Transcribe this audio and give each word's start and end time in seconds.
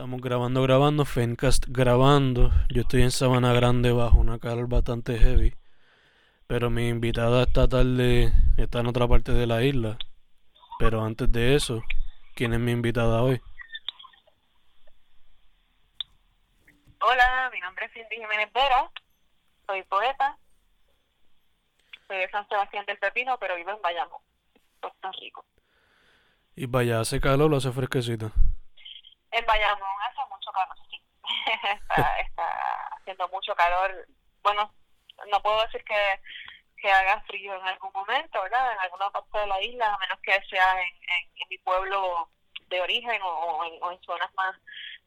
Estamos 0.00 0.22
grabando, 0.22 0.62
grabando, 0.62 1.04
Fencast 1.04 1.66
grabando. 1.68 2.50
Yo 2.70 2.80
estoy 2.80 3.02
en 3.02 3.10
Sabana 3.10 3.52
Grande 3.52 3.92
bajo 3.92 4.16
una 4.16 4.38
calor 4.38 4.66
bastante 4.66 5.18
heavy. 5.18 5.54
Pero 6.46 6.70
mi 6.70 6.88
invitada 6.88 7.42
esta 7.42 7.68
tarde 7.68 8.32
está 8.56 8.80
en 8.80 8.86
otra 8.86 9.06
parte 9.06 9.32
de 9.32 9.46
la 9.46 9.62
isla. 9.62 9.98
Pero 10.78 11.04
antes 11.04 11.30
de 11.30 11.54
eso, 11.54 11.82
¿quién 12.34 12.54
es 12.54 12.60
mi 12.60 12.72
invitada 12.72 13.20
hoy? 13.20 13.42
Hola, 17.02 17.50
mi 17.52 17.60
nombre 17.60 17.84
es 17.84 17.92
Cindy 17.92 18.16
Jiménez 18.16 18.50
Vera. 18.54 18.90
Soy 19.66 19.82
poeta. 19.82 20.38
Soy 22.08 22.16
de 22.16 22.30
San 22.30 22.48
Sebastián 22.48 22.86
del 22.86 22.96
Pepino, 22.96 23.36
pero 23.38 23.54
vivo 23.54 23.72
en 23.72 23.82
Bayamón, 23.82 24.22
Puerto 24.80 25.12
Rico. 25.20 25.44
Y 26.56 26.64
vaya, 26.64 27.00
hace 27.00 27.20
calor 27.20 27.52
o 27.52 27.58
hace 27.58 27.70
fresquecito. 27.70 28.32
En 29.32 29.46
Bayamón 29.46 29.88
hace 30.02 30.20
mucho 30.28 30.50
calor, 30.52 30.76
sí. 30.90 31.02
está, 31.62 32.20
está 32.20 32.88
haciendo 32.96 33.28
mucho 33.28 33.54
calor. 33.54 34.06
Bueno, 34.42 34.72
no 35.30 35.42
puedo 35.42 35.62
decir 35.62 35.84
que, 35.84 36.20
que 36.80 36.90
haga 36.90 37.20
frío 37.22 37.54
en 37.54 37.66
algún 37.66 37.90
momento, 37.92 38.42
¿verdad? 38.42 38.72
En 38.72 38.80
alguna 38.80 39.10
parte 39.10 39.38
de 39.38 39.46
la 39.46 39.62
isla, 39.62 39.94
a 39.94 39.98
menos 39.98 40.18
que 40.20 40.32
sea 40.48 40.80
en, 40.80 40.88
en, 40.88 41.48
mi 41.48 41.58
pueblo 41.58 42.28
de 42.68 42.80
origen 42.80 43.20
o, 43.22 43.64
en, 43.64 43.82
o 43.82 43.92
en, 43.92 44.00
zonas 44.02 44.32
más 44.34 44.56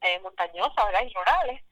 eh, 0.01 0.19
montañosas, 0.21 0.85
¿verdad? 0.85 1.03
Y 1.05 1.13
rurales. 1.13 1.63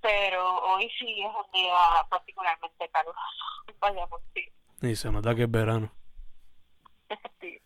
Pero 0.00 0.58
hoy 0.62 0.90
sí 0.98 1.22
es 1.22 1.26
un 1.26 1.50
día 1.52 1.76
particularmente 2.08 2.88
caluroso. 2.90 3.44
Bayamón, 3.80 4.20
sí. 4.34 4.48
Y 4.82 4.94
se 4.94 5.10
nota 5.10 5.34
que 5.34 5.42
es 5.42 5.50
verano. 5.50 5.90
sí. 7.40 7.60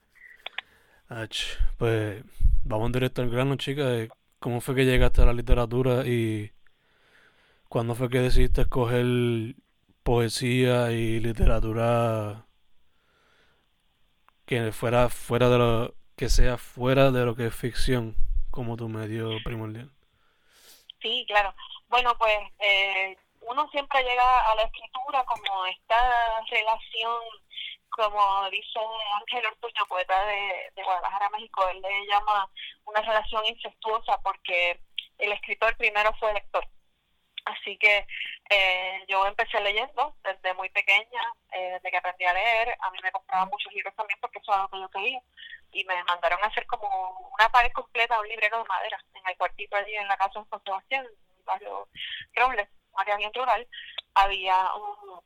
Ach, 1.09 1.37
pues 1.79 2.25
vamos 2.65 2.91
directo 2.93 3.21
al 3.21 3.31
grano, 3.31 3.57
chica. 3.57 3.83
¿Cómo 4.43 4.61
fue 4.61 4.75
que 4.75 4.85
llegaste 4.85 5.23
a 5.23 5.27
la 5.27 5.33
literatura 5.33 6.05
y 6.05 6.51
cuándo 7.69 7.95
fue 7.95 8.11
que 8.11 8.19
decidiste 8.19 8.63
escoger 8.63 9.07
poesía 10.03 10.91
y 10.91 11.21
literatura 11.21 12.45
que 14.45 14.73
fuera 14.73 15.09
fuera 15.11 15.49
de 15.49 15.59
lo 15.59 15.95
que 16.17 16.29
sea 16.29 16.59
fuera 16.59 17.13
de 17.13 17.25
lo 17.25 17.37
que 17.37 17.47
es 17.47 17.55
ficción 17.55 18.17
como 18.51 18.77
tu 18.77 18.89
medio 18.89 19.31
primordial? 19.45 19.93
Sí, 21.01 21.25
claro. 21.29 21.55
Bueno, 21.89 22.13
pues 22.19 22.37
eh, 22.59 23.17
uno 23.43 23.69
siempre 23.71 24.03
llega 24.03 24.51
a 24.51 24.57
la 24.57 24.63
escritura 24.63 25.25
como 25.25 25.67
esta 25.67 26.45
relación 26.51 27.15
como 27.93 28.51
dice 28.51 28.81
Ángel 29.21 29.47
Ortuño, 29.47 29.87
poeta 29.87 30.25
de, 30.25 30.83
Guadalajara, 30.83 31.29
México, 31.31 31.69
él 31.69 31.81
le 31.81 32.07
llama 32.07 32.51
una 32.85 33.01
relación 33.03 33.45
incestuosa 33.47 34.19
porque 34.23 34.81
el 35.19 35.33
escritor 35.33 35.77
primero 35.77 36.13
fue 36.19 36.33
lector. 36.33 36.67
Así 37.45 37.77
que 37.77 38.07
eh, 38.51 39.05
yo 39.09 39.27
empecé 39.27 39.61
leyendo 39.61 40.17
desde 40.23 40.55
muy 40.55 40.69
pequeña, 40.71 41.23
eh, 41.53 41.73
desde 41.73 41.91
que 41.91 41.97
aprendí 41.97 42.25
a 42.25 42.35
leer. 42.35 42.77
A 42.81 42.91
mí 42.91 42.99
me 43.03 43.13
compraban 43.13 43.49
muchos 43.49 43.73
libros 43.73 43.95
también 43.95 44.19
porque 44.21 44.39
eso 44.39 44.53
es 44.53 44.57
algo 44.57 44.69
que 44.71 44.81
yo 44.81 44.89
quería. 44.91 45.23
Y 45.73 45.85
me 45.85 46.03
mandaron 46.05 46.43
a 46.43 46.47
hacer 46.47 46.67
como 46.67 47.31
una 47.39 47.49
pared 47.51 47.73
completa, 47.73 48.21
un 48.21 48.29
librero 48.29 48.59
de 48.59 48.65
madera, 48.65 48.99
en 49.15 49.23
el 49.29 49.37
cuartito 49.37 49.77
allí 49.77 49.95
en 49.95 50.09
la 50.09 50.17
casa 50.17 50.41
de 50.41 50.49
San 50.49 50.65
Sebastián, 50.65 51.05
en 51.05 51.39
el 51.39 51.45
barrio 51.45 51.89
Robles, 52.35 52.69
área 52.95 53.17
bien 53.17 53.35
rural. 53.35 53.67
Había 54.15 54.75
un 54.75 55.21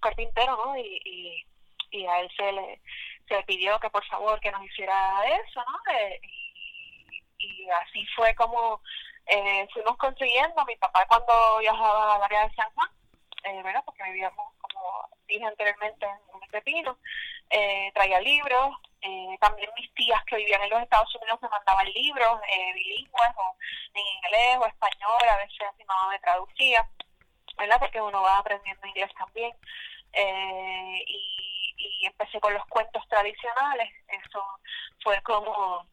carpintero, 0.00 0.56
¿no? 0.64 0.76
Y, 0.76 1.00
y 1.04 1.49
y 1.90 2.06
a 2.06 2.20
él 2.20 2.30
se 2.36 2.52
le, 2.52 2.80
se 3.28 3.42
pidió 3.44 3.78
que 3.80 3.90
por 3.90 4.04
favor 4.06 4.40
que 4.40 4.50
nos 4.50 4.64
hiciera 4.64 5.24
eso, 5.26 5.64
¿no? 5.64 5.92
Eh, 5.94 6.20
y, 7.38 7.68
así 7.70 8.04
fue 8.14 8.34
como 8.34 8.82
eh, 9.26 9.66
fuimos 9.72 9.96
consiguiendo. 9.96 10.64
Mi 10.66 10.76
papá 10.76 11.06
cuando 11.06 11.58
viajaba 11.60 12.16
al 12.16 12.22
área 12.22 12.48
de 12.48 12.54
San 12.54 12.70
Juan, 12.74 12.90
eh, 13.44 13.62
¿verdad? 13.62 13.82
Porque 13.84 14.02
vivíamos, 14.04 14.54
como 14.60 15.08
dije 15.26 15.44
anteriormente, 15.44 16.06
en 16.06 16.42
el 16.42 16.50
Pepino, 16.50 16.98
eh, 17.50 17.90
traía 17.94 18.20
libros. 18.20 18.76
Eh, 19.02 19.38
también 19.40 19.70
mis 19.76 19.92
tías 19.94 20.22
que 20.24 20.36
vivían 20.36 20.62
en 20.62 20.70
los 20.70 20.82
Estados 20.82 21.14
Unidos 21.16 21.40
me 21.40 21.48
mandaban 21.48 21.86
libros 21.90 22.38
eh, 22.52 22.72
bilingües 22.74 23.30
o 23.36 23.56
en 23.94 24.02
inglés 24.16 24.58
o 24.60 24.66
español, 24.66 25.28
a 25.30 25.36
veces 25.38 25.68
mi 25.78 25.84
mamá 25.86 26.10
me 26.10 26.18
traducía, 26.18 26.86
¿verdad? 27.56 27.78
Porque 27.78 28.00
uno 28.00 28.20
va 28.20 28.38
aprendiendo 28.38 28.86
inglés 28.86 29.10
también. 29.16 29.52
Eh, 30.12 31.04
y 31.06 31.49
y 31.80 32.06
empecé 32.06 32.40
con 32.40 32.52
los 32.54 32.64
cuentos 32.66 33.06
tradicionales. 33.08 33.90
Eso 34.08 34.44
fue 35.02 35.20
como, 35.22 35.86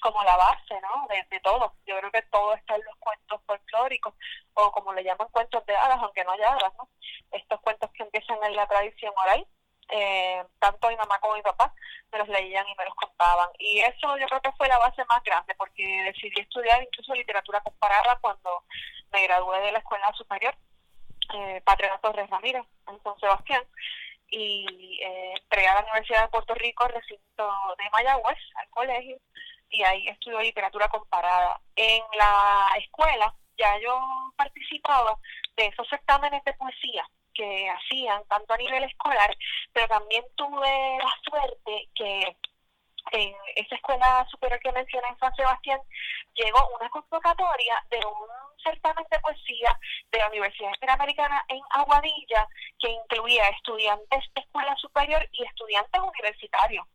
como 0.00 0.22
la 0.24 0.36
base, 0.36 0.80
¿no? 0.80 1.06
De, 1.08 1.40
todo. 1.40 1.74
Yo 1.86 1.98
creo 1.98 2.10
que 2.10 2.22
todo 2.22 2.54
está 2.54 2.74
en 2.76 2.84
los 2.84 2.96
cuentos 2.96 3.40
folclóricos, 3.46 4.14
o 4.54 4.72
como 4.72 4.92
le 4.92 5.04
llaman 5.04 5.28
cuentos 5.30 5.64
de 5.66 5.76
hadas, 5.76 5.98
aunque 6.02 6.24
no 6.24 6.32
haya 6.32 6.52
hadas, 6.52 6.72
¿no? 6.76 6.88
Estos 7.30 7.60
cuentos 7.60 7.90
que 7.92 8.02
empiezan 8.02 8.38
en 8.44 8.56
la 8.56 8.66
tradición 8.66 9.12
oral. 9.16 9.46
Eh, 9.90 10.44
tanto 10.58 10.90
mi 10.90 10.96
mamá 10.96 11.18
como 11.18 11.36
mi 11.36 11.40
papá 11.40 11.72
me 12.12 12.18
los 12.18 12.28
leían 12.28 12.68
y 12.68 12.74
me 12.74 12.84
los 12.84 12.94
contaban. 12.94 13.48
Y 13.58 13.78
eso 13.78 14.18
yo 14.18 14.26
creo 14.26 14.42
que 14.42 14.52
fue 14.52 14.68
la 14.68 14.78
base 14.78 15.02
más 15.06 15.22
grande, 15.22 15.54
porque 15.54 16.02
decidí 16.02 16.40
estudiar 16.40 16.82
incluso 16.82 17.14
literatura 17.14 17.60
comparada 17.60 18.18
cuando 18.20 18.64
me 19.12 19.22
gradué 19.22 19.60
de 19.60 19.72
la 19.72 19.78
escuela 19.78 20.12
superior, 20.12 20.54
eh, 21.34 21.62
Patria 21.64 21.98
Torres 22.02 22.28
Ramírez, 22.28 22.64
en 22.86 23.02
San 23.02 23.18
Sebastián 23.18 23.64
y 24.30 25.00
eh, 25.02 25.34
entré 25.40 25.66
a 25.66 25.74
la 25.74 25.80
Universidad 25.80 26.22
de 26.22 26.28
Puerto 26.28 26.54
Rico, 26.54 26.86
recinto 26.88 27.50
de 27.78 27.90
Mayagüez, 27.90 28.38
al 28.56 28.70
colegio, 28.70 29.16
y 29.70 29.82
ahí 29.82 30.08
estudió 30.08 30.40
literatura 30.40 30.88
comparada. 30.88 31.60
En 31.76 32.02
la 32.16 32.68
escuela 32.78 33.34
ya 33.56 33.78
yo 33.80 33.98
participaba 34.36 35.18
de 35.56 35.66
esos 35.66 35.88
certámenes 35.88 36.42
de 36.44 36.54
poesía 36.54 37.08
que 37.34 37.68
hacían 37.70 38.22
tanto 38.28 38.54
a 38.54 38.56
nivel 38.56 38.84
escolar, 38.84 39.36
pero 39.72 39.86
también 39.88 40.24
tuve 40.36 40.98
la 40.98 41.12
suerte 41.22 41.88
que 41.94 42.36
en 43.12 43.34
esa 43.56 43.74
escuela 43.74 44.26
superior 44.30 44.60
que 44.60 44.72
mencioné 44.72 45.08
en 45.08 45.18
San 45.18 45.34
Sebastián 45.34 45.80
llegó 46.34 46.58
una 46.76 46.88
convocatoria 46.90 47.82
de 47.90 47.98
un 47.98 48.37
certamen 48.62 49.04
de 49.10 49.20
poesía 49.20 49.78
de 50.12 50.18
la 50.18 50.28
Universidad 50.28 50.70
Interamericana 50.74 51.44
en 51.48 51.60
Aguadilla 51.70 52.48
que 52.78 52.90
incluía 52.90 53.48
estudiantes 53.48 54.24
de 54.34 54.40
escuela 54.40 54.74
superior 54.76 55.26
y 55.32 55.44
estudiantes 55.44 56.00
universitarios. 56.00 56.86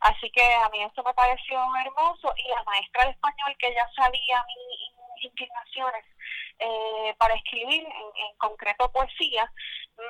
Así 0.00 0.30
que 0.30 0.54
a 0.54 0.68
mí 0.70 0.82
eso 0.82 1.02
me 1.02 1.14
pareció 1.14 1.58
hermoso 1.76 2.32
y 2.36 2.48
la 2.48 2.62
maestra 2.64 3.04
de 3.04 3.10
español 3.12 3.56
que 3.58 3.74
ya 3.74 3.88
sabía 3.96 4.44
mis 4.46 5.24
inclinaciones 5.24 6.04
eh, 6.58 7.14
para 7.18 7.34
escribir, 7.34 7.84
en, 7.84 8.36
concreto 8.38 8.90
poesía, 8.92 9.50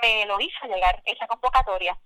me 0.03 0.27
lo 0.27 0.41
hizo 0.41 0.67
llegar 0.67 1.01
esa 1.05 1.27
convocatoria, 1.27 1.99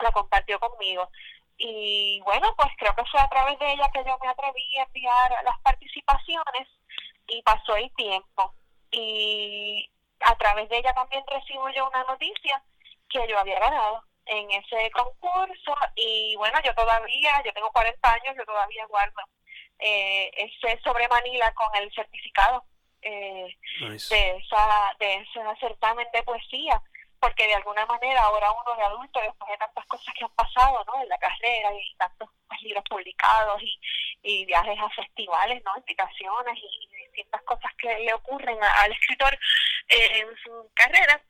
la 0.00 0.12
compartió 0.12 0.58
conmigo. 0.58 1.10
Y 1.56 2.20
bueno, 2.24 2.54
pues 2.56 2.70
creo 2.78 2.94
que 2.94 3.04
fue 3.10 3.20
a 3.20 3.28
través 3.28 3.58
de 3.58 3.72
ella 3.72 3.90
que 3.92 4.04
yo 4.04 4.16
me 4.22 4.28
atreví 4.28 4.78
a 4.78 4.84
enviar 4.84 5.44
las 5.44 5.58
participaciones 5.60 6.68
y 7.28 7.42
pasó 7.42 7.76
el 7.76 7.92
tiempo. 7.94 8.54
Y 8.90 9.88
a 10.20 10.34
través 10.36 10.68
de 10.68 10.78
ella 10.78 10.92
también 10.94 11.24
recibo 11.26 11.68
yo 11.70 11.88
una 11.88 12.04
noticia 12.04 12.62
que 13.08 13.26
yo 13.28 13.38
había 13.38 13.58
ganado 13.60 14.02
en 14.26 14.50
ese 14.50 14.90
concurso 14.90 15.74
y 15.94 16.34
bueno, 16.36 16.58
yo 16.64 16.74
todavía, 16.74 17.42
yo 17.44 17.52
tengo 17.52 17.70
40 17.70 18.12
años, 18.12 18.36
yo 18.36 18.44
todavía 18.44 18.84
guardo 18.86 19.20
eh, 19.78 20.30
ese 20.34 20.78
sobre 20.82 21.08
Manila 21.08 21.52
con 21.54 21.74
el 21.76 21.90
certificado 21.94 22.64
eh, 23.00 23.56
de 23.80 24.36
esa 24.36 24.96
de 24.98 25.14
ese 25.14 25.40
certamen 25.60 26.06
de 26.12 26.22
poesía 26.24 26.82
porque 27.20 27.46
de 27.46 27.54
alguna 27.54 27.84
manera 27.86 28.22
ahora 28.22 28.52
uno 28.52 28.76
de 28.76 28.82
adulto, 28.84 29.20
después 29.20 29.50
de 29.50 29.58
tantas 29.58 29.86
cosas 29.86 30.14
que 30.14 30.24
han 30.24 30.30
pasado 30.30 30.84
¿no? 30.86 31.02
en 31.02 31.08
la 31.08 31.18
carrera 31.18 31.72
y 31.74 31.94
tantos 31.96 32.30
pues, 32.46 32.62
libros 32.62 32.84
publicados 32.88 33.62
y, 33.62 33.80
y, 34.22 34.44
viajes 34.46 34.78
a 34.78 34.88
festivales, 34.90 35.62
¿no? 35.64 35.72
invitaciones 35.76 36.58
y, 36.58 36.88
distintas 37.18 37.42
cosas 37.42 37.72
que 37.78 37.98
le 37.98 38.14
ocurren 38.14 38.58
al 38.62 38.92
escritor 38.92 39.36
en 39.88 40.36
su 40.36 40.70
carrera, 40.74 41.20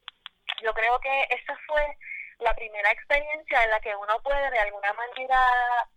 yo 0.62 0.74
creo 0.74 0.98
que 1.00 1.22
esa 1.30 1.58
fue 1.66 1.96
la 2.38 2.54
primera 2.54 2.90
experiencia 2.90 3.64
en 3.64 3.70
la 3.70 3.80
que 3.80 3.94
uno 3.96 4.20
puede 4.22 4.50
de 4.50 4.58
alguna 4.58 4.92
manera 4.92 5.88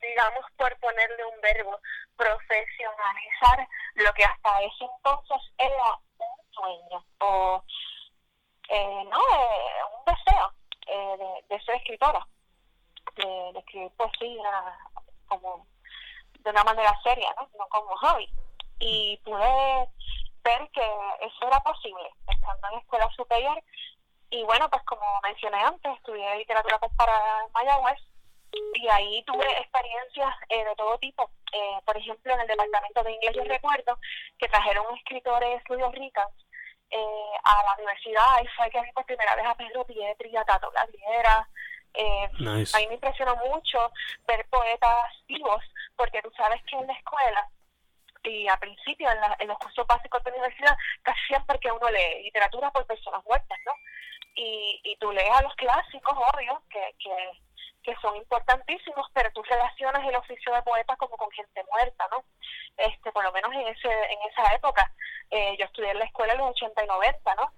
digamos 0.00 0.44
por 0.56 0.76
ponerle 0.78 1.24
un 1.24 1.40
verbo, 1.40 1.80
profesionalizar 2.16 3.66
lo 3.94 4.12
que 4.12 4.24
hasta 4.24 4.62
ese 4.62 4.84
entonces 4.84 5.52
era 5.58 5.98
un 6.18 6.52
sueño 6.52 7.04
o 7.20 7.64
eh, 8.68 9.04
no 9.04 9.18
eh, 9.18 9.80
un 9.98 10.14
deseo 10.14 10.52
eh, 10.86 11.42
de, 11.48 11.60
ser 11.62 11.76
escritora 11.76 12.26
de, 13.16 13.52
de, 13.52 13.58
escribir 13.58 13.90
poesía 13.96 14.78
como 15.28 15.66
de 16.40 16.50
una 16.50 16.64
manera 16.64 16.92
seria 17.02 17.34
no 17.36 17.48
no 17.58 17.66
como 17.68 17.96
hobby 17.96 18.28
y 18.78 19.16
pude 19.24 19.88
ver 20.44 20.70
que 20.72 20.90
eso 21.20 21.46
era 21.46 21.60
posible 21.60 22.08
estando 22.28 22.68
en 22.68 22.74
la 22.74 22.80
escuela 22.80 23.10
superior 23.16 23.62
y 24.30 24.42
bueno 24.44 24.68
pues 24.70 24.82
como 24.84 25.04
mencioné 25.22 25.58
antes 25.62 25.92
estudié 25.96 26.36
literatura 26.36 26.78
comparada 26.78 27.44
en 27.44 27.52
Mayagüez 27.52 28.00
y 28.74 28.88
ahí 28.88 29.22
tuve 29.24 29.46
experiencias 29.60 30.34
eh, 30.48 30.64
de 30.64 30.74
todo 30.76 30.96
tipo. 30.98 31.30
Eh, 31.52 31.78
por 31.84 31.96
ejemplo, 31.96 32.32
en 32.32 32.40
el 32.40 32.46
departamento 32.46 33.02
de 33.02 33.12
inglés 33.12 33.34
yo 33.34 33.44
recuerdo 33.44 33.98
que 34.38 34.48
trajeron 34.48 34.96
escritores 34.96 35.58
estudios 35.58 35.92
ricas 35.92 36.28
eh, 36.90 37.32
a 37.42 37.62
la 37.64 37.74
universidad 37.74 38.42
y 38.42 38.46
fue 38.48 38.70
que 38.70 38.80
vi 38.80 38.92
por 38.92 39.04
primera 39.04 39.34
vez 39.34 39.46
a 39.46 39.54
Pedro 39.54 39.84
Pietri 39.84 40.36
a 40.36 40.44
Tato 40.44 40.70
Gladriera. 40.70 41.48
Eh, 41.94 42.30
A 42.74 42.78
mí 42.78 42.86
me 42.88 42.94
impresionó 42.94 43.36
mucho 43.36 43.90
ver 44.26 44.46
poetas 44.48 45.12
vivos, 45.26 45.62
porque 45.96 46.20
tú 46.22 46.30
sabes 46.36 46.62
que 46.64 46.76
en 46.76 46.86
la 46.86 46.92
escuela 46.92 47.48
y 48.26 48.48
a 48.48 48.56
principio 48.56 49.08
en, 49.10 49.18
en 49.38 49.48
los 49.48 49.58
cursos 49.58 49.86
básicos 49.86 50.22
de 50.24 50.30
la 50.30 50.36
universidad, 50.38 50.76
casi 51.02 51.20
siempre 51.28 51.58
que 51.60 51.70
uno 51.70 51.88
lee 51.90 52.24
literatura 52.24 52.70
por 52.70 52.86
personas 52.86 53.24
muertas, 53.24 53.58
¿no? 53.64 53.72
Y, 54.34 54.80
y 54.84 54.96
tú 54.96 55.12
lees 55.12 55.30
a 55.32 55.42
los 55.42 55.54
clásicos, 55.54 56.16
obvio, 56.34 56.62
que, 56.70 56.94
que 56.98 57.30
que 57.82 57.94
son 58.02 58.16
importantísimos, 58.16 59.06
pero 59.14 59.30
tú 59.30 59.44
relacionas 59.44 60.04
el 60.08 60.16
oficio 60.16 60.52
de 60.52 60.62
poeta 60.62 60.96
como 60.96 61.16
con 61.16 61.30
gente 61.30 61.64
muerta, 61.70 62.08
¿no? 62.10 62.24
Este, 62.76 63.12
por 63.12 63.22
lo 63.22 63.30
menos 63.30 63.52
en 63.52 63.68
ese 63.68 63.88
en 63.88 64.18
esa 64.28 64.54
época. 64.54 64.90
Eh, 65.30 65.56
yo 65.56 65.66
estudié 65.66 65.92
en 65.92 66.00
la 66.00 66.04
escuela 66.06 66.32
en 66.32 66.40
los 66.40 66.50
80 66.50 66.82
y 66.82 66.86
90, 66.88 67.34
¿no? 67.36 67.52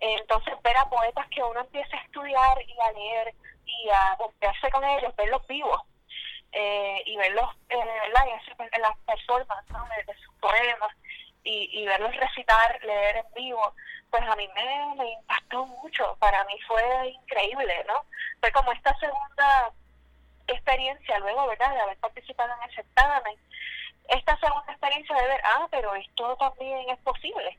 entonces, 0.00 0.54
ver 0.62 0.76
a 0.76 0.88
poetas 0.88 1.26
que 1.28 1.42
uno 1.42 1.60
empieza 1.60 1.96
a 1.96 2.00
estudiar 2.00 2.58
y 2.60 2.76
a 2.80 2.92
leer 2.92 3.34
y 3.64 3.88
a 3.88 4.16
golpearse 4.16 4.70
con 4.70 4.84
ellos, 4.84 5.16
verlos 5.16 5.46
vivos 5.46 5.80
eh, 6.54 7.02
y 7.06 7.16
verlos 7.16 7.50
eh, 7.68 7.78
en 7.78 8.82
las 8.82 8.96
performances 9.06 9.70
¿no? 9.72 9.84
de, 10.06 10.14
sus 10.14 10.34
poemas 10.40 10.94
y, 11.42 11.68
y 11.72 11.86
verlos 11.86 12.14
recitar, 12.16 12.78
leer 12.84 13.16
en 13.16 13.34
vivo, 13.34 13.74
pues 14.10 14.22
a 14.30 14.36
mí 14.36 14.48
me, 14.54 15.12
impactó 15.12 15.66
mucho. 15.66 16.16
Para 16.20 16.44
mí 16.44 16.54
fue 16.68 17.08
increíble, 17.08 17.84
¿no? 17.88 18.04
Fue 18.40 18.52
como 18.52 18.70
esta 18.72 18.96
segunda 18.98 19.72
experiencia 20.46 21.18
luego, 21.18 21.48
¿verdad?, 21.48 21.74
de 21.74 21.80
haber 21.80 21.96
participado 21.96 22.52
en 22.54 22.68
el 22.68 22.76
certamen. 22.76 23.36
Esta 24.08 24.38
segunda 24.38 24.70
experiencia 24.70 25.16
de 25.16 25.26
ver, 25.26 25.40
ah, 25.44 25.66
pero 25.68 25.94
esto 25.96 26.36
también 26.36 26.90
es 26.90 26.98
posible. 27.00 27.58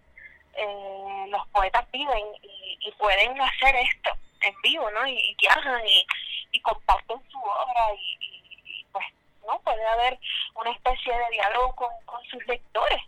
Eh, 0.53 1.25
los 1.27 1.45
poetas 1.49 1.85
viven 1.91 2.23
y, 2.41 2.77
y, 2.79 2.91
pueden 2.93 3.41
hacer 3.41 3.75
esto 3.75 4.11
en 4.41 4.55
vivo, 4.61 4.89
¿no? 4.91 5.05
Y, 5.05 5.35
viajan 5.37 5.85
y, 5.85 6.07
y, 6.53 6.61
comparten 6.61 7.21
su 7.29 7.37
obra 7.37 7.93
y, 7.99 8.34
¿no? 9.45 9.59
Puede 9.59 9.85
haber 9.85 10.19
una 10.55 10.71
especie 10.71 11.13
de 11.17 11.29
diálogo 11.31 11.75
con, 11.75 11.89
sus 12.29 12.45
lectores, 12.47 13.01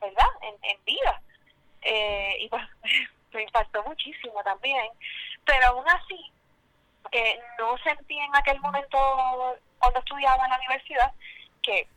¿verdad? 0.00 0.28
En, 0.42 0.54
en 0.62 0.84
vida. 0.84 1.20
Eh, 1.82 2.36
y 2.40 2.48
pues 2.48 2.62
me 3.32 3.42
impactó 3.42 3.82
muchísimo 3.84 4.42
también. 4.42 4.90
Pero 5.44 5.66
aún 5.68 5.88
así, 5.88 6.32
eh, 7.12 7.38
no 7.58 7.76
sentí 7.78 8.18
en 8.18 8.34
aquel 8.34 8.60
momento, 8.60 9.56
cuando 9.78 9.98
estudiaba 10.00 10.44
en 10.44 10.50
la 10.50 10.58
universidad, 10.58 11.12
que, 11.62 11.88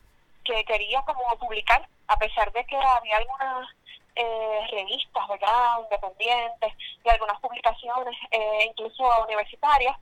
que 0.43 0.63
quería 0.65 1.01
como 1.03 1.37
publicar, 1.37 1.87
a 2.07 2.17
pesar 2.17 2.51
de 2.51 2.65
que 2.65 2.75
había 2.75 3.17
algunas 3.17 3.69
eh, 4.15 4.67
revistas, 4.71 5.27
¿verdad?, 5.27 5.79
independientes 5.83 6.73
y 7.03 7.09
algunas 7.09 7.39
publicaciones, 7.39 8.15
eh, 8.31 8.65
incluso 8.69 9.03
universitarias, 9.23 9.95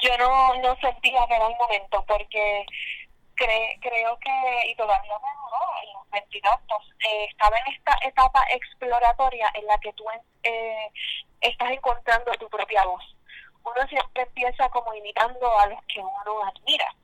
yo 0.00 0.16
no, 0.18 0.54
no 0.56 0.76
sentía 0.76 1.26
que 1.26 1.34
era 1.34 1.46
el 1.46 1.56
momento, 1.56 2.04
porque 2.06 2.66
creo 3.36 4.18
que, 4.18 4.70
y 4.70 4.74
todavía 4.74 5.12
me 5.18 5.34
duró, 5.36 5.60
en 5.82 5.92
los 5.92 6.10
22, 6.10 6.54
eh, 7.06 7.26
estaba 7.30 7.56
en 7.58 7.72
esta 7.72 7.98
etapa 8.02 8.44
exploratoria 8.50 9.50
en 9.54 9.66
la 9.66 9.78
que 9.78 9.92
tú 9.92 10.04
eh, 10.42 10.90
estás 11.40 11.70
encontrando 11.70 12.32
tu 12.32 12.48
propia 12.48 12.84
voz. 12.84 13.04
Uno 13.64 13.86
siempre 13.88 14.22
empieza 14.22 14.68
como 14.70 14.94
imitando 14.94 15.58
a 15.58 15.66
los 15.66 15.82
que 15.86 16.00
uno 16.00 16.44
admira, 16.44 16.94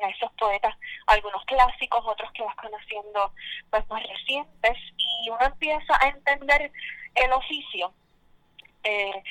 a 0.00 0.08
esos 0.08 0.30
poetas, 0.32 0.74
algunos 1.06 1.44
clásicos, 1.44 2.04
otros 2.06 2.30
que 2.32 2.42
vas 2.42 2.56
conociendo 2.56 3.32
pues 3.70 3.88
más 3.88 4.02
recientes, 4.02 4.76
y 4.96 5.30
uno 5.30 5.44
empieza 5.44 5.96
a 6.00 6.08
entender 6.08 6.70
el 7.14 7.32
oficio, 7.32 7.92
eh, 8.84 9.22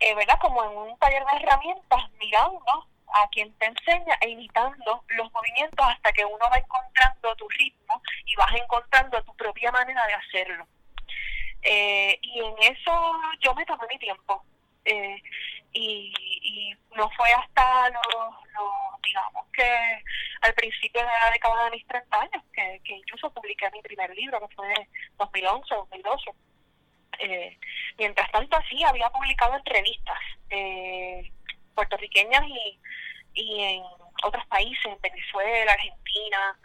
eh, 0.00 0.14
¿verdad? 0.14 0.38
Como 0.40 0.62
en 0.64 0.76
un 0.76 0.98
taller 0.98 1.24
de 1.24 1.36
herramientas, 1.36 2.10
mirando 2.18 2.86
a 3.12 3.28
quien 3.28 3.52
te 3.58 3.66
enseña 3.66 4.16
e 4.20 4.30
imitando 4.30 5.04
los 5.08 5.32
movimientos 5.32 5.86
hasta 5.86 6.12
que 6.12 6.24
uno 6.24 6.50
va 6.50 6.58
encontrando 6.58 7.34
tu 7.36 7.48
ritmo 7.48 8.02
y 8.24 8.34
vas 8.36 8.54
encontrando 8.54 9.22
tu 9.24 9.34
propia 9.36 9.72
manera 9.72 10.06
de 10.06 10.14
hacerlo. 10.14 10.66
Eh, 11.62 12.18
y 12.22 12.40
en 12.40 12.54
eso 12.74 13.20
yo 13.40 13.54
me 13.54 13.64
tomé 13.64 13.86
mi 13.88 13.98
tiempo. 13.98 14.44
Eh, 14.84 15.20
y, 15.72 16.12
y 16.42 16.74
no 16.94 17.10
fue 17.10 17.28
hasta 17.32 17.90
los, 17.90 18.34
digamos 19.02 19.46
que 19.52 20.02
al 20.42 20.54
principio 20.54 21.00
de 21.00 21.06
la 21.06 21.30
década 21.32 21.64
de 21.64 21.70
mis 21.72 21.86
30 21.86 22.20
años, 22.20 22.42
que, 22.52 22.80
que 22.84 22.94
incluso 22.94 23.30
publiqué 23.32 23.70
mi 23.72 23.82
primer 23.82 24.10
libro, 24.14 24.40
que 24.40 24.54
fue 24.54 24.72
en 24.74 24.88
2011, 25.18 25.74
2012. 25.74 26.30
Eh, 27.18 27.58
mientras 27.98 28.30
tanto, 28.30 28.58
sí, 28.68 28.82
había 28.84 29.10
publicado 29.10 29.56
entrevistas 29.56 30.18
eh, 30.50 31.30
puertorriqueñas 31.74 32.42
y, 32.46 32.78
y 33.34 33.62
en 33.62 33.82
otros 34.24 34.44
países, 34.46 34.84
en 34.86 35.00
Venezuela, 35.00 35.72
Argentina 35.72 36.58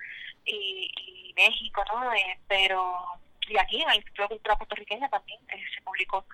y, 0.45 1.33
México, 1.35 1.83
¿no? 1.91 2.13
Eh, 2.13 2.39
pero 2.47 2.93
y 3.47 3.57
aquí 3.57 3.81
en 3.81 3.89
el 3.89 4.03
de 4.03 4.27
Cultura 4.27 4.57
Puertorriqueña 4.57 5.09
también 5.09 5.39
eh, 5.49 5.63
se 5.73 5.81
publicó 5.81 6.25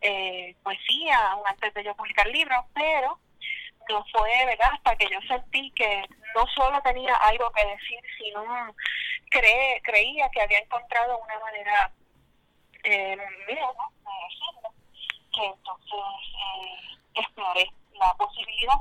eh, 0.00 0.56
poesía, 0.62 1.36
antes 1.44 1.72
de 1.74 1.84
yo 1.84 1.94
publicar 1.94 2.26
libros, 2.26 2.64
pero 2.74 3.18
no 3.88 4.04
fue 4.12 4.30
verdad 4.46 4.70
hasta 4.72 4.96
que 4.96 5.08
yo 5.08 5.20
sentí 5.28 5.70
que 5.72 6.04
no 6.34 6.46
solo 6.54 6.80
tenía 6.82 7.14
algo 7.14 7.52
que 7.52 7.66
decir, 7.66 8.00
sino 8.18 8.74
cre 9.30 9.80
creía 9.84 10.28
que 10.30 10.40
había 10.40 10.58
encontrado 10.58 11.18
una 11.18 11.38
manera 11.38 11.92
eh, 12.86 13.16
¿no? 13.16 13.24
de 13.24 13.50
decirlo, 13.50 14.70
que 15.32 15.44
entonces 15.44 16.00
eh, 16.34 17.20
exploré 17.20 17.72
la 17.98 18.14
posibilidad 18.14 18.76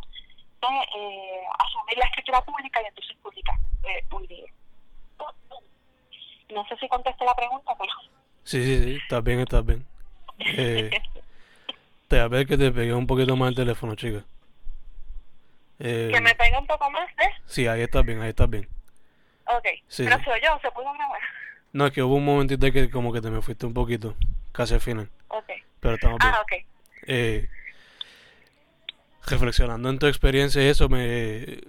de 0.62 0.68
eh, 0.96 1.44
asumir 1.60 1.98
la 1.98 2.06
escritura 2.06 2.42
pública 2.42 2.82
y 2.82 2.86
entonces 2.86 3.16
publicar 3.22 3.56
eh, 3.84 4.04
un 4.12 4.24
libro. 4.28 4.54
No 6.54 6.68
sé 6.68 6.78
si 6.78 6.88
contesté 6.88 7.26
la 7.26 7.36
pregunta, 7.36 7.76
pero... 7.78 7.92
Sí, 8.44 8.64
sí, 8.64 8.84
sí, 8.84 9.00
está 9.02 9.22
bien, 9.22 9.40
está 9.40 9.62
bien. 9.62 9.86
Eh, 10.40 10.92
te 12.08 12.20
a 12.20 12.28
ver 12.28 12.46
que 12.46 12.58
te 12.58 12.72
pegué 12.72 12.94
un 12.94 13.08
poquito 13.08 13.36
más 13.36 13.50
el 13.50 13.56
teléfono, 13.56 13.96
chica. 13.96 14.24
Que 15.80 16.22
me 16.22 16.34
pegue 16.36 16.58
un 16.58 16.68
poco 16.68 16.90
más, 16.92 17.10
¿eh? 17.10 17.32
Sí, 17.48 17.68
ahí 17.68 17.82
está 17.82 18.02
bien, 18.02 18.22
ahí 18.22 18.30
está 18.30 18.46
bien. 18.46 18.70
Ok, 19.48 19.68
sí, 19.88 20.06
pero 20.08 20.38
yo, 20.38 20.60
¿se 20.62 20.72
pudo 20.72 20.92
grabar? 20.94 21.15
No, 21.76 21.88
es 21.88 21.92
que 21.92 22.02
hubo 22.02 22.16
un 22.16 22.24
momentito 22.24 22.72
que 22.72 22.90
como 22.90 23.12
que 23.12 23.20
te 23.20 23.30
me 23.30 23.42
fuiste 23.42 23.66
un 23.66 23.74
poquito, 23.74 24.16
casi 24.54 24.76
al 24.76 24.80
final. 24.80 25.10
Ok. 25.28 25.50
Pero 25.82 25.96
estamos 25.96 26.20
bien. 26.20 26.34
Ah, 26.34 26.40
ok. 26.42 26.54
Eh, 27.06 27.50
reflexionando 29.28 29.90
en 29.90 30.00
tu 30.00 30.08
experiencia 30.08 30.64
y 30.64 30.68
eso 30.68 30.88
me 30.88 31.60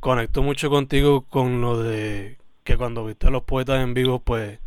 conectó 0.00 0.42
mucho 0.42 0.68
contigo 0.68 1.22
con 1.22 1.62
lo 1.62 1.82
de 1.82 2.36
que 2.62 2.76
cuando 2.76 3.06
viste 3.06 3.28
a 3.28 3.30
los 3.30 3.44
poetas 3.44 3.82
en 3.82 3.94
vivo 3.94 4.18
pues 4.18 4.58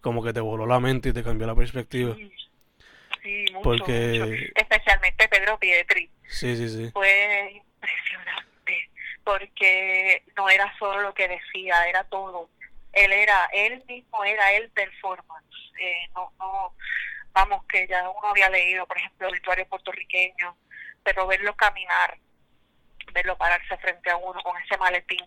como 0.00 0.22
que 0.22 0.32
te 0.32 0.38
voló 0.38 0.66
la 0.66 0.78
mente 0.78 1.08
y 1.08 1.12
te 1.12 1.24
cambió 1.24 1.48
la 1.48 1.56
perspectiva. 1.56 2.14
Sí, 2.14 3.44
mucho, 3.54 3.62
porque 3.64 4.52
especialmente 4.54 5.26
Pedro 5.26 5.58
Pietri. 5.58 6.08
Sí, 6.28 6.56
sí, 6.56 6.68
sí. 6.68 6.90
Fue 6.92 7.60
impresionante 7.60 8.88
porque 9.24 10.22
no 10.36 10.48
era 10.48 10.72
solo 10.78 11.02
lo 11.02 11.12
que 11.12 11.26
decía, 11.26 11.88
era 11.88 12.04
todo. 12.04 12.48
Él 12.96 13.12
era, 13.12 13.48
él 13.52 13.84
mismo 13.86 14.24
era 14.24 14.52
el 14.52 14.70
performance. 14.70 15.72
Eh, 15.78 16.08
no, 16.14 16.32
no, 16.38 16.74
vamos, 17.32 17.64
que 17.66 17.86
ya 17.86 18.08
uno 18.08 18.28
había 18.28 18.48
leído, 18.48 18.86
por 18.86 18.98
ejemplo, 18.98 19.28
obituarios 19.28 19.68
puertorriqueños 19.68 20.54
pero 21.06 21.24
verlo 21.28 21.54
caminar, 21.54 22.18
verlo 23.12 23.38
pararse 23.38 23.76
frente 23.78 24.10
a 24.10 24.16
uno 24.16 24.42
con 24.42 24.60
ese 24.60 24.76
maletín 24.76 25.24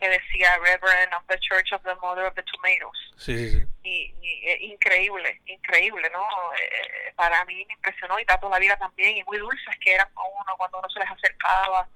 que 0.00 0.08
decía 0.08 0.56
Reverend 0.56 1.12
of 1.12 1.26
the 1.28 1.38
Church 1.40 1.72
of 1.74 1.82
the 1.82 1.94
Mother 1.96 2.24
of 2.24 2.34
the 2.34 2.42
Tomatoes. 2.42 2.98
Sí, 3.18 3.36
sí, 3.36 3.60
sí. 3.60 3.66
Y, 3.82 4.48
eh, 4.48 4.58
increíble, 4.62 5.42
increíble, 5.44 6.08
¿no? 6.10 6.24
Eh, 6.54 7.12
para 7.14 7.44
mí 7.44 7.66
me 7.66 7.74
impresionó 7.74 8.18
y 8.18 8.24
toda 8.24 8.48
la 8.48 8.58
vida 8.58 8.78
también, 8.78 9.18
y 9.18 9.24
muy 9.24 9.36
dulces 9.36 9.76
que 9.78 9.92
eran 9.92 10.10
con 10.14 10.24
uno 10.26 10.56
cuando 10.56 10.78
uno 10.78 10.88
se 10.88 11.00
les 11.00 11.10
acercaba 11.10 11.86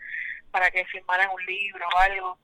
para 0.50 0.70
que 0.70 0.84
firmaran 0.84 1.30
un 1.30 1.44
libro 1.46 1.88
o 1.88 1.98
algo. 1.98 2.38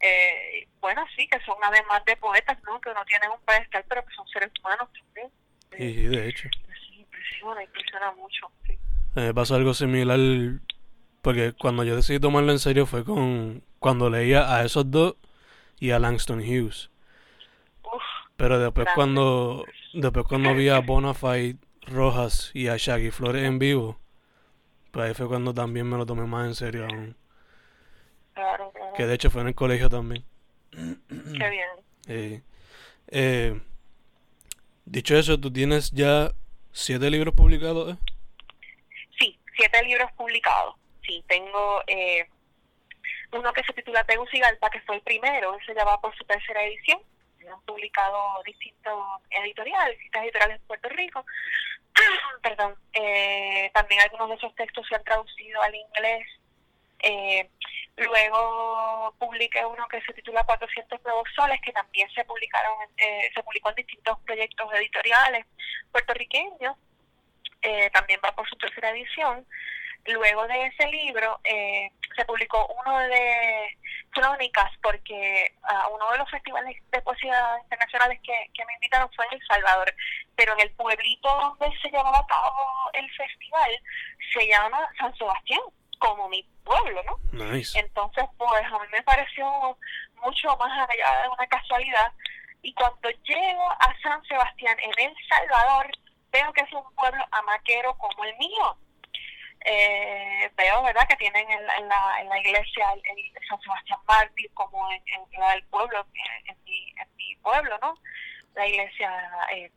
Eh, 0.00 0.68
bueno, 0.80 1.04
sí, 1.16 1.26
que 1.28 1.40
son 1.44 1.56
además 1.62 2.04
de 2.04 2.16
poetas, 2.16 2.58
¿no? 2.64 2.80
Que 2.80 2.90
uno 2.90 3.04
tiene 3.06 3.28
un 3.28 3.40
pedestal, 3.44 3.84
pero 3.88 4.04
que 4.04 4.14
son 4.14 4.26
seres 4.28 4.50
humanos 4.60 4.88
también. 4.92 5.30
Sí, 5.76 6.02
de 6.06 6.28
hecho. 6.28 6.48
Sí, 6.88 7.00
impresiona, 7.00 7.62
impresiona 7.64 8.12
mucho. 8.12 8.50
Sí. 8.66 8.78
Me 9.14 9.32
pasó 9.34 9.54
algo 9.54 9.74
similar 9.74 10.18
porque 11.22 11.52
cuando 11.52 11.84
yo 11.84 11.96
decidí 11.96 12.20
tomarlo 12.20 12.52
en 12.52 12.58
serio 12.58 12.84
fue 12.86 13.04
con 13.04 13.62
cuando 13.78 14.10
leía 14.10 14.54
a 14.54 14.64
esos 14.64 14.90
dos 14.90 15.16
y 15.78 15.90
a 15.90 15.98
Langston 15.98 16.40
Hughes. 16.40 16.90
Uf, 17.82 18.02
Pero 18.36 18.58
después 18.58 18.84
Grande. 18.84 18.94
cuando 18.96 19.64
después 19.94 20.26
cuando 20.26 20.54
vi 20.54 20.68
a 20.68 20.80
Bonafide 20.80 21.56
Rojas 21.86 22.50
y 22.54 22.68
a 22.68 22.76
Shaggy 22.76 23.10
Flores 23.10 23.44
en 23.44 23.58
vivo, 23.58 23.98
pues 24.90 25.08
ahí 25.08 25.14
fue 25.14 25.28
cuando 25.28 25.54
también 25.54 25.88
me 25.88 25.96
lo 25.96 26.04
tomé 26.06 26.26
más 26.26 26.46
en 26.46 26.54
serio 26.54 26.84
aún. 26.84 27.16
Claro, 28.34 28.70
claro. 28.72 28.94
Que 28.96 29.06
de 29.06 29.14
hecho 29.14 29.30
fue 29.30 29.42
en 29.42 29.48
el 29.48 29.54
colegio 29.54 29.88
también. 29.88 30.24
Qué 30.70 31.50
bien. 31.50 31.68
Eh, 32.08 32.42
eh, 33.08 33.60
dicho 34.84 35.16
eso, 35.16 35.38
tú 35.38 35.52
tienes 35.52 35.90
ya 35.90 36.32
siete 36.72 37.10
libros 37.10 37.34
publicados, 37.34 37.94
¿eh? 37.94 37.98
Sí, 39.18 39.38
siete 39.56 39.82
libros 39.84 40.10
publicados. 40.12 40.74
Sí, 41.06 41.24
tengo 41.28 41.82
eh, 41.86 42.26
uno 43.32 43.52
que 43.52 43.62
se 43.64 43.72
titula 43.72 44.04
Tegucigalpa, 44.04 44.70
que 44.70 44.80
fue 44.82 44.96
el 44.96 45.02
primero, 45.02 45.56
ese 45.58 45.74
ya 45.74 45.84
va 45.84 46.00
por 46.00 46.14
su 46.16 46.24
tercera 46.24 46.62
edición. 46.64 47.00
Han 47.50 47.60
publicado 47.66 48.42
distintos 48.46 49.04
editoriales, 49.30 49.98
distintas 49.98 50.24
editoriales 50.24 50.60
de 50.60 50.66
Puerto 50.66 50.88
Rico. 50.88 51.24
Perdón. 52.42 52.74
Eh, 52.94 53.70
también 53.74 54.00
algunos 54.00 54.30
de 54.30 54.36
esos 54.36 54.54
textos 54.54 54.86
se 54.88 54.94
han 54.94 55.04
traducido 55.04 55.60
al 55.62 55.74
inglés. 55.74 56.26
Eh, 57.04 57.50
luego 57.96 59.14
publiqué 59.18 59.64
uno 59.64 59.86
que 59.88 60.00
se 60.02 60.14
titula 60.14 60.42
400 60.44 61.02
Nuevos 61.04 61.28
Soles, 61.36 61.60
que 61.60 61.72
también 61.72 62.10
se 62.10 62.24
publicaron, 62.24 62.72
eh, 62.96 63.30
se 63.34 63.42
publicó 63.42 63.68
en 63.70 63.76
distintos 63.76 64.18
proyectos 64.20 64.72
editoriales 64.74 65.46
puertorriqueños. 65.92 66.76
Eh, 67.62 67.90
también 67.90 68.20
va 68.24 68.34
por 68.34 68.48
su 68.48 68.56
tercera 68.56 68.90
edición. 68.90 69.46
Luego 70.06 70.46
de 70.46 70.66
ese 70.66 70.86
libro 70.88 71.40
eh, 71.44 71.90
se 72.14 72.24
publicó 72.26 72.66
uno 72.66 72.98
de 73.00 73.76
crónicas 74.10 74.70
porque 74.82 75.54
a 75.62 75.88
uno 75.88 76.10
de 76.12 76.18
los 76.18 76.30
festivales 76.30 76.76
de 76.90 77.00
poesía 77.00 77.58
internacionales 77.62 78.20
que, 78.22 78.50
que 78.52 78.64
me 78.66 78.74
invitaron 78.74 79.10
fue 79.16 79.24
en 79.26 79.34
El 79.34 79.46
Salvador, 79.46 79.94
pero 80.36 80.52
en 80.54 80.60
el 80.60 80.70
pueblito 80.72 81.28
donde 81.58 81.76
se 81.80 81.88
llevaba 81.88 82.18
a 82.18 82.26
cabo 82.26 82.90
el 82.92 83.10
festival 83.12 83.70
se 84.32 84.46
llama 84.46 84.88
San 84.98 85.14
Sebastián, 85.16 85.60
como 86.04 86.28
mi 86.28 86.42
pueblo, 86.64 87.02
¿no? 87.04 87.18
Nice. 87.32 87.78
Entonces, 87.78 88.24
pues 88.38 88.64
a 88.64 88.78
mí 88.78 88.86
me 88.92 89.02
pareció 89.02 89.76
mucho 90.22 90.56
más 90.56 90.88
allá 90.88 91.22
de 91.22 91.28
una 91.28 91.46
casualidad. 91.46 92.12
Y 92.62 92.72
cuando 92.74 93.10
llego 93.10 93.70
a 93.70 93.94
San 94.02 94.22
Sebastián, 94.24 94.76
en 94.80 94.92
El 95.06 95.14
Salvador, 95.28 95.90
veo 96.32 96.52
que 96.52 96.62
es 96.62 96.72
un 96.72 96.94
pueblo 96.94 97.24
amaquero 97.32 97.96
como 97.98 98.24
el 98.24 98.36
mío. 98.38 98.76
Eh, 99.66 100.50
veo, 100.56 100.82
¿verdad?, 100.82 101.06
que 101.08 101.16
tienen 101.16 101.50
en, 101.50 101.66
la- 101.66 101.76
en 101.76 101.88
la, 101.88 102.20
en 102.20 102.28
la 102.28 102.38
iglesia 102.38 102.92
el, 102.92 103.02
el 103.06 103.32
San 103.48 103.58
Sebastián 103.60 103.98
Mártir 104.06 104.50
como 104.52 104.90
en, 104.92 105.02
en 105.06 105.40
la 105.40 105.50
del 105.52 105.64
pueblo, 105.68 106.06
en, 106.12 106.50
en 106.50 106.64
mi, 106.64 106.90
en 107.00 107.16
mi 107.16 107.36
pueblo, 107.36 107.78
¿no? 107.80 107.98
La 108.54 108.66
iglesia, 108.66 109.10
eh, 109.52 109.70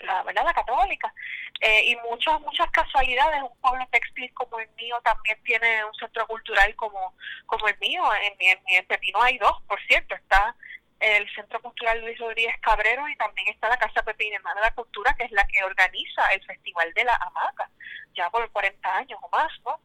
la 0.00 0.22
verdad, 0.22 0.44
la 0.44 0.54
católica. 0.54 1.12
Eh, 1.60 1.90
y 1.90 1.96
muchas, 2.08 2.40
muchas 2.40 2.70
casualidades. 2.70 3.42
Un 3.42 3.60
pueblo 3.60 3.86
textil 3.90 4.32
como 4.34 4.58
el 4.58 4.68
mío 4.70 5.00
también 5.04 5.42
tiene 5.44 5.84
un 5.84 5.94
centro 5.94 6.26
cultural 6.26 6.74
como, 6.76 7.14
como 7.46 7.68
el 7.68 7.78
mío. 7.78 8.02
En, 8.14 8.34
en, 8.38 8.58
en 8.66 8.86
Pepino 8.86 9.22
hay 9.22 9.38
dos, 9.38 9.62
por 9.66 9.80
cierto. 9.86 10.14
Está 10.14 10.54
el 11.00 11.34
Centro 11.34 11.60
Cultural 11.60 12.00
Luis 12.00 12.18
Rodríguez 12.18 12.54
Cabrero 12.60 13.08
y 13.08 13.16
también 13.16 13.48
está 13.48 13.68
la 13.68 13.78
Casa 13.78 14.02
Pepín 14.02 14.34
Hermana 14.34 14.60
de 14.60 14.66
la 14.66 14.74
Cultura, 14.74 15.14
que 15.14 15.24
es 15.24 15.32
la 15.32 15.46
que 15.46 15.64
organiza 15.64 16.26
el 16.32 16.44
Festival 16.44 16.92
de 16.92 17.04
la 17.04 17.14
Hamaca, 17.14 17.70
ya 18.14 18.28
por 18.30 18.48
40 18.50 18.96
años 18.96 19.18
o 19.22 19.28
más, 19.30 19.50
¿no? 19.64 19.80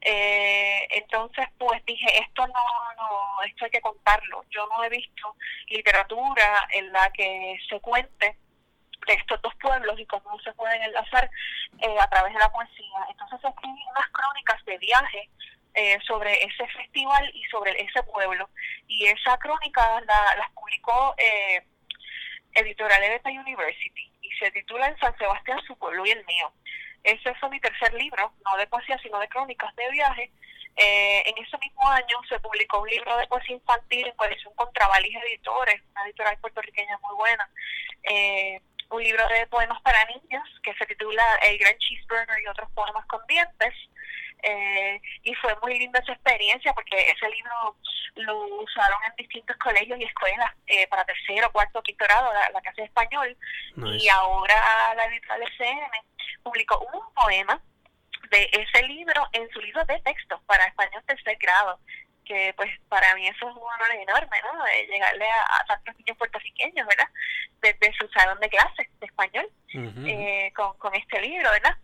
Eh, 0.00 0.86
entonces, 0.90 1.46
pues 1.56 1.84
dije, 1.86 2.06
esto 2.20 2.46
no, 2.46 2.54
no, 2.96 3.42
esto 3.46 3.64
hay 3.64 3.70
que 3.70 3.80
contarlo. 3.80 4.44
Yo 4.50 4.66
no 4.66 4.84
he 4.84 4.88
visto 4.88 5.36
literatura 5.68 6.68
en 6.72 6.92
la 6.92 7.10
que 7.12 7.58
se 7.68 7.80
cuente 7.80 8.36
de 9.06 9.14
estos 9.14 9.40
dos 9.42 9.54
pueblos 9.56 9.98
y 9.98 10.06
cómo 10.06 10.38
se 10.40 10.52
pueden 10.54 10.82
enlazar 10.82 11.30
eh, 11.80 11.96
a 12.00 12.08
través 12.08 12.32
de 12.32 12.38
la 12.38 12.52
poesía. 12.52 13.06
Entonces 13.10 13.40
escribí 13.42 13.82
unas 13.90 14.08
crónicas 14.10 14.64
de 14.64 14.78
viaje 14.78 15.28
eh, 15.74 15.98
sobre 16.06 16.42
ese 16.42 16.66
festival 16.68 17.30
y 17.34 17.44
sobre 17.44 17.72
ese 17.82 18.02
pueblo. 18.04 18.48
Y 18.88 19.06
esa 19.06 19.36
crónica 19.38 20.00
la, 20.00 20.36
las 20.36 20.50
publicó 20.52 21.14
eh, 21.18 21.62
Editorial 22.54 23.04
Edeta 23.04 23.30
University 23.30 24.10
y 24.22 24.30
se 24.38 24.50
titula 24.52 24.88
En 24.88 24.98
San 24.98 25.16
Sebastián, 25.18 25.60
su 25.66 25.76
pueblo 25.76 26.06
y 26.06 26.12
el 26.12 26.24
mío. 26.24 26.52
Ese 27.04 27.34
fue 27.34 27.50
mi 27.50 27.60
tercer 27.60 27.92
libro, 27.94 28.32
no 28.44 28.56
de 28.56 28.66
poesía, 28.66 28.98
sino 29.02 29.18
de 29.18 29.28
crónicas 29.28 29.74
de 29.76 29.90
viaje. 29.90 30.32
Eh, 30.76 31.22
en 31.26 31.44
ese 31.44 31.56
mismo 31.58 31.88
año 31.88 32.20
se 32.28 32.40
publicó 32.40 32.80
un 32.80 32.88
libro 32.88 33.16
de 33.18 33.26
poesía 33.26 33.56
infantil 33.56 34.06
en 34.06 34.16
coalición 34.16 34.54
con 34.54 34.72
Trabalis 34.72 35.16
Editores, 35.24 35.82
una 35.90 36.04
editorial 36.04 36.38
puertorriqueña 36.38 36.98
muy 37.02 37.16
buena. 37.16 37.50
Un 38.90 39.02
libro 39.02 39.26
de 39.28 39.46
poemas 39.46 39.80
para 39.82 40.04
niñas 40.06 40.44
que 40.62 40.74
se 40.74 40.86
titula 40.86 41.22
El 41.42 41.58
Gran 41.58 41.76
Cheeseburger 41.78 42.42
y 42.42 42.48
otros 42.48 42.70
poemas 42.72 43.04
con 43.06 43.20
dientes. 43.26 43.74
Eh, 44.42 45.00
y 45.22 45.34
fue 45.36 45.56
muy 45.62 45.78
linda 45.78 45.98
esa 46.00 46.12
experiencia 46.12 46.72
porque 46.74 47.10
ese 47.10 47.28
libro 47.30 47.76
lo 48.16 48.62
usaron 48.62 48.98
en 49.08 49.16
distintos 49.16 49.56
colegios 49.56 49.98
y 49.98 50.04
escuelas 50.04 50.52
eh, 50.66 50.86
para 50.88 51.04
tercero, 51.04 51.50
cuarto, 51.52 51.82
quinto 51.82 52.04
grado, 52.04 52.32
la, 52.32 52.50
la 52.50 52.60
clase 52.60 52.82
de 52.82 52.86
español. 52.86 53.36
Y 53.76 54.08
ahora 54.08 54.94
la 54.94 55.04
editorial 55.06 55.50
SN 55.58 55.90
publicó 56.42 56.78
un 56.92 57.14
poema 57.14 57.60
de 58.30 58.50
ese 58.52 58.86
libro 58.86 59.28
en 59.32 59.48
su 59.50 59.60
libro 59.60 59.84
de 59.84 60.00
texto 60.00 60.40
para 60.46 60.66
español 60.66 61.02
tercer 61.06 61.36
grado 61.38 61.78
que 62.26 62.52
pues 62.56 62.70
para 62.88 63.14
mí 63.14 63.26
eso 63.26 63.48
es 63.48 63.54
un 63.54 63.62
honor 63.62 63.92
enorme, 63.94 64.40
¿no? 64.42 64.64
De 64.64 64.86
llegarle 64.86 65.26
a, 65.30 65.60
a 65.60 65.64
tantos 65.66 65.96
niños 65.96 66.18
puertorriqueños, 66.18 66.86
¿verdad? 66.86 67.08
Desde 67.62 67.94
su 67.94 68.08
salón 68.08 68.38
de 68.40 68.48
clases 68.48 68.88
de 69.00 69.06
español 69.06 69.48
eh, 69.72 70.52
con, 70.54 70.76
con 70.78 70.94
este 70.94 71.20
libro, 71.20 71.50
¿verdad? 71.50 71.76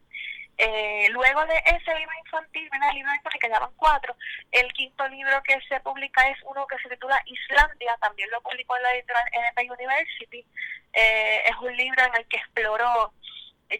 Eh, 0.58 1.08
luego 1.10 1.44
de 1.46 1.56
ese 1.66 1.98
libro 1.98 2.12
infantil, 2.24 2.68
¿verdad? 2.70 2.90
El 2.90 2.96
libro 2.96 3.14
infantil 3.14 3.40
que 3.40 3.48
ya 3.48 3.58
van 3.58 3.72
cuatro, 3.76 4.16
el 4.50 4.72
quinto 4.72 5.08
libro 5.08 5.42
que 5.42 5.58
se 5.68 5.80
publica 5.80 6.28
es 6.28 6.38
uno 6.44 6.66
que 6.66 6.78
se 6.78 6.88
titula 6.88 7.22
Islandia, 7.24 7.96
también 8.00 8.30
lo 8.30 8.40
publicó 8.42 8.76
en 8.76 8.82
la 8.82 8.94
editorial 8.94 9.28
NP 9.32 9.70
University. 9.70 10.44
Eh, 10.92 11.42
es 11.46 11.56
un 11.56 11.74
libro 11.76 12.04
en 12.04 12.14
el 12.16 12.26
que 12.28 12.36
exploró 12.36 13.12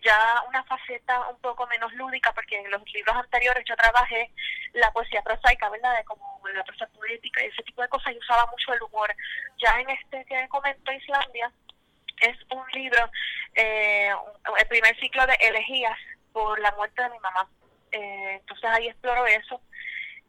ya 0.00 0.42
una 0.49 0.62
faceta 0.64 1.28
un 1.28 1.38
poco 1.40 1.66
menos 1.66 1.92
lúdica, 1.94 2.32
porque 2.32 2.58
en 2.58 2.70
los 2.70 2.82
libros 2.92 3.16
anteriores 3.16 3.64
yo 3.68 3.76
trabajé 3.76 4.30
la 4.72 4.90
poesía 4.92 5.22
prosaica, 5.22 5.68
¿verdad? 5.68 5.96
De 5.96 6.04
como 6.04 6.40
la 6.49 6.64
prosa 6.64 6.87
poética 6.88 7.42
y 7.42 7.49
ese 7.49 7.62
tipo 7.62 7.82
de 7.82 7.88
cosas, 7.88 8.12
y 8.12 8.18
usaba 8.18 8.46
mucho 8.46 8.72
el 8.72 8.82
humor. 8.82 9.14
Ya 9.58 9.80
en 9.80 9.90
este 9.90 10.25
que 10.25 10.49
comento, 10.49 10.92
Islandia, 10.92 11.52
es 12.20 12.37
un 12.50 12.64
libro, 12.72 13.11
eh, 13.54 14.11
el 14.58 14.66
primer 14.68 14.99
ciclo 14.99 15.26
de 15.26 15.34
elegías 15.40 15.99
por 16.32 16.58
la 16.61 16.72
muerte 16.72 17.02
de 17.02 17.11
mi 17.11 17.18
mamá. 17.18 17.49
Eh, 17.90 18.38
entonces 18.40 18.70
ahí 18.70 18.88
exploro 18.88 19.26
eso. 19.26 19.61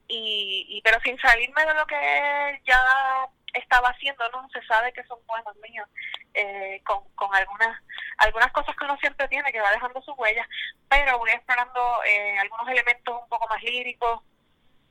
Y, 0.07 0.65
y 0.69 0.81
pero 0.81 0.99
sin 1.01 1.17
salirme 1.19 1.65
de 1.65 1.73
lo 1.73 1.87
que 1.87 2.61
ya 2.65 3.27
estaba 3.53 3.89
haciendo, 3.89 4.23
¿no? 4.29 4.47
Se 4.49 4.61
sabe 4.65 4.91
que 4.93 5.03
son 5.03 5.19
poemas 5.25 5.55
míos, 5.57 5.87
eh, 6.33 6.81
con, 6.85 7.03
con 7.15 7.33
algunas 7.35 7.79
algunas 8.17 8.51
cosas 8.51 8.75
que 8.75 8.85
uno 8.85 8.97
siempre 8.97 9.27
tiene, 9.27 9.51
que 9.51 9.61
va 9.61 9.71
dejando 9.71 10.01
sus 10.01 10.17
huellas, 10.17 10.47
pero 10.89 11.17
voy 11.17 11.31
explorando 11.31 12.03
eh, 12.05 12.37
algunos 12.39 12.67
elementos 12.69 13.21
un 13.21 13.29
poco 13.29 13.47
más 13.47 13.61
líricos, 13.63 14.21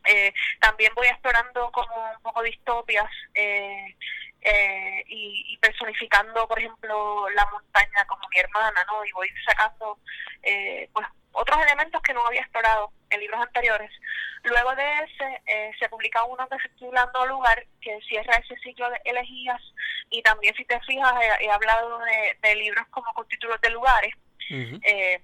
eh, 0.04 0.32
también 0.60 0.92
voy 0.94 1.06
explorando 1.06 1.70
como 1.70 2.10
un 2.10 2.22
poco 2.22 2.42
distopias 2.42 3.08
eh, 3.34 3.96
eh, 4.40 5.04
y, 5.06 5.44
y 5.48 5.56
personificando, 5.58 6.48
por 6.48 6.58
ejemplo, 6.58 7.28
la 7.30 7.46
montaña 7.46 8.04
como 8.06 8.28
mi 8.28 8.40
hermana, 8.40 8.84
¿no? 8.88 9.04
Y 9.04 9.12
voy 9.12 9.28
sacando 9.46 9.98
eh, 10.42 10.88
pues 10.92 11.06
otros 11.32 11.62
elementos 11.64 12.00
que 12.02 12.14
no 12.14 12.26
había 12.26 12.40
explorado 12.40 12.92
en 13.10 13.20
libros 13.20 13.40
anteriores. 13.40 13.90
Luego 14.44 14.74
de 14.74 14.98
ese 15.04 15.42
eh, 15.46 15.70
se 15.78 15.88
publica 15.88 16.24
uno 16.24 16.48
que 16.48 16.58
se 16.58 16.68
titula 16.70 17.10
No 17.14 17.26
Lugar, 17.26 17.64
que 17.80 17.98
cierra 18.08 18.34
ese 18.36 18.56
ciclo 18.58 18.90
de 18.90 19.00
elegías 19.04 19.60
y 20.10 20.22
también 20.22 20.54
si 20.54 20.64
te 20.64 20.78
fijas 20.80 21.14
he, 21.20 21.44
he 21.44 21.50
hablado 21.50 21.98
de, 22.00 22.38
de 22.42 22.54
libros 22.56 22.86
como 22.90 23.12
con 23.14 23.26
títulos 23.28 23.60
de 23.60 23.70
lugares 23.70 24.14
eh, 24.50 25.22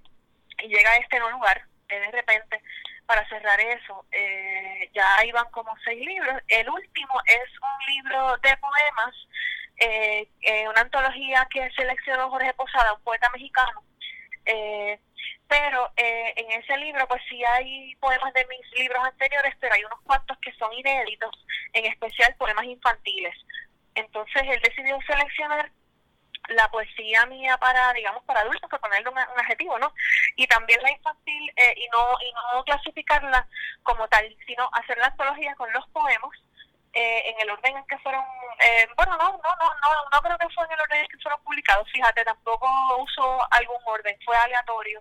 y 0.60 0.68
llega 0.68 0.96
este 0.96 1.18
no 1.18 1.30
lugar 1.30 1.62
eh, 1.88 2.00
de 2.00 2.10
repente 2.10 2.62
para 3.06 3.28
cerrar 3.28 3.60
eso 3.60 4.06
eh, 4.12 4.90
ya 4.94 5.24
iban 5.26 5.50
como 5.50 5.74
seis 5.84 6.04
libros 6.06 6.34
el 6.48 6.68
último 6.68 7.14
es 7.26 7.50
un 7.60 7.94
libro 7.94 8.36
de 8.38 8.56
poemas 8.56 9.14
eh, 9.76 10.28
eh, 10.40 10.68
una 10.68 10.80
antología 10.80 11.46
que 11.50 11.70
seleccionó 11.72 12.30
Jorge 12.30 12.54
Posada 12.54 12.94
un 12.94 13.02
poeta 13.02 13.30
mexicano 13.30 13.82
eh, 14.46 14.98
pero 15.46 15.90
eh, 15.96 16.34
en 16.36 16.50
ese 16.52 16.76
libro 16.76 17.06
pues 17.08 17.22
sí 17.28 17.42
hay 17.44 17.94
poemas 17.96 18.32
de 18.34 18.46
mis 18.46 18.78
libros 18.78 19.02
anteriores, 19.04 19.54
pero 19.60 19.74
hay 19.74 19.84
unos 19.84 20.00
cuantos 20.02 20.36
que 20.38 20.52
son 20.54 20.72
inéditos, 20.72 21.30
en 21.72 21.86
especial 21.86 22.34
poemas 22.36 22.64
infantiles. 22.64 23.34
Entonces 23.94 24.42
él 24.46 24.60
decidió 24.62 24.98
seleccionar 25.06 25.70
la 26.48 26.70
poesía 26.70 27.26
mía 27.26 27.56
para, 27.58 27.92
digamos, 27.92 28.22
para 28.24 28.40
adultos, 28.40 28.70
para 28.70 28.80
ponerle 28.80 29.10
un, 29.10 29.18
adjetivo, 29.18 29.78
¿no? 29.78 29.92
Y 30.36 30.46
también 30.46 30.82
la 30.82 30.90
infantil 30.90 31.52
eh, 31.56 31.74
y 31.76 31.88
no 31.88 32.16
y 32.20 32.32
no 32.32 32.64
clasificarla 32.64 33.46
como 33.82 34.08
tal, 34.08 34.34
sino 34.46 34.68
hacer 34.72 34.96
la 34.98 35.06
antología 35.06 35.54
con 35.56 35.70
los 35.72 35.86
poemas 35.88 36.30
eh, 36.98 37.30
en 37.30 37.40
el 37.40 37.50
orden 37.50 37.76
en 37.76 37.86
que 37.86 37.98
fueron, 37.98 38.24
eh, 38.60 38.88
bueno, 38.96 39.16
no, 39.16 39.30
no, 39.32 39.38
no, 39.38 39.68
no, 39.82 40.10
no 40.12 40.22
creo 40.22 40.38
que 40.38 40.48
fue 40.54 40.64
en 40.64 40.72
el 40.72 40.80
orden 40.80 41.00
en 41.00 41.06
que 41.06 41.18
fueron 41.18 41.40
publicados, 41.44 41.88
fíjate, 41.92 42.24
tampoco 42.24 42.68
usó 42.98 43.38
algún 43.52 43.80
orden, 43.84 44.16
fue 44.24 44.36
aleatorio. 44.36 45.00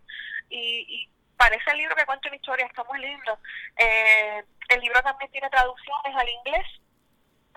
Y, 0.50 0.86
y 0.88 1.10
para 1.38 1.56
ese 1.56 1.74
libro 1.76 1.96
que 1.96 2.06
cuenta 2.06 2.30
mi 2.30 2.38
historia 2.38 2.66
está 2.66 2.84
muy 2.84 3.00
lindo. 3.00 3.40
Eh, 3.78 4.44
el 4.70 4.82
libro 4.82 5.02
también 5.02 5.32
tiene 5.32 5.50
traducciones 5.50 6.16
al 6.16 6.30
inglés. 6.30 6.66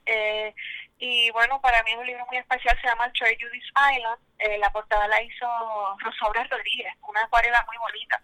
Eh, 0.06 0.54
y 0.98 1.30
bueno, 1.30 1.58
para 1.62 1.82
mí 1.82 1.92
es 1.92 1.96
un 1.96 2.06
libro 2.06 2.26
muy 2.26 2.36
especial, 2.36 2.78
se 2.78 2.86
llama 2.86 3.10
Trade 3.14 3.38
Judy's 3.40 3.64
Island. 3.96 4.18
Eh, 4.38 4.58
la 4.58 4.70
portada 4.70 5.08
la 5.08 5.22
hizo 5.22 5.46
Rosaura 5.98 6.44
Rodríguez, 6.44 6.92
una 7.08 7.22
acuarela 7.22 7.64
muy 7.66 7.76
bonita. 7.78 8.22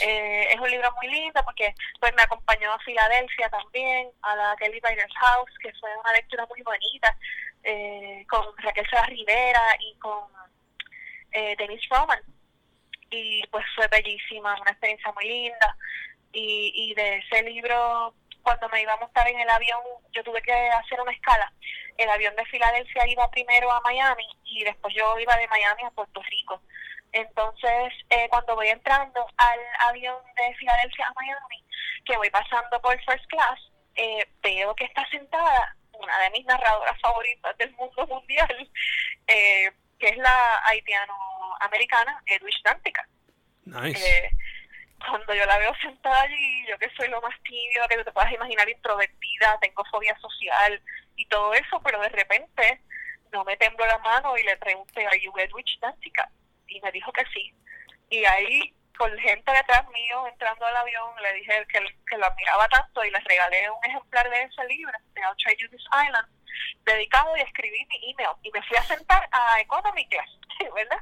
Eh, 0.00 0.46
es 0.52 0.60
un 0.60 0.70
libro 0.70 0.92
muy 0.92 1.08
lindo 1.08 1.42
porque 1.44 1.74
pues 1.98 2.14
me 2.14 2.22
acompañó 2.22 2.72
a 2.72 2.78
Filadelfia 2.78 3.48
también, 3.48 4.08
a 4.22 4.36
la 4.36 4.56
Kelly 4.56 4.78
Byers 4.80 5.12
House, 5.14 5.50
que 5.60 5.72
fue 5.80 5.90
una 5.96 6.12
lectura 6.12 6.46
muy 6.46 6.62
bonita, 6.62 7.16
eh, 7.64 8.24
con 8.28 8.46
Raquel 8.58 8.88
Sara 8.88 9.06
Rivera 9.06 9.76
y 9.80 9.98
con 9.98 10.24
eh, 11.32 11.56
Denise 11.58 11.88
Roman. 11.90 12.20
Y 13.10 13.44
pues 13.48 13.64
fue 13.74 13.88
bellísima, 13.88 14.60
una 14.60 14.70
experiencia 14.70 15.10
muy 15.12 15.26
linda. 15.26 15.76
Y, 16.32 16.72
y 16.74 16.94
de 16.94 17.16
ese 17.16 17.42
libro 17.42 18.14
cuando 18.42 18.68
me 18.68 18.82
iba 18.82 18.92
a 18.92 18.98
montar 18.98 19.28
en 19.28 19.40
el 19.40 19.48
avión, 19.48 19.80
yo 20.12 20.22
tuve 20.22 20.42
que 20.42 20.52
hacer 20.52 21.00
una 21.00 21.12
escala. 21.12 21.52
El 21.96 22.08
avión 22.10 22.34
de 22.36 22.44
Filadelfia 22.46 23.06
iba 23.06 23.30
primero 23.30 23.70
a 23.70 23.80
Miami 23.80 24.26
y 24.44 24.64
después 24.64 24.94
yo 24.94 25.18
iba 25.18 25.36
de 25.36 25.48
Miami 25.48 25.82
a 25.84 25.90
Puerto 25.90 26.22
Rico. 26.22 26.60
Entonces, 27.12 27.92
eh, 28.10 28.28
cuando 28.30 28.54
voy 28.54 28.68
entrando 28.68 29.26
al 29.36 29.60
avión 29.80 30.16
de 30.36 30.54
Filadelfia 30.54 31.06
a 31.06 31.12
Miami, 31.14 31.64
que 32.04 32.16
voy 32.16 32.30
pasando 32.30 32.80
por 32.80 32.98
First 33.04 33.26
Class, 33.28 33.60
eh, 33.96 34.26
veo 34.42 34.74
que 34.74 34.84
está 34.84 35.06
sentada 35.10 35.76
una 35.92 36.18
de 36.18 36.30
mis 36.30 36.44
narradoras 36.46 36.98
favoritas 37.00 37.56
del 37.58 37.72
mundo 37.72 38.06
mundial, 38.06 38.70
eh, 39.26 39.70
que 39.98 40.08
es 40.08 40.16
la 40.16 40.62
haitiano-americana 40.64 42.22
Edwidge 42.26 42.62
Dantica. 42.64 43.06
Nice 43.64 44.32
cuando 45.08 45.34
yo 45.34 45.44
la 45.46 45.58
veo 45.58 45.74
sentada 45.82 46.22
allí, 46.22 46.66
yo 46.68 46.78
que 46.78 46.90
soy 46.96 47.08
lo 47.08 47.20
más 47.20 47.34
tímida 47.42 47.88
que 47.88 48.04
te 48.04 48.12
puedas 48.12 48.32
imaginar, 48.32 48.68
introvertida, 48.68 49.58
tengo 49.60 49.84
fobia 49.90 50.16
social 50.18 50.80
y 51.16 51.26
todo 51.26 51.52
eso, 51.54 51.80
pero 51.82 52.00
de 52.00 52.08
repente 52.08 52.80
no 53.32 53.44
me 53.44 53.56
tembló 53.56 53.86
la 53.86 53.98
mano 53.98 54.36
y 54.36 54.42
le 54.42 54.56
pregunté, 54.56 55.06
¿Are 55.06 55.20
you 55.20 55.32
Edwidge 55.36 55.78
Dantica? 55.80 56.28
Y 56.68 56.80
me 56.80 56.92
dijo 56.92 57.12
que 57.12 57.24
sí. 57.32 57.54
Y 58.10 58.24
ahí, 58.24 58.74
con 58.96 59.16
gente 59.18 59.52
detrás 59.52 59.88
mío 59.88 60.26
entrando 60.26 60.66
al 60.66 60.76
avión, 60.76 61.10
le 61.22 61.32
dije 61.34 61.66
que, 61.68 61.80
que 62.06 62.18
lo 62.18 62.26
admiraba 62.26 62.68
tanto 62.68 63.04
y 63.04 63.10
le 63.10 63.18
regalé 63.20 63.70
un 63.70 63.84
ejemplar 63.84 64.28
de 64.28 64.42
ese 64.42 64.64
libro, 64.64 64.92
de 65.14 65.20
I'll 65.22 65.36
Trade 65.42 65.56
You 65.58 65.68
This 65.70 65.84
Island, 65.86 66.28
dedicado 66.84 67.36
y 67.36 67.40
escribí 67.40 67.86
mi 67.86 68.10
email. 68.10 68.36
Y 68.42 68.50
me 68.50 68.62
fui 68.62 68.76
a 68.76 68.82
sentar 68.82 69.28
a 69.32 69.60
Economy 69.60 70.06
Class, 70.08 70.30
¿verdad? 70.74 70.98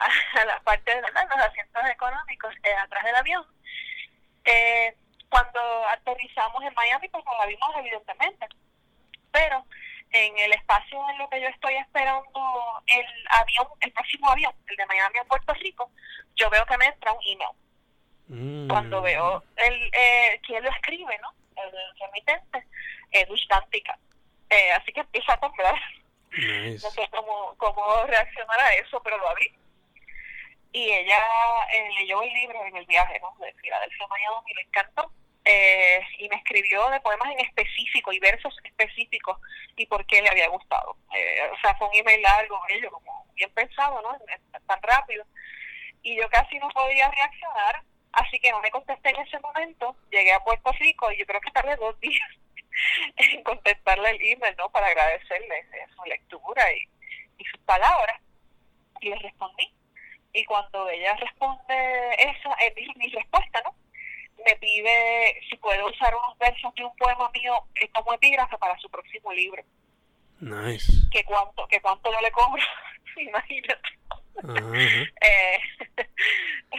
A 0.00 0.08
la 0.44 0.60
parte 0.60 0.94
de 0.94 1.02
los 1.02 1.10
asientos 1.14 1.82
económicos 1.90 2.54
eh, 2.62 2.74
atrás 2.74 3.04
del 3.04 3.16
avión. 3.16 3.46
Eh, 4.44 4.96
cuando 5.28 5.60
aterrizamos 5.88 6.62
en 6.64 6.74
Miami, 6.74 7.08
pues 7.08 7.24
no 7.24 7.38
la 7.38 7.46
vimos 7.46 7.70
evidentemente, 7.76 8.46
pero 9.30 9.64
en 10.10 10.38
el 10.38 10.52
espacio 10.54 10.98
en 11.10 11.18
lo 11.18 11.28
que 11.28 11.40
yo 11.40 11.46
estoy 11.48 11.76
esperando 11.76 12.82
el 12.86 13.06
avión, 13.28 13.68
el 13.80 13.92
próximo 13.92 14.28
avión, 14.28 14.52
el 14.66 14.76
de 14.76 14.86
Miami 14.86 15.18
a 15.18 15.24
Puerto 15.24 15.54
Rico, 15.54 15.90
yo 16.34 16.50
veo 16.50 16.66
que 16.66 16.78
me 16.78 16.86
entra 16.86 17.12
un 17.12 17.20
email. 17.24 17.50
Mm. 18.26 18.68
Cuando 18.68 19.02
veo 19.02 19.44
el 19.56 19.90
eh, 19.92 20.40
quién 20.44 20.64
lo 20.64 20.70
escribe, 20.70 21.16
¿no? 21.18 21.32
El 21.56 21.70
remitente, 22.00 22.66
Edu 23.12 23.34
Eh, 24.48 24.72
así 24.72 24.92
que 24.92 25.00
empieza 25.00 25.34
a 25.34 25.40
temblar. 25.40 25.76
No 26.30 26.90
sé 26.90 27.08
cómo, 27.10 27.56
cómo 27.56 28.04
reaccionar 28.06 28.60
a 28.60 28.74
eso, 28.74 29.02
pero 29.02 29.18
lo 29.18 29.28
abrí 29.30 29.52
y 30.72 30.90
ella 30.90 31.18
eh, 31.72 31.90
leyó 31.98 32.22
el 32.22 32.32
libro 32.32 32.64
en 32.64 32.76
el 32.76 32.86
viaje 32.86 33.18
¿no? 33.20 33.34
de 33.44 33.52
Filadelfia 33.54 34.04
a 34.04 34.08
Miami, 34.08 34.54
le 34.54 34.62
encantó 34.62 35.12
eh, 35.44 36.00
y 36.18 36.28
me 36.28 36.36
escribió 36.36 36.88
de 36.90 37.00
poemas 37.00 37.30
en 37.32 37.40
específico 37.40 38.12
y 38.12 38.20
versos 38.20 38.54
específicos 38.64 39.38
y 39.76 39.86
por 39.86 40.06
qué 40.06 40.22
le 40.22 40.28
había 40.28 40.48
gustado. 40.48 40.96
Eh, 41.14 41.50
o 41.52 41.58
sea, 41.60 41.74
fue 41.76 41.88
un 41.88 41.96
email 41.96 42.22
largo, 42.22 42.60
bello, 42.68 42.90
como 42.90 43.26
bien 43.34 43.50
pensado, 43.52 44.00
¿no? 44.02 44.16
Tan 44.66 44.82
rápido. 44.82 45.24
Y 46.02 46.16
yo 46.16 46.28
casi 46.28 46.58
no 46.58 46.68
podía 46.68 47.10
reaccionar, 47.10 47.82
así 48.12 48.38
que 48.38 48.50
no 48.50 48.60
me 48.60 48.70
contesté 48.70 49.10
en 49.10 49.16
ese 49.16 49.40
momento. 49.40 49.96
Llegué 50.10 50.32
a 50.32 50.44
Puerto 50.44 50.70
Rico 50.72 51.10
y 51.10 51.18
yo 51.18 51.26
creo 51.26 51.40
que 51.40 51.50
tardé 51.50 51.74
dos 51.76 51.98
días 52.00 52.28
en 53.16 53.42
contestarle 53.42 54.10
el 54.10 54.20
email, 54.22 54.54
¿no? 54.56 54.70
Para 54.70 54.86
agradecerle 54.86 55.66
su 55.96 56.04
lectura 56.04 56.72
y, 56.72 56.88
y 57.38 57.44
sus 57.46 57.60
palabras. 57.62 58.20
Y 59.00 59.08
le 59.08 59.16
respondí 59.16 59.72
y 60.32 60.44
cuando 60.44 60.88
ella 60.88 61.14
responde 61.16 62.14
esa, 62.18 62.52
eh, 62.62 62.74
mi, 62.96 63.08
respuesta, 63.08 63.62
¿no? 63.64 63.74
Me 64.44 64.56
pide 64.56 65.40
si 65.48 65.56
puedo 65.56 65.86
usar 65.86 66.14
unos 66.14 66.38
versos 66.38 66.74
de 66.74 66.84
un 66.84 66.96
poema 66.96 67.30
mío 67.30 67.54
como 67.92 68.14
epígrafe 68.14 68.56
para 68.58 68.78
su 68.78 68.88
próximo 68.88 69.32
libro. 69.32 69.62
Nice. 70.40 70.92
Que 71.12 71.24
cuánto, 71.24 71.66
que 71.68 71.80
cuánto 71.80 72.10
yo 72.10 72.20
le 72.20 72.30
cobro, 72.30 72.62
imagínate. 73.16 73.88
eh, 75.20 75.60
o 76.70 76.78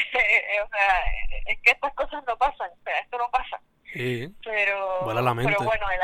sea, 0.69 1.03
es 1.45 1.59
que 1.61 1.71
estas 1.71 1.93
cosas 1.93 2.23
no 2.25 2.37
pasan, 2.37 2.71
o 2.71 2.83
sea, 2.83 2.99
esto 2.99 3.17
no 3.17 3.29
pasa. 3.29 3.61
Sí. 3.93 4.33
Pero, 4.43 5.13
la 5.13 5.33
mente. 5.33 5.51
pero 5.51 5.65
bueno, 5.65 5.89
él 5.91 5.99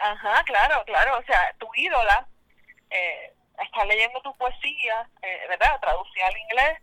ajá, 0.00 0.44
claro, 0.44 0.84
claro, 0.86 1.18
o 1.18 1.22
sea, 1.24 1.52
tu 1.58 1.68
ídola 1.74 2.26
eh, 2.90 3.32
estar 3.62 3.86
leyendo 3.86 4.20
tu 4.22 4.36
poesía, 4.36 5.08
eh, 5.22 5.46
¿verdad? 5.48 5.80
Traducida 5.80 6.26
al 6.26 6.38
inglés 6.38 6.78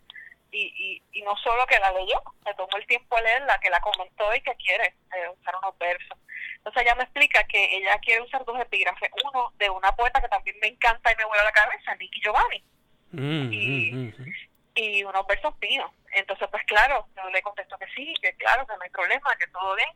y, 0.51 1.01
y, 1.11 1.21
no 1.21 1.35
solo 1.37 1.65
que 1.67 1.79
la 1.79 1.91
leyó, 1.91 2.21
se 2.43 2.53
tomó 2.53 2.77
el 2.77 2.87
tiempo 2.87 3.15
de 3.17 3.23
leerla, 3.23 3.59
que 3.59 3.69
la 3.69 3.81
comentó 3.81 4.33
y 4.33 4.41
que 4.41 4.55
quiere 4.55 4.93
eh, 5.15 5.29
usar 5.39 5.55
unos 5.61 5.77
versos. 5.77 6.17
Entonces 6.57 6.83
ella 6.83 6.95
me 6.95 7.03
explica 7.03 7.43
que 7.43 7.77
ella 7.77 7.97
quiere 7.99 8.21
usar 8.21 8.45
dos 8.45 8.59
epígrafes, 8.59 9.11
uno 9.25 9.51
de 9.57 9.69
una 9.69 9.91
poeta 9.95 10.21
que 10.21 10.29
también 10.29 10.57
me 10.61 10.67
encanta 10.67 11.11
y 11.11 11.15
me 11.17 11.25
vuelve 11.25 11.41
a 11.41 11.45
la 11.45 11.51
cabeza, 11.51 11.95
Nicky 11.95 12.21
Giovanni, 12.21 12.63
mm, 13.11 13.53
y, 13.53 13.91
mm, 13.91 14.13
mm, 14.17 14.33
y 14.75 15.03
unos 15.03 15.27
versos 15.27 15.53
míos. 15.59 15.91
Entonces, 16.11 16.47
pues 16.49 16.63
claro, 16.65 17.07
yo 17.15 17.29
le 17.29 17.41
contesto 17.41 17.77
que 17.77 17.87
sí, 17.87 18.13
que 18.21 18.33
claro, 18.35 18.65
que 18.65 18.75
no 18.77 18.81
hay 18.81 18.89
problema, 18.89 19.35
que 19.37 19.47
todo 19.47 19.75
bien. 19.75 19.89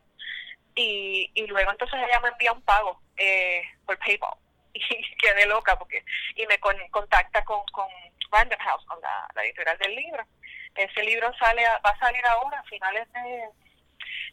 Y, 0.75 1.31
y 1.33 1.47
luego 1.47 1.71
entonces 1.71 1.99
ella 2.05 2.19
me 2.19 2.29
envía 2.29 2.51
un 2.51 2.61
pago 2.61 3.01
eh, 3.17 3.63
por 3.85 3.97
PayPal 3.97 4.37
y 4.73 5.15
quedé 5.17 5.45
loca 5.45 5.77
porque 5.77 6.03
y 6.35 6.45
me 6.47 6.59
contacta 6.59 7.43
con, 7.43 7.63
con 7.71 7.87
Random 8.31 8.59
House, 8.59 8.85
con 8.85 8.99
la, 9.01 9.43
editorial 9.43 9.77
del 9.77 9.95
libro. 9.95 10.23
Ese 10.75 11.03
libro 11.03 11.31
sale 11.37 11.63
va 11.63 11.89
a 11.89 11.99
salir 11.99 12.25
ahora 12.25 12.59
a 12.59 12.63
finales 12.63 13.11
de, 13.11 13.43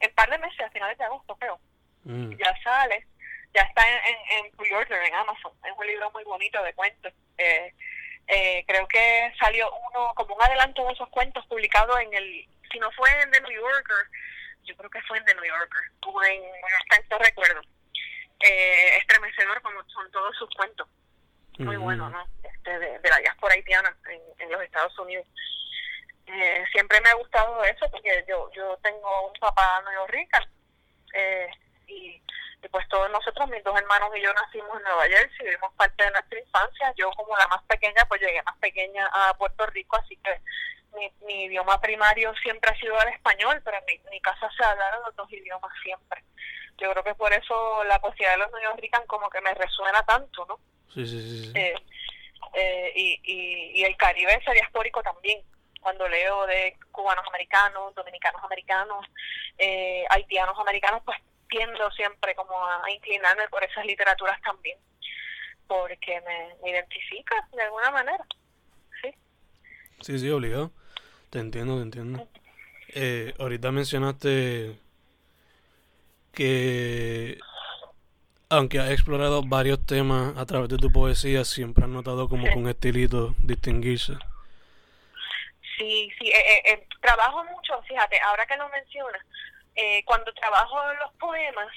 en 0.00 0.14
par 0.14 0.30
de 0.30 0.38
meses, 0.38 0.60
a 0.60 0.70
finales 0.70 0.98
de 0.98 1.04
agosto 1.04 1.36
creo. 1.36 1.58
Mm. 2.04 2.36
Ya 2.36 2.56
sale, 2.62 3.06
ya 3.54 3.62
está 3.62 3.88
en, 3.88 3.96
en, 3.96 4.44
en 4.44 4.52
pre-order 4.52 5.02
en 5.02 5.14
Amazon. 5.14 5.52
Es 5.64 5.72
un 5.76 5.86
libro 5.86 6.10
muy 6.12 6.24
bonito 6.24 6.62
de 6.62 6.74
cuentos. 6.74 7.12
Eh, 7.38 7.74
eh, 8.28 8.64
creo 8.66 8.86
que 8.88 9.32
salió 9.38 9.70
uno 9.90 10.12
como 10.14 10.34
un 10.34 10.42
adelanto 10.42 10.84
de 10.86 10.92
esos 10.92 11.08
cuentos 11.10 11.46
publicado 11.46 11.98
en 11.98 12.12
el, 12.12 12.48
si 12.70 12.78
no 12.78 12.90
fue 12.92 13.08
en 13.22 13.30
The 13.30 13.40
New 13.40 13.52
Yorker, 13.52 14.10
yo 14.64 14.76
creo 14.76 14.90
que 14.90 15.00
fue 15.02 15.18
en 15.18 15.24
The 15.24 15.34
New 15.34 15.44
Yorker, 15.44 15.82
o 16.06 16.22
en, 16.24 16.42
no 17.08 17.18
recuerdo 17.18 17.62
eh, 18.40 18.96
estremecedor 18.98 19.60
como 19.62 19.82
son 19.88 20.10
todos 20.10 20.36
sus 20.36 20.50
cuentos. 20.54 20.88
Muy 21.58 21.76
bueno, 21.76 22.10
¿no? 22.10 22.22
Este, 22.42 22.78
de, 22.78 23.08
la 23.08 23.18
diáspora 23.18 23.54
haitiana 23.54 23.96
en, 24.38 24.50
los 24.50 24.62
Estados 24.62 24.98
Unidos. 24.98 25.26
Eh, 26.26 26.64
siempre 26.72 27.00
me 27.00 27.08
ha 27.08 27.14
gustado 27.14 27.64
eso 27.64 27.88
porque 27.90 28.24
yo 28.28 28.50
yo 28.52 28.76
tengo 28.82 29.28
un 29.28 29.40
papá 29.40 29.82
rica 30.08 30.46
eh, 31.14 31.48
y, 31.86 32.20
pues 32.70 32.88
todos 32.88 33.10
nosotros, 33.10 33.48
mis 33.48 33.62
dos 33.62 33.78
hermanos 33.78 34.10
y 34.16 34.22
yo 34.22 34.32
nacimos 34.34 34.76
en 34.76 34.82
Nueva 34.82 35.04
Jersey, 35.04 35.46
vivimos 35.46 35.72
parte 35.74 36.04
de 36.04 36.10
nuestra 36.10 36.40
infancia. 36.40 36.92
Yo 36.96 37.10
como 37.12 37.36
la 37.36 37.46
más 37.48 37.62
pequeña, 37.64 38.04
pues 38.08 38.20
llegué 38.20 38.42
más 38.42 38.56
pequeña 38.58 39.08
a 39.12 39.34
Puerto 39.34 39.66
Rico, 39.66 39.96
así 39.96 40.16
que 40.16 40.40
mi, 40.94 41.10
mi 41.26 41.44
idioma 41.44 41.80
primario 41.80 42.34
siempre 42.42 42.70
ha 42.70 42.78
sido 42.78 43.00
el 43.02 43.08
español, 43.10 43.60
pero 43.64 43.78
en 43.78 43.84
mi, 43.84 44.10
mi 44.10 44.20
casa 44.20 44.50
se 44.56 44.64
hablaron 44.64 45.02
los 45.04 45.14
dos 45.14 45.32
idiomas 45.32 45.72
siempre 45.82 46.22
yo 46.78 46.90
creo 46.90 47.04
que 47.04 47.14
por 47.14 47.32
eso 47.32 47.84
la 47.84 48.00
poesía 48.00 48.30
de 48.32 48.38
los 48.38 48.52
niños 48.52 48.76
Rican 48.76 49.06
como 49.06 49.30
que 49.30 49.40
me 49.40 49.54
resuena 49.54 50.02
tanto, 50.02 50.44
¿no? 50.46 50.58
Sí, 50.92 51.06
sí, 51.06 51.44
sí. 51.44 51.52
Eh, 51.54 51.74
eh, 52.54 52.92
y, 52.94 53.20
y, 53.24 53.80
y, 53.80 53.84
el 53.84 53.96
Caribe 53.96 54.34
ese 54.34 54.52
diaspórico 54.52 55.02
también. 55.02 55.42
cuando 55.80 56.08
leo 56.08 56.46
de 56.46 56.76
cubanos 56.90 57.24
americanos, 57.28 57.94
dominicanos 57.94 58.42
americanos, 58.42 59.06
eh, 59.58 60.04
haitianos 60.10 60.58
americanos, 60.58 61.02
pues 61.04 61.18
tiendo 61.48 61.90
siempre 61.92 62.34
como 62.34 62.54
a 62.66 62.90
inclinarme 62.90 63.48
por 63.48 63.62
esas 63.64 63.84
literaturas 63.84 64.40
también, 64.42 64.78
porque 65.66 66.20
me, 66.22 66.70
identifica 66.70 67.48
de 67.52 67.62
alguna 67.62 67.90
manera. 67.90 68.26
Sí, 69.02 69.14
sí, 70.00 70.18
sí 70.18 70.30
obligado. 70.30 70.70
Te 71.30 71.38
entiendo, 71.38 71.76
te 71.76 71.82
entiendo. 71.82 72.28
Eh, 72.88 73.34
ahorita 73.38 73.72
mencionaste 73.72 74.78
que 76.32 77.38
aunque 78.48 78.78
has 78.78 78.90
explorado 78.90 79.42
varios 79.42 79.84
temas 79.84 80.36
a 80.36 80.46
través 80.46 80.68
de 80.68 80.76
tu 80.76 80.92
poesía, 80.92 81.44
siempre 81.44 81.84
has 81.84 81.90
notado 81.90 82.28
como 82.28 82.50
con 82.52 82.68
estilito 82.68 83.34
distinguirse. 83.38 84.14
Sí, 85.76 86.10
sí, 86.18 86.28
eh, 86.28 86.62
eh, 86.64 86.86
trabajo 87.02 87.44
mucho, 87.44 87.82
fíjate, 87.82 88.18
ahora 88.20 88.46
que 88.46 88.56
lo 88.56 88.68
mencionas, 88.70 89.20
eh, 89.76 90.04
cuando 90.04 90.32
trabajo 90.34 90.76
los 90.94 91.12
poemas, 91.14 91.72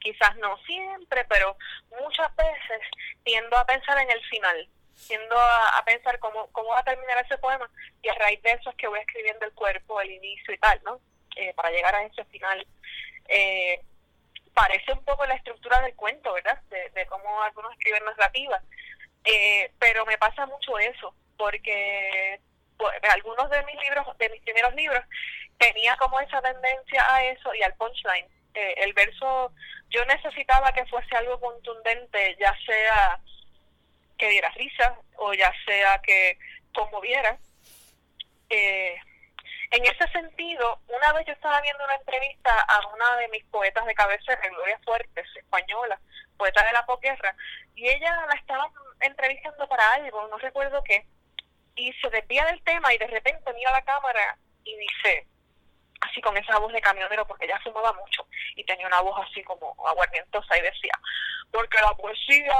quizás 0.00 0.36
no 0.36 0.56
siempre, 0.58 1.24
pero 1.24 1.56
muchas 2.00 2.34
veces 2.36 2.80
tiendo 3.24 3.56
a 3.56 3.66
pensar 3.66 3.98
en 3.98 4.10
el 4.10 4.24
final, 4.26 4.68
tiendo 5.06 5.38
a, 5.38 5.82
pensar 5.84 6.18
cómo, 6.18 6.48
cómo 6.52 6.70
va 6.70 6.80
a 6.80 6.84
terminar 6.84 7.24
ese 7.24 7.38
poema 7.38 7.68
y 8.02 8.08
a 8.08 8.14
raíz 8.14 8.42
de 8.42 8.50
eso 8.50 8.70
es 8.70 8.76
que 8.76 8.88
voy 8.88 9.00
escribiendo 9.00 9.46
el 9.46 9.52
cuerpo, 9.52 10.00
el 10.00 10.10
inicio 10.10 10.54
y 10.54 10.58
tal, 10.58 10.80
¿no? 10.84 11.00
Eh, 11.36 11.52
para 11.54 11.70
llegar 11.70 11.94
a 11.94 12.04
ese 12.04 12.24
final. 12.26 12.66
Eh, 13.28 13.80
parece 14.54 14.92
un 14.92 15.04
poco 15.04 15.24
la 15.26 15.34
estructura 15.34 15.80
del 15.82 15.94
cuento, 15.94 16.32
¿verdad? 16.32 16.60
De, 16.68 17.06
cómo 17.06 17.42
algunos 17.42 17.72
escriben 17.72 18.04
narrativa. 18.04 18.60
Eh, 19.24 19.70
pero 19.78 20.04
me 20.06 20.18
pasa 20.18 20.46
mucho 20.46 20.78
eso, 20.78 21.14
porque 21.36 22.40
algunos 23.10 23.50
de 23.50 23.64
mis 23.64 23.76
libros, 23.80 24.06
de 24.18 24.28
mis 24.30 24.42
primeros 24.42 24.74
libros, 24.74 25.04
tenía 25.58 25.96
como 25.96 26.20
esa 26.20 26.40
tendencia 26.40 27.04
a 27.14 27.24
eso 27.24 27.54
y 27.54 27.62
al 27.62 27.74
punchline. 27.74 28.26
Eh, 28.54 28.74
el 28.78 28.92
verso, 28.92 29.52
yo 29.90 30.04
necesitaba 30.06 30.72
que 30.72 30.86
fuese 30.86 31.16
algo 31.16 31.40
contundente, 31.40 32.36
ya 32.38 32.56
sea 32.64 33.20
que 34.16 34.28
diera 34.28 34.50
risa 34.50 34.98
o 35.16 35.32
ya 35.34 35.52
sea 35.64 36.00
que 36.02 36.38
conmoviera. 36.74 37.38
Eh, 38.50 38.96
en 39.70 39.84
ese 39.84 40.08
sentido, 40.12 40.80
una 40.88 41.12
vez 41.12 41.26
yo 41.26 41.32
estaba 41.34 41.60
viendo 41.60 41.84
una 41.84 41.96
entrevista 41.96 42.58
a 42.60 42.86
una 42.88 43.16
de 43.16 43.28
mis 43.28 43.44
poetas 43.46 43.84
de 43.84 43.94
cabecera, 43.94 44.40
Gloria 44.48 44.78
Fuertes, 44.84 45.26
española, 45.36 46.00
poeta 46.38 46.64
de 46.64 46.72
la 46.72 46.86
posguerra, 46.86 47.34
y 47.74 47.86
ella 47.86 48.26
la 48.26 48.34
estaba 48.34 48.70
entrevistando 49.00 49.68
para 49.68 49.92
algo, 49.92 50.26
no 50.28 50.38
recuerdo 50.38 50.82
qué, 50.84 51.04
y 51.78 51.92
se 51.94 52.10
desvía 52.10 52.44
del 52.46 52.60
tema 52.62 52.92
y 52.92 52.98
de 52.98 53.06
repente 53.06 53.52
mira 53.54 53.70
la 53.72 53.82
cámara 53.82 54.36
y 54.64 54.76
dice, 54.76 55.26
así 56.00 56.20
con 56.20 56.36
esa 56.36 56.58
voz 56.58 56.72
de 56.72 56.80
camionero, 56.80 57.26
porque 57.26 57.46
ella 57.46 57.60
fumaba 57.62 57.92
mucho 57.92 58.26
y 58.56 58.64
tenía 58.64 58.86
una 58.86 59.00
voz 59.00 59.18
así 59.26 59.42
como 59.44 59.74
aguardientosa 59.86 60.58
y 60.58 60.62
decía, 60.62 60.92
porque 61.52 61.80
la 61.80 61.94
poesía 61.94 62.56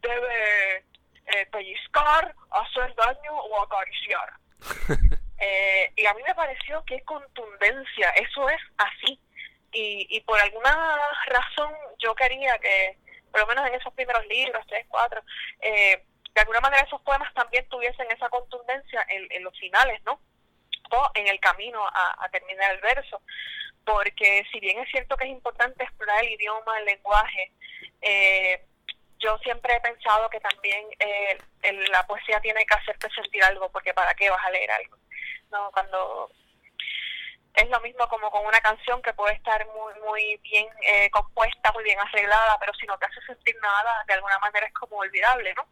debe 0.00 0.84
eh, 1.26 1.46
pellizcar, 1.50 2.34
hacer 2.50 2.94
daño 2.94 3.34
o 3.34 3.62
acariciar. 3.62 4.32
Eh, 5.46 5.92
y 5.96 6.06
a 6.06 6.14
mí 6.14 6.22
me 6.26 6.34
pareció 6.34 6.82
que 6.84 7.02
contundencia, 7.02 8.08
eso 8.10 8.48
es 8.48 8.60
así. 8.78 9.20
Y, 9.72 10.06
y 10.08 10.20
por 10.22 10.40
alguna 10.40 10.96
razón 11.26 11.70
yo 11.98 12.14
quería 12.14 12.56
que, 12.60 12.96
por 13.30 13.40
lo 13.40 13.48
menos 13.48 13.66
en 13.66 13.74
esos 13.74 13.92
primeros 13.92 14.24
libros, 14.28 14.64
tres, 14.68 14.86
cuatro, 14.88 15.20
eh, 15.60 16.02
de 16.34 16.40
alguna 16.40 16.60
manera 16.60 16.84
esos 16.84 17.00
poemas 17.02 17.32
también 17.34 17.68
tuviesen 17.68 18.10
esa 18.10 18.28
contundencia 18.28 19.04
en, 19.08 19.26
en 19.30 19.44
los 19.44 19.56
finales, 19.58 20.02
¿no? 20.04 20.20
O 20.90 21.10
en 21.14 21.28
el 21.28 21.38
camino 21.40 21.86
a, 21.86 22.24
a, 22.24 22.28
terminar 22.28 22.72
el 22.74 22.80
verso. 22.80 23.22
Porque 23.84 24.44
si 24.50 24.60
bien 24.60 24.78
es 24.78 24.90
cierto 24.90 25.16
que 25.16 25.24
es 25.24 25.30
importante 25.30 25.84
explorar 25.84 26.24
el 26.24 26.32
idioma, 26.32 26.78
el 26.78 26.86
lenguaje, 26.86 27.52
eh, 28.00 28.64
yo 29.18 29.38
siempre 29.38 29.74
he 29.74 29.80
pensado 29.80 30.28
que 30.28 30.40
también 30.40 30.86
eh, 30.98 31.38
la 31.90 32.06
poesía 32.06 32.40
tiene 32.40 32.66
que 32.66 32.74
hacerte 32.74 33.08
sentir 33.10 33.42
algo, 33.44 33.70
porque 33.70 33.94
¿para 33.94 34.14
qué 34.14 34.28
vas 34.28 34.44
a 34.44 34.50
leer 34.50 34.70
algo? 34.70 34.96
¿no? 35.50 35.70
Cuando 35.72 36.30
es 37.54 37.68
lo 37.68 37.80
mismo 37.80 38.08
como 38.08 38.30
con 38.30 38.44
una 38.44 38.60
canción 38.60 39.00
que 39.00 39.14
puede 39.14 39.34
estar 39.34 39.64
muy 39.68 39.94
muy 40.00 40.36
bien 40.42 40.68
eh, 40.82 41.08
compuesta, 41.10 41.72
muy 41.72 41.84
bien 41.84 41.98
arreglada, 42.00 42.58
pero 42.58 42.74
si 42.74 42.86
no 42.86 42.98
te 42.98 43.06
hace 43.06 43.20
sentir 43.22 43.56
nada, 43.62 44.04
de 44.08 44.14
alguna 44.14 44.38
manera 44.40 44.66
es 44.66 44.74
como 44.74 44.96
olvidable, 44.96 45.54
¿no? 45.54 45.64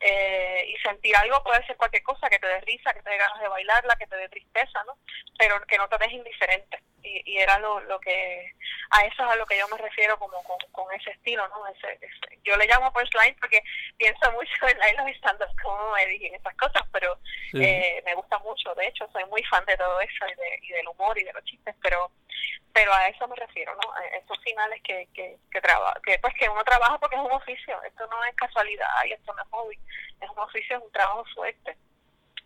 Eh, 0.00 0.66
y 0.68 0.76
sentir 0.82 1.16
algo 1.16 1.42
puede 1.42 1.64
ser 1.66 1.76
cualquier 1.76 2.02
cosa, 2.02 2.28
que 2.28 2.38
te 2.38 2.46
dé 2.46 2.60
risa, 2.60 2.92
que 2.92 3.02
te 3.02 3.10
dé 3.10 3.16
ganas 3.16 3.40
de 3.40 3.48
bailarla, 3.48 3.96
que 3.96 4.06
te 4.06 4.16
dé 4.16 4.28
tristeza, 4.28 4.82
¿no? 4.84 4.98
Pero 5.38 5.60
que 5.66 5.78
no 5.78 5.88
te 5.88 5.96
deje 5.98 6.16
indiferente. 6.16 6.78
Y, 7.02 7.22
y 7.24 7.38
era 7.38 7.58
lo, 7.58 7.80
lo 7.80 8.00
que, 8.00 8.52
a 8.90 9.04
eso 9.04 9.22
es 9.24 9.30
a 9.30 9.36
lo 9.36 9.46
que 9.46 9.58
yo 9.58 9.68
me 9.68 9.78
refiero 9.78 10.18
como 10.18 10.42
con, 10.42 10.58
con 10.72 10.92
ese 10.94 11.10
estilo, 11.10 11.46
¿no? 11.48 11.66
Ese, 11.68 11.98
yo 12.42 12.56
le 12.56 12.66
llamo 12.66 12.92
punchline 12.92 13.36
porque 13.40 13.62
pienso 13.96 14.30
mucho 14.32 14.52
en, 14.68 14.82
en 14.82 14.96
los 14.96 15.16
stand 15.16 15.40
como 15.62 15.96
y 15.98 16.26
en 16.26 16.34
esas 16.34 16.54
cosas, 16.56 16.82
pero 16.92 17.18
eh, 17.54 18.02
me 18.04 18.14
gusta 18.14 18.38
mucho, 18.38 18.74
de 18.74 18.86
hecho, 18.86 19.08
soy 19.12 19.24
muy 19.26 19.42
fan 19.44 19.64
de 19.66 19.76
todo 19.76 20.00
eso 20.00 20.26
y, 20.26 20.34
de, 20.34 20.58
y 20.62 20.68
del 20.70 20.88
humor 20.88 21.18
y 21.18 21.24
de 21.24 21.32
los 21.32 21.44
chistes, 21.44 21.74
pero 21.82 22.10
pero 22.74 22.92
a 22.92 23.06
eso 23.06 23.26
me 23.28 23.36
refiero, 23.36 23.72
¿no? 23.76 23.92
A 23.94 24.04
esos 24.16 24.36
finales 24.42 24.82
que, 24.82 25.08
que, 25.14 25.36
que, 25.52 25.60
que 26.02 26.18
pues 26.18 26.34
que 26.34 26.48
uno 26.48 26.64
trabaja 26.64 26.98
porque 26.98 27.14
es 27.14 27.22
un 27.22 27.30
oficio, 27.30 27.80
esto 27.84 28.04
no 28.08 28.24
es 28.24 28.34
casualidad 28.34 28.88
y 29.06 29.12
esto 29.12 29.32
no 29.32 29.42
es 29.42 29.48
hobby, 29.50 29.78
es 30.20 30.30
un 30.30 30.38
oficio, 30.38 30.76
es 30.76 30.82
un 30.82 30.92
trabajo 30.92 31.24
fuerte. 31.34 31.76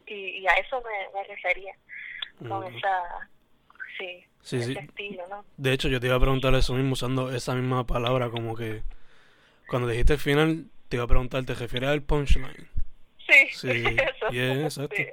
Y, 0.07 0.39
y 0.39 0.47
a 0.47 0.53
eso 0.55 0.83
me, 0.83 1.21
me 1.21 1.27
refería, 1.27 1.75
con 2.39 2.65
esa, 2.75 3.29
sí, 3.99 4.25
ese 4.57 4.73
estilo, 4.73 5.27
¿no? 5.29 5.45
De 5.57 5.73
hecho, 5.73 5.89
yo 5.89 6.01
te 6.01 6.07
iba 6.07 6.17
a 6.17 6.21
preguntar 6.21 6.55
eso 6.55 6.75
mismo 6.75 6.93
usando 6.93 7.35
esa 7.35 7.55
misma 7.55 7.87
palabra, 7.87 8.31
como 8.31 8.57
que 8.57 8.83
cuando 9.69 9.89
dijiste 9.89 10.15
el 10.15 10.19
final, 10.19 10.67
te 10.89 10.97
iba 10.97 11.05
a 11.05 11.09
preguntar, 11.09 11.45
¿te 11.45 11.55
refieres 11.55 11.91
al 11.91 12.03
punchline? 12.03 12.69
Sí, 13.27 13.49
sí, 13.53 13.69
eso. 13.85 14.31
Yeah, 14.31 14.65
exacto. 14.65 14.97
Sí. 14.97 15.07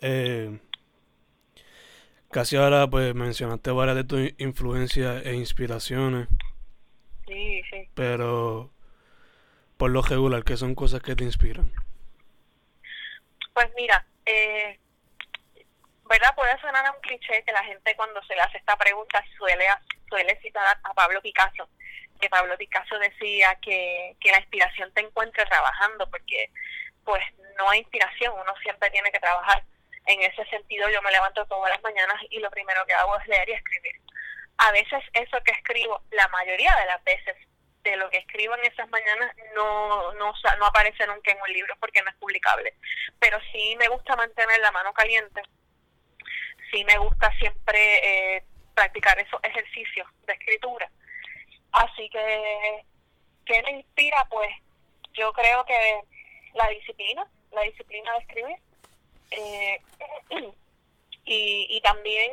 Eh, 0.00 0.58
Casi 2.30 2.56
ahora 2.56 2.86
pues 2.88 3.14
mencionaste 3.14 3.70
varias 3.70 3.96
de 3.96 4.04
tus 4.04 4.34
influencias 4.38 5.24
e 5.24 5.34
inspiraciones. 5.34 6.28
Sí, 7.26 7.62
sí. 7.70 7.88
Pero 7.94 8.70
por 9.78 9.90
lo 9.90 10.02
regular, 10.02 10.44
¿qué 10.44 10.56
son 10.56 10.74
cosas 10.74 11.00
que 11.00 11.16
te 11.16 11.24
inspiran? 11.24 11.72
Pues 13.54 13.68
mira, 13.76 14.04
eh, 14.26 14.78
¿verdad? 16.04 16.34
Puede 16.36 16.60
sonar 16.60 16.84
a 16.84 16.92
un 16.92 17.00
cliché 17.00 17.42
que 17.44 17.52
la 17.52 17.64
gente 17.64 17.96
cuando 17.96 18.22
se 18.24 18.34
le 18.34 18.42
hace 18.42 18.58
esta 18.58 18.76
pregunta 18.76 19.24
suele, 19.38 19.66
suele 20.08 20.38
citar 20.42 20.78
a 20.82 20.94
Pablo 20.94 21.22
Picasso, 21.22 21.68
que 22.20 22.28
Pablo 22.28 22.56
Picasso 22.58 22.98
decía 22.98 23.56
que, 23.62 24.16
que 24.20 24.30
la 24.30 24.40
inspiración 24.40 24.92
te 24.92 25.00
encuentre 25.00 25.46
trabajando, 25.46 26.10
porque 26.10 26.50
pues 27.04 27.22
no 27.56 27.70
hay 27.70 27.78
inspiración, 27.78 28.34
uno 28.34 28.54
siempre 28.62 28.90
tiene 28.90 29.10
que 29.10 29.20
trabajar 29.20 29.62
en 30.08 30.22
ese 30.22 30.44
sentido 30.46 30.88
yo 30.88 31.02
me 31.02 31.12
levanto 31.12 31.44
todas 31.46 31.70
las 31.70 31.82
mañanas 31.82 32.16
y 32.30 32.38
lo 32.40 32.50
primero 32.50 32.84
que 32.86 32.94
hago 32.94 33.16
es 33.18 33.26
leer 33.28 33.48
y 33.50 33.52
escribir. 33.52 33.92
A 34.56 34.72
veces 34.72 35.04
eso 35.12 35.38
que 35.44 35.52
escribo, 35.52 36.02
la 36.10 36.26
mayoría 36.28 36.74
de 36.76 36.86
las 36.86 37.04
veces 37.04 37.36
de 37.90 37.96
lo 37.96 38.10
que 38.10 38.18
escribo 38.18 38.54
en 38.56 38.64
esas 38.64 38.88
mañanas 38.88 39.34
no, 39.54 40.12
no, 40.14 40.32
no 40.58 40.66
aparece 40.66 41.06
nunca 41.06 41.32
en 41.32 41.40
un 41.40 41.52
libro 41.52 41.74
porque 41.80 42.02
no 42.02 42.10
es 42.10 42.16
publicable. 42.16 42.74
Pero 43.18 43.38
sí 43.52 43.76
me 43.78 43.88
gusta 43.88 44.16
mantener 44.16 44.60
la 44.60 44.72
mano 44.72 44.92
caliente, 44.92 45.42
sí 46.70 46.84
me 46.84 46.98
gusta 46.98 47.32
siempre 47.38 48.36
eh, 48.36 48.44
practicar 48.74 49.18
esos 49.18 49.40
ejercicios 49.42 50.06
de 50.26 50.32
escritura. 50.32 50.90
Así 51.72 52.08
que, 52.10 52.84
¿qué 53.44 53.62
me 53.62 53.72
inspira? 53.72 54.26
Pues 54.30 54.50
yo 55.14 55.32
creo 55.32 55.64
que 55.64 56.00
la 56.54 56.68
disciplina, 56.68 57.26
la 57.52 57.62
disciplina 57.62 58.12
de 58.12 58.18
escribir 58.18 58.56
eh, 59.30 59.80
y, 61.24 61.66
y 61.70 61.80
también, 61.82 62.32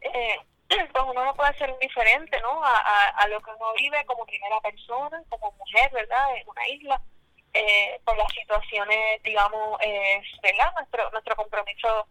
eh, 0.00 0.38
pues 0.92 1.04
uno 1.06 1.24
no 1.24 1.34
puede 1.34 1.56
ser 1.58 1.70
indiferente, 1.70 2.40
¿no? 2.40 2.62
A, 2.64 3.08
a, 3.08 3.28
lo 3.28 3.40
que 3.40 3.50
uno 3.50 3.72
vive 3.74 4.04
como 4.06 4.26
primera 4.26 4.60
persona, 4.60 5.22
como 5.28 5.52
mujer, 5.52 5.90
¿verdad? 5.92 6.36
En 6.36 6.48
una 6.48 6.68
isla, 6.68 7.00
eh, 7.54 8.00
por 8.04 8.16
las 8.16 8.32
situaciones, 8.32 9.22
digamos, 9.22 9.80
eh, 9.82 10.20
¿verdad? 10.42 10.72
Nuestro, 10.76 11.10
nuestro 11.10 11.36
compromiso 11.36 12.08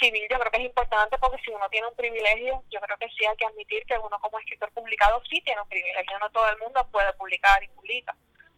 civil 0.00 0.22
yo 0.30 0.38
creo 0.38 0.52
que 0.52 0.58
es 0.58 0.66
importante 0.66 1.18
porque 1.18 1.42
si 1.42 1.50
uno 1.50 1.68
tiene 1.70 1.88
un 1.88 1.96
privilegio, 1.96 2.62
yo 2.70 2.80
creo 2.80 2.96
que 2.98 3.08
sí 3.08 3.26
hay 3.26 3.36
que 3.36 3.46
admitir 3.46 3.84
que 3.84 3.98
uno 3.98 4.18
como 4.20 4.38
escritor 4.38 4.70
publicado 4.72 5.20
sí 5.28 5.40
tiene 5.40 5.60
un 5.60 5.68
privilegio, 5.68 6.18
no 6.20 6.30
todo 6.30 6.48
el 6.50 6.58
mundo 6.58 6.86
puede 6.92 7.12
publicar 7.14 7.62
y 7.62 7.68
publica. 7.68 8.14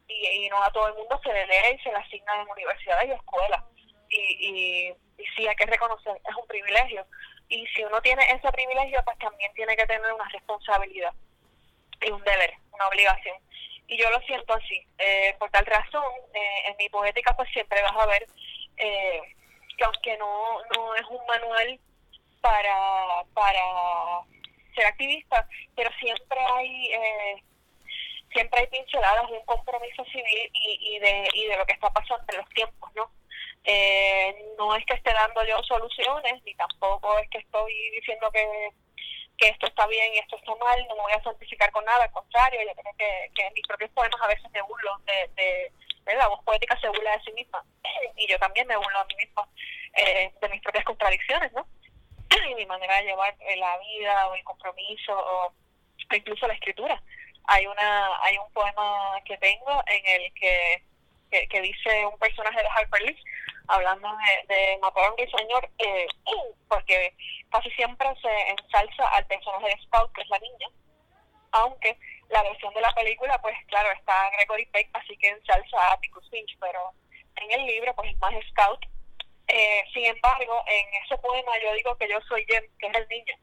Y, 0.06 0.26
y 0.44 0.48
no 0.48 0.62
a 0.62 0.72
todo 0.72 0.88
el 0.88 0.94
mundo 0.94 1.20
se 1.22 1.32
le 1.32 1.46
lee 1.46 1.76
y 1.78 1.82
se 1.82 1.90
le 1.90 1.96
asigna 1.96 2.42
en 2.42 2.50
universidades 2.50 3.08
y 3.08 3.12
escuelas 3.12 3.62
y, 4.10 4.90
y, 5.18 5.26
sí 5.36 5.46
hay 5.46 5.56
que 5.56 5.66
reconocer, 5.66 6.20
es 6.28 6.36
un 6.36 6.46
privilegio. 6.46 7.06
Y 7.50 7.66
si 7.66 7.84
uno 7.84 8.00
tiene 8.00 8.22
ese 8.30 8.50
privilegio, 8.52 9.02
pues 9.04 9.18
también 9.18 9.52
tiene 9.54 9.76
que 9.76 9.84
tener 9.86 10.12
una 10.12 10.28
responsabilidad 10.28 11.12
y 12.00 12.10
un 12.10 12.22
deber, 12.24 12.54
una 12.72 12.88
obligación. 12.88 13.36
Y 13.88 13.98
yo 13.98 14.08
lo 14.10 14.20
siento 14.20 14.54
así. 14.54 14.86
Eh, 14.98 15.34
por 15.38 15.50
tal 15.50 15.66
razón, 15.66 16.04
eh, 16.32 16.62
en 16.68 16.76
mi 16.78 16.88
poética 16.88 17.34
pues 17.36 17.50
siempre 17.50 17.82
vas 17.82 17.96
a 17.96 18.06
ver 18.06 18.26
eh, 18.76 19.20
que 19.76 19.84
aunque 19.84 20.16
no, 20.16 20.62
no 20.76 20.94
es 20.94 21.04
un 21.10 21.26
manual 21.26 21.80
para, 22.40 23.24
para 23.34 23.60
ser 24.74 24.86
activista, 24.86 25.46
pero 25.74 25.90
siempre 25.98 26.38
hay 26.54 26.92
eh, 26.94 27.42
siempre 28.32 28.60
hay 28.60 28.66
pinceladas 28.68 29.28
de 29.28 29.38
un 29.38 29.44
compromiso 29.44 30.04
civil 30.04 30.50
y, 30.52 30.94
y, 30.94 30.98
de, 31.00 31.28
y 31.34 31.46
de 31.46 31.56
lo 31.56 31.66
que 31.66 31.72
está 31.72 31.90
pasando 31.90 32.24
en 32.28 32.38
los 32.38 32.48
tiempos, 32.50 32.90
¿no? 32.94 33.10
Eh, 33.64 34.34
no 34.56 34.74
es 34.74 34.84
que 34.86 34.94
esté 34.94 35.12
dando 35.12 35.44
yo 35.44 35.62
soluciones, 35.64 36.42
ni 36.44 36.54
tampoco 36.54 37.18
es 37.18 37.28
que 37.30 37.38
estoy 37.38 37.72
diciendo 37.90 38.30
que, 38.32 38.70
que 39.36 39.48
esto 39.48 39.66
está 39.66 39.86
bien 39.86 40.14
y 40.14 40.18
esto 40.18 40.36
está 40.36 40.54
mal, 40.56 40.86
no 40.88 40.96
me 40.96 41.02
voy 41.02 41.12
a 41.12 41.22
santificar 41.22 41.70
con 41.70 41.84
nada, 41.84 42.04
al 42.04 42.12
contrario, 42.12 42.60
yo 42.62 42.74
creo 42.74 42.94
que, 42.96 43.30
que 43.34 43.50
mis 43.54 43.66
propios 43.66 43.90
poemas 43.90 44.20
a 44.22 44.28
veces 44.28 44.50
me 44.52 44.62
burlo 44.62 44.98
de, 45.04 45.30
de, 45.34 45.72
la 46.16 46.26
voz 46.28 46.42
poética 46.44 46.78
se 46.80 46.88
burla 46.88 47.16
de 47.16 47.22
sí 47.22 47.32
misma, 47.32 47.64
y 48.16 48.26
yo 48.26 48.38
también 48.38 48.66
me 48.66 48.76
burlo 48.76 48.98
a 48.98 49.04
mí 49.04 49.14
misma 49.16 49.48
eh, 49.94 50.32
de 50.40 50.48
mis 50.48 50.62
propias 50.62 50.84
contradicciones, 50.84 51.52
¿no? 51.52 51.66
y 52.50 52.54
mi 52.54 52.66
manera 52.66 52.96
de 52.96 53.04
llevar 53.04 53.34
eh, 53.40 53.56
la 53.56 53.78
vida 53.78 54.28
o 54.28 54.34
el 54.34 54.44
compromiso 54.44 55.12
o 55.16 55.52
incluso 56.14 56.46
la 56.46 56.54
escritura. 56.54 57.02
Hay 57.44 57.66
una 57.66 58.22
hay 58.22 58.38
un 58.38 58.52
poema 58.52 59.20
que 59.24 59.36
tengo 59.38 59.82
en 59.86 60.06
el 60.06 60.32
que, 60.34 60.84
que, 61.30 61.60
dice 61.60 62.06
un 62.06 62.18
personaje 62.18 62.60
de 62.60 62.68
Harper 62.68 63.02
Lee 63.02 63.22
hablando 63.68 64.08
de, 64.48 64.54
de 64.54 64.80
a 64.82 65.38
señor 65.38 65.68
eh, 65.78 66.06
porque 66.68 67.14
casi 67.50 67.70
siempre 67.70 68.08
se 68.20 68.50
ensalza 68.50 69.08
al 69.08 69.26
personaje 69.26 69.68
de 69.68 69.82
Scout 69.82 70.12
que 70.12 70.22
es 70.22 70.28
la 70.28 70.38
niña 70.38 70.68
aunque 71.52 71.96
la 72.28 72.42
versión 72.42 72.74
de 72.74 72.80
la 72.80 72.92
película 72.94 73.40
pues 73.42 73.56
claro 73.66 73.90
está 73.92 74.30
Gregory 74.36 74.66
Peck 74.66 74.90
así 74.92 75.16
que 75.16 75.28
ensalza 75.28 75.76
a 75.78 75.92
Atticus 75.92 76.28
Finch 76.30 76.56
pero 76.60 76.92
en 77.36 77.50
el 77.52 77.66
libro 77.66 77.94
pues 77.94 78.10
es 78.10 78.18
más 78.18 78.34
Scout 78.50 78.84
eh, 79.52 79.84
sin 79.92 80.04
embargo, 80.04 80.62
en 80.68 81.02
ese 81.04 81.18
poema 81.18 81.50
yo 81.60 81.74
digo 81.74 81.96
que 81.96 82.08
yo 82.08 82.20
soy 82.28 82.44
Jem, 82.48 82.64
que 82.78 82.86
es 82.86 82.94
el 82.94 83.08
niño, 83.08 83.34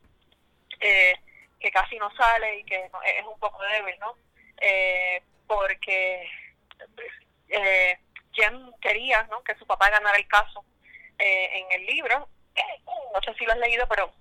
eh, 0.79 1.13
que 1.59 1.69
casi 1.69 1.97
no 1.97 2.09
sale 2.15 2.59
y 2.59 2.63
que 2.63 2.85
es 2.85 3.25
un 3.25 3.37
poco 3.39 3.61
débil, 3.63 3.95
¿no? 3.99 4.15
Eh, 4.61 5.21
porque 5.47 6.29
eh, 7.49 7.97
Jem 8.33 8.71
quería 8.81 9.23
¿no? 9.23 9.43
que 9.43 9.55
su 9.55 9.65
papá 9.65 9.89
ganara 9.89 10.17
el 10.17 10.27
caso 10.27 10.63
en 11.19 11.65
el 11.71 11.85
libro. 11.87 12.29
no 13.13 13.21
sé 13.25 13.33
si 13.39 13.45
lo 13.45 13.53
has 13.53 13.57
leído, 13.57 13.87
pero 13.87 14.13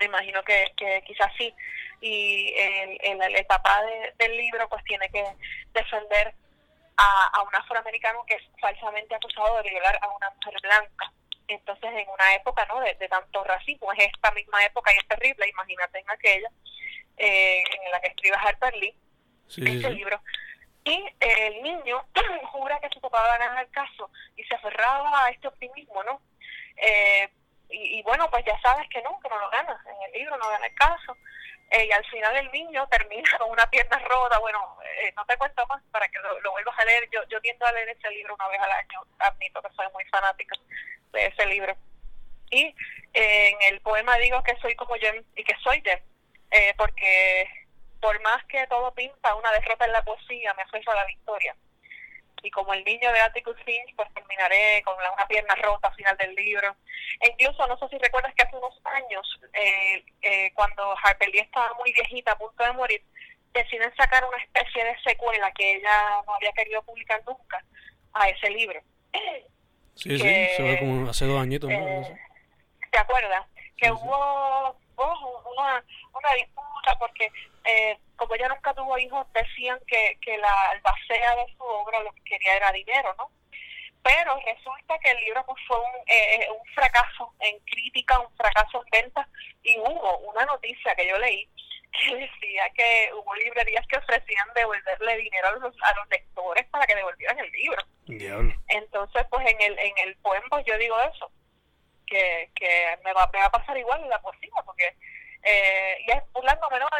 me 0.00 0.06
imagino 0.06 0.42
que, 0.42 0.72
que 0.76 1.02
quizás 1.06 1.30
sí. 1.38 1.54
Y 2.00 2.52
el, 2.56 3.22
el, 3.22 3.46
papá 3.46 3.80
del 4.18 4.36
libro 4.36 4.68
pues 4.68 4.82
tiene 4.84 5.08
que 5.10 5.24
defender 5.72 6.34
a, 6.96 7.30
a 7.32 7.42
un 7.42 7.54
afroamericano 7.54 8.24
que 8.26 8.34
es 8.34 8.42
falsamente 8.60 9.14
acusado 9.14 9.62
de 9.62 9.70
violar 9.70 9.98
a 10.02 10.08
una 10.08 10.30
mujer 10.30 10.54
blanca. 10.60 11.12
Entonces, 11.48 11.90
en 11.92 12.08
una 12.08 12.34
época 12.34 12.66
¿no? 12.66 12.80
de, 12.80 12.94
tanto 13.08 13.44
racismo, 13.44 13.92
es 13.92 14.06
esta 14.06 14.30
misma 14.32 14.64
época 14.64 14.92
y 14.92 14.96
es 14.96 15.06
terrible, 15.06 15.48
imagínate 15.48 15.98
en 15.98 16.10
aquella, 16.10 16.48
eh, 17.18 17.62
en 17.84 17.92
la 17.92 18.00
que 18.00 18.08
escribe 18.08 18.36
Harper 18.36 18.74
Lee, 18.76 18.96
este 19.48 19.90
libro. 19.90 20.20
Y 20.84 21.04
el 21.20 21.62
niño 21.62 22.04
jura 22.52 22.78
que 22.80 22.90
su 22.90 23.00
papá 23.00 23.22
va 23.22 23.60
el 23.60 23.70
caso 23.70 24.10
y 24.36 24.44
se 24.44 24.54
aferraba 24.54 25.24
a 25.24 25.30
este 25.30 25.48
optimismo, 25.48 26.02
¿no? 26.04 26.20
Eh, 26.76 27.28
y, 27.70 28.02
bueno, 28.02 28.30
pues 28.30 28.44
ya 28.44 28.58
sabes 28.60 28.88
que 28.90 29.02
no, 29.02 29.18
que 29.20 29.28
no 29.28 29.38
lo 29.38 29.50
gana, 29.50 29.82
en 29.86 30.02
el 30.02 30.20
libro 30.20 30.36
no 30.36 30.48
gana 30.48 30.66
el 30.66 30.74
caso. 30.74 31.16
Eh, 31.70 31.86
y 31.86 31.92
al 31.92 32.04
final 32.06 32.36
el 32.36 32.52
niño 32.52 32.86
termina 32.90 33.38
con 33.38 33.50
una 33.50 33.66
pierna 33.68 33.98
rota. 33.98 34.38
Bueno, 34.38 34.78
eh, 35.02 35.12
no 35.16 35.24
te 35.26 35.36
cuento 35.36 35.66
más 35.66 35.82
para 35.90 36.06
que 36.08 36.18
lo, 36.18 36.50
vuelvas 36.52 36.78
a 36.78 36.84
leer. 36.84 37.08
Yo, 37.10 37.20
yo 37.28 37.40
tiendo 37.40 37.66
a 37.66 37.72
leer 37.72 37.88
ese 37.88 38.10
libro 38.10 38.34
una 38.34 38.48
vez 38.48 38.60
al 38.60 38.70
año. 38.70 39.00
Admito 39.18 39.62
que 39.62 39.74
soy 39.74 39.86
muy 39.92 40.04
fanática 40.04 40.56
de 41.12 41.26
ese 41.26 41.46
libro. 41.46 41.76
Y 42.50 42.74
eh, 43.14 43.48
en 43.48 43.74
el 43.74 43.80
poema 43.80 44.16
digo 44.18 44.42
que 44.42 44.56
soy 44.60 44.74
como 44.76 44.96
yo 44.96 45.08
y 45.34 45.42
que 45.42 45.56
soy 45.62 45.82
Jem, 45.82 46.00
porque 46.76 47.48
por 48.04 48.20
más 48.20 48.44
que 48.44 48.66
todo 48.66 48.92
pinta 48.92 49.34
una 49.34 49.50
derrota 49.52 49.86
en 49.86 49.92
la 49.92 50.04
poesía, 50.04 50.52
me 50.52 50.62
aferro 50.62 50.92
a 50.92 50.96
la 50.96 51.06
victoria 51.06 51.56
y 52.42 52.50
como 52.50 52.74
el 52.74 52.84
niño 52.84 53.10
de 53.10 53.20
Atticus 53.20 53.56
Finch, 53.64 53.96
pues 53.96 54.12
terminaré 54.12 54.82
con 54.84 54.94
una 54.94 55.26
pierna 55.26 55.54
rota 55.54 55.88
al 55.88 55.94
final 55.94 56.14
del 56.18 56.34
libro. 56.34 56.76
E 57.20 57.30
incluso, 57.30 57.66
no 57.66 57.78
sé 57.78 57.88
si 57.88 57.96
recuerdas 57.96 58.34
que 58.34 58.42
hace 58.42 58.56
unos 58.56 58.78
años, 58.84 59.40
eh, 59.54 60.04
eh, 60.20 60.52
cuando 60.52 60.94
Harper 61.02 61.30
Lee 61.30 61.38
estaba 61.38 61.72
muy 61.78 61.90
viejita, 61.94 62.32
a 62.32 62.38
punto 62.38 62.62
de 62.62 62.72
morir, 62.72 63.02
deciden 63.54 63.90
sacar 63.96 64.22
una 64.26 64.36
especie 64.36 64.84
de 64.84 64.94
secuela 65.02 65.50
que 65.52 65.76
ella 65.76 66.22
no 66.26 66.34
había 66.34 66.52
querido 66.52 66.82
publicar 66.82 67.22
nunca 67.26 67.64
a 68.12 68.28
ese 68.28 68.50
libro. 68.50 68.78
Sí, 69.94 70.18
sí, 70.18 70.46
se 70.56 70.62
ve 70.62 70.78
como 70.80 71.08
hace 71.08 71.24
dos 71.24 71.40
añitos. 71.40 71.70
Eh, 71.70 72.16
¿Te 72.90 72.98
acuerdas? 72.98 73.46
Que 73.78 73.90
hubo 73.90 74.76
una, 74.98 75.82
una 76.12 76.34
disputa 76.34 76.98
porque 76.98 77.30
eh, 77.64 77.98
como 78.16 78.34
ella 78.34 78.48
nunca 78.48 78.74
tuvo 78.74 78.98
hijos, 78.98 79.26
decían 79.32 79.78
que, 79.86 80.18
que 80.20 80.36
la 80.38 80.70
albacea 80.70 81.36
de 81.36 81.54
su 81.56 81.62
obra 81.62 82.00
lo 82.00 82.12
que 82.12 82.22
quería 82.24 82.56
era 82.56 82.72
dinero, 82.72 83.14
¿no? 83.18 83.30
Pero 84.02 84.38
resulta 84.44 84.98
que 84.98 85.10
el 85.10 85.24
libro 85.24 85.44
pues, 85.46 85.58
fue 85.66 85.78
un, 85.78 85.94
eh, 86.06 86.46
un 86.50 86.74
fracaso 86.74 87.32
en 87.40 87.58
crítica, 87.60 88.18
un 88.20 88.36
fracaso 88.36 88.84
en 88.84 89.02
venta, 89.02 89.26
y 89.62 89.78
hubo 89.78 90.18
una 90.18 90.44
noticia 90.44 90.94
que 90.94 91.08
yo 91.08 91.18
leí 91.18 91.48
que 91.94 92.14
decía 92.16 92.68
que 92.74 93.10
hubo 93.14 93.34
librerías 93.36 93.86
que 93.86 93.96
ofrecían 93.96 94.48
devolverle 94.54 95.16
dinero 95.16 95.48
a 95.48 95.52
los, 95.52 95.74
a 95.82 95.94
los 95.94 96.08
lectores 96.10 96.66
para 96.66 96.86
que 96.86 96.96
devolvieran 96.96 97.38
el 97.38 97.50
libro. 97.52 97.82
Entonces, 98.68 99.24
pues 99.30 99.46
en 99.46 99.60
el, 99.60 99.78
en 99.78 99.98
el 99.98 100.16
poema 100.16 100.60
yo 100.66 100.76
digo 100.76 100.96
eso, 101.00 101.30
que, 102.06 102.50
que 102.54 102.98
me, 103.04 103.12
va, 103.12 103.30
me 103.32 103.38
va 103.38 103.46
a 103.46 103.50
pasar 103.50 103.78
igual 103.78 104.02
en 104.02 104.10
la 104.10 104.20
poesía, 104.20 104.52
porque 104.64 104.94
eh, 105.44 105.98
y 106.06 106.10
es. 106.10 106.22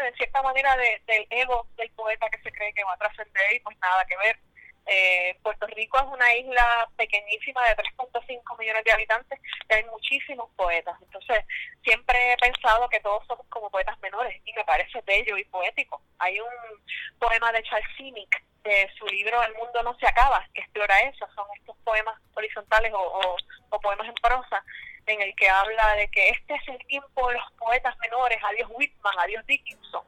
De 0.05 0.17
cierta 0.17 0.41
manera 0.41 0.75
de, 0.77 1.01
del 1.07 1.27
ego 1.29 1.67
del 1.77 1.89
poeta 1.91 2.29
que 2.29 2.41
se 2.41 2.51
cree 2.51 2.73
que 2.73 2.83
va 2.83 2.93
a 2.93 2.97
trascender 2.97 3.53
y 3.53 3.59
pues 3.59 3.77
nada 3.79 4.05
que 4.05 4.17
ver. 4.17 4.39
Eh, 4.87 5.35
Puerto 5.41 5.65
Rico 5.67 5.97
es 5.97 6.05
una 6.05 6.35
isla 6.35 6.87
pequeñísima 6.95 7.67
de 7.67 7.75
3.5 7.75 8.59
millones 8.59 8.83
de 8.83 8.91
habitantes 8.91 9.39
y 9.67 9.73
hay 9.73 9.83
muchísimos 9.85 10.49
poetas. 10.55 10.95
Entonces, 11.01 11.43
siempre 11.83 12.33
he 12.33 12.37
pensado 12.37 12.87
que 12.89 12.99
todos 12.99 13.25
somos 13.25 13.47
como 13.47 13.71
poetas 13.71 13.99
menores 13.99 14.39
y 14.45 14.53
me 14.53 14.63
parece 14.63 15.01
bello 15.01 15.37
y 15.37 15.43
poético. 15.45 16.01
Hay 16.19 16.39
un 16.39 16.79
poema 17.17 17.51
de 17.51 17.63
Charles 17.63 17.89
Simic 17.97 18.43
de 18.63 18.89
su 18.97 19.05
libro 19.07 19.41
El 19.43 19.55
mundo 19.55 19.81
no 19.83 19.97
se 19.97 20.07
acaba, 20.07 20.47
que 20.53 20.61
explora 20.61 20.99
eso. 21.01 21.27
Son 21.33 21.47
estos 21.57 21.75
poemas 21.83 22.19
horizontales 22.35 22.93
o, 22.93 23.37
o 23.69 23.79
poemas 23.81 24.07
en 24.07 24.15
prosa 24.15 24.63
en 25.07 25.21
el 25.21 25.35
que 25.35 25.49
habla 25.49 25.95
de 25.95 26.07
que 26.09 26.29
este 26.29 26.55
es 26.55 26.67
el 26.67 26.77
tiempo 26.87 27.27
de 27.27 27.35
los 27.35 27.51
poetas 27.53 27.97
menores, 27.99 28.37
adiós 28.43 28.69
Whitman, 28.73 29.19
adiós 29.19 29.45
Dickinson. 29.45 30.03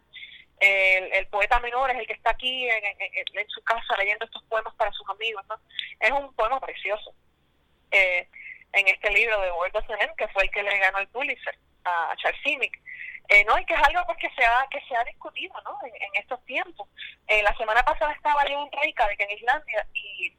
El, 0.60 1.27
poeta 1.27 1.60
menor 1.60 1.91
es 1.91 1.99
el 1.99 2.07
que 2.07 2.13
está 2.13 2.31
aquí 2.31 2.67
en, 2.67 2.83
en, 2.83 3.49
su 3.49 3.63
casa 3.63 3.95
leyendo 3.97 4.25
estos 4.25 4.41
poemas 4.43 4.73
para 4.73 4.91
sus 4.91 5.07
amigos. 5.10 5.45
¿no? 5.47 5.60
Es 5.99 6.12
un 6.12 6.33
poema 6.33 6.60
precioso. 6.60 7.13
Eh, 7.91 8.27
en 8.73 8.88
este 8.88 9.10
libro 9.12 9.39
de 9.41 9.51
World 9.51 9.75
of 9.77 9.86
que 10.17 10.27
fue 10.29 10.43
el 10.43 10.51
que 10.51 10.63
le 10.63 10.77
ganó 10.77 10.99
el 10.99 11.07
Pulitzer 11.07 11.57
a, 11.86 12.13
Charles 12.17 12.41
Simic. 12.43 12.79
Eh, 13.29 13.43
no, 13.45 13.57
y 13.60 13.65
que 13.65 13.73
es 13.73 13.81
algo 13.81 14.05
pues, 14.05 14.17
que 14.19 14.29
se 14.36 14.45
ha, 14.45 14.67
que 14.69 14.79
se 14.88 14.95
ha 14.95 15.03
discutido 15.03 15.53
¿no? 15.63 15.77
en, 15.83 16.21
estos 16.21 16.43
tiempos. 16.45 16.88
Eh, 17.27 17.43
la 17.43 17.55
semana 17.57 17.83
pasada 17.83 18.13
estaba 18.13 18.45
yo 18.47 18.63
en 18.63 18.71
Reykjavik, 18.71 19.19
en 19.19 19.31
Islandia, 19.31 19.88
y 19.93 20.33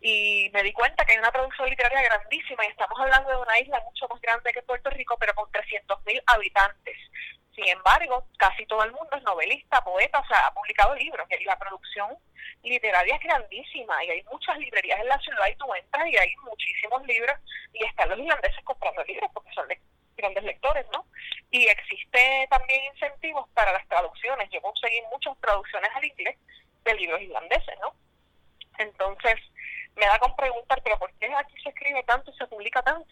y 0.00 0.50
me 0.52 0.62
di 0.62 0.72
cuenta 0.72 1.04
que 1.04 1.12
hay 1.12 1.18
una 1.18 1.32
producción 1.32 1.68
literaria 1.68 2.02
grandísima 2.02 2.64
y 2.64 2.68
estamos 2.68 2.98
hablando 3.00 3.30
de 3.30 3.36
una 3.36 3.58
isla 3.58 3.80
mucho 3.80 4.06
más 4.08 4.20
grande 4.20 4.52
que 4.52 4.62
Puerto 4.62 4.90
Rico, 4.90 5.16
pero 5.18 5.34
con 5.34 5.50
300.000 5.50 6.22
habitantes. 6.26 6.96
Sin 7.54 7.66
embargo, 7.68 8.26
casi 8.36 8.66
todo 8.66 8.84
el 8.84 8.92
mundo 8.92 9.16
es 9.16 9.22
novelista, 9.22 9.82
poeta, 9.82 10.20
o 10.20 10.26
sea, 10.26 10.46
ha 10.46 10.54
publicado 10.54 10.94
libros 10.94 11.26
y 11.30 11.44
la 11.44 11.58
producción 11.58 12.16
literaria 12.62 13.16
es 13.16 13.22
grandísima 13.22 14.04
y 14.04 14.10
hay 14.10 14.22
muchas 14.24 14.58
librerías 14.58 15.00
en 15.00 15.08
la 15.08 15.18
ciudad 15.20 15.46
y 15.48 15.56
tú 15.56 15.74
entras 15.74 16.06
y 16.06 16.16
hay 16.16 16.34
muchísimos 16.42 17.06
libros 17.06 17.38
y 17.72 17.84
están 17.84 18.10
los 18.10 18.18
irlandeses 18.18 18.62
comprando 18.64 19.02
libros 19.04 19.30
porque 19.32 19.52
son 19.54 19.66
grandes 20.16 20.44
lectores, 20.44 20.86
¿no? 20.92 21.06
Y 21.50 21.66
existe 21.66 22.46
también 22.50 22.84
incentivos 22.92 23.48
para 23.54 23.72
las 23.72 23.86
traducciones. 23.88 24.50
Yo 24.50 24.60
conseguí 24.60 25.00
muchas 25.12 25.38
traducciones 25.40 25.90
al 25.94 26.04
inglés 26.04 26.36
de 26.84 26.94
libros 26.94 27.22
irlandeses, 27.22 27.78
¿no? 27.80 27.94
Entonces, 28.78 29.36
me 29.96 30.06
da 30.06 30.18
con 30.18 30.36
preguntar, 30.36 30.80
pero 30.82 30.98
¿por 30.98 31.12
qué 31.14 31.32
aquí 31.34 31.60
se 31.62 31.70
escribe 31.70 32.02
tanto 32.04 32.30
y 32.30 32.36
se 32.36 32.46
publica 32.46 32.82
tanto? 32.82 33.10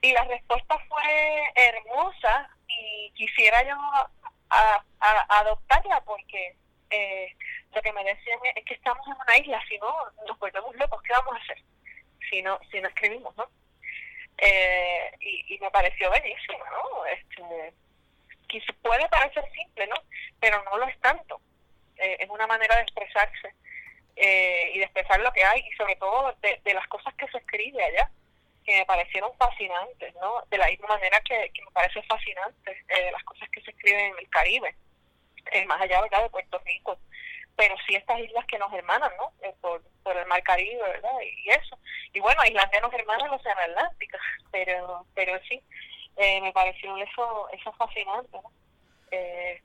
Y 0.00 0.12
la 0.12 0.24
respuesta 0.24 0.76
fue 0.88 1.52
hermosa 1.54 2.50
y 2.66 3.12
quisiera 3.12 3.62
yo 3.62 3.76
a, 4.50 4.84
adoptarla 5.28 6.00
porque 6.02 6.56
eh, 6.90 7.34
lo 7.72 7.80
que 7.80 7.92
me 7.92 8.04
decían 8.04 8.38
es 8.56 8.64
que 8.64 8.74
estamos 8.74 9.06
en 9.06 9.14
una 9.14 9.38
isla, 9.38 9.62
si 9.68 9.78
no 9.78 9.94
nos 10.26 10.38
volvemos 10.38 10.74
locos, 10.76 11.00
¿qué 11.02 11.12
vamos 11.12 11.34
a 11.34 11.42
hacer? 11.42 11.62
Si 12.28 12.42
no, 12.42 12.58
si 12.70 12.80
no 12.80 12.88
escribimos, 12.88 13.34
¿no? 13.36 13.48
Eh, 14.38 15.12
y, 15.20 15.58
me 15.60 15.70
pareció 15.70 16.10
bellísimo, 16.10 16.58
¿no? 16.70 17.06
Este, 17.06 17.72
que 18.48 18.60
puede 18.82 19.08
parecer 19.08 19.44
simple, 19.52 19.86
¿no? 19.86 19.96
Pero 20.40 20.62
no 20.64 20.76
lo 20.76 20.88
es 20.88 20.98
tanto. 21.00 21.40
Eh, 21.96 22.16
es 22.18 22.28
una 22.28 22.46
manera 22.48 22.74
de 22.76 22.82
expresarse 22.82 23.54
eh, 24.16 24.70
y 24.74 24.78
de 24.78 24.84
expresar 24.84 25.20
lo 25.20 25.32
que 25.32 25.44
hay 25.44 25.60
y 25.60 25.72
sobre 25.72 25.96
todo 25.96 26.34
de, 26.42 26.74
las 26.74 26.86
cosas 26.88 27.14
que 27.14 27.28
se 27.28 27.38
escribe 27.38 27.82
allá. 27.82 28.10
que 28.64 28.78
me 28.78 28.86
parecieron 28.86 29.36
fascinantes, 29.36 30.14
¿no? 30.16 30.44
De 30.48 30.58
la 30.58 30.68
misma 30.68 30.88
manera 30.88 31.20
que, 31.22 31.50
me 31.64 31.70
parece 31.72 32.00
fascinante 32.02 32.70
eh, 32.88 33.10
las 33.10 33.24
cosas 33.24 33.48
que 33.50 33.60
se 33.62 33.72
escriben 33.72 34.12
en 34.12 34.18
el 34.18 34.28
Caribe, 34.30 34.76
eh, 35.50 35.64
más 35.66 35.80
allá, 35.80 36.00
¿verdad?, 36.00 36.22
de 36.22 36.30
Puerto 36.30 36.60
Rico. 36.64 36.98
Pero 37.56 37.74
sí 37.86 37.96
estas 37.96 38.20
islas 38.20 38.46
que 38.46 38.58
nos 38.58 38.72
hermanan, 38.72 39.10
¿no? 39.18 39.32
Eh, 39.46 39.54
por, 39.60 39.82
por 40.04 40.16
el 40.16 40.26
Mar 40.26 40.42
Caribe, 40.42 40.80
¿verdad? 40.80 41.12
Y, 41.22 41.50
eso. 41.50 41.76
Y 42.12 42.20
bueno, 42.20 42.44
Islandia 42.44 42.80
nos 42.80 42.92
hermana 42.92 43.26
el 43.26 43.32
Océano 43.32 43.60
Atlántico, 43.62 44.16
pero, 44.52 45.06
pero 45.14 45.40
sí, 45.48 45.60
me 46.16 46.52
pareció 46.52 46.96
eso, 46.98 47.48
eso 47.50 47.72
fascinante, 47.72 48.38
¿no? 48.42 48.52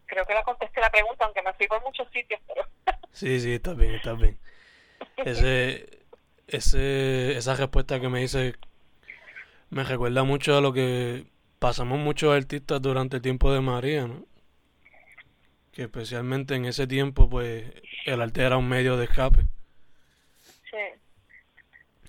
creo 0.05 0.25
que 0.25 0.33
la 0.33 0.43
contesté 0.43 0.81
la 0.81 0.89
pregunta, 0.89 1.23
aunque 1.23 1.41
me 1.41 1.53
fui 1.53 1.67
por 1.67 1.81
muchos 1.83 2.09
sitios, 2.11 2.41
pero... 2.47 2.65
sí, 3.11 3.39
sí, 3.39 3.53
está 3.53 3.73
bien, 3.73 3.95
está 3.95 4.13
bien. 4.13 4.37
Ese, 5.17 5.99
ese, 6.47 7.37
esa 7.37 7.55
respuesta 7.55 7.99
que 7.99 8.09
me 8.09 8.19
dice 8.21 8.55
me 9.69 9.83
recuerda 9.83 10.23
mucho 10.23 10.57
a 10.57 10.61
lo 10.61 10.73
que 10.73 11.25
pasamos 11.59 11.99
muchos 11.99 12.35
artistas 12.35 12.81
durante 12.81 13.17
el 13.17 13.21
tiempo 13.21 13.51
de 13.51 13.61
María, 13.61 14.07
¿no? 14.07 14.25
Que 15.73 15.83
especialmente 15.83 16.55
en 16.55 16.65
ese 16.65 16.87
tiempo, 16.87 17.29
pues, 17.29 17.65
el 18.05 18.21
arte 18.21 18.43
era 18.43 18.57
un 18.57 18.67
medio 18.67 18.97
de 18.97 19.05
escape. 19.05 19.41
Sí. 20.71 20.77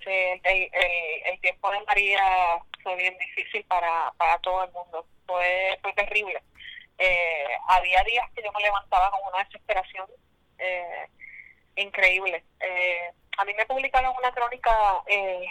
Sí, 0.05 0.11
el, 0.11 0.71
el, 1.33 1.41
tiempo 1.41 1.71
de 1.71 1.81
María 1.85 2.23
fue 2.83 2.97
bien 2.97 3.17
difícil 3.19 3.65
para, 3.65 4.13
para 4.17 4.39
todo 4.39 4.65
el 4.65 4.73
mundo. 4.73 5.07
Fue, 5.27 5.79
fue 5.83 5.93
terrible. 5.93 6.41
Eh, 6.97 7.49
había 7.69 8.03
días 8.05 8.31
que 8.35 8.43
yo 8.43 8.51
me 8.53 8.63
levantaba 8.63 9.11
con 9.11 9.21
una 9.33 9.45
desesperación 9.45 10.07
eh, 10.59 11.07
increíble. 11.77 12.45
Eh, 12.61 13.13
a 13.39 13.45
mí 13.45 13.55
me 13.55 13.67
publicaron 13.67 14.15
una 14.17 14.33
crónica 14.33 15.03
eh, 15.07 15.47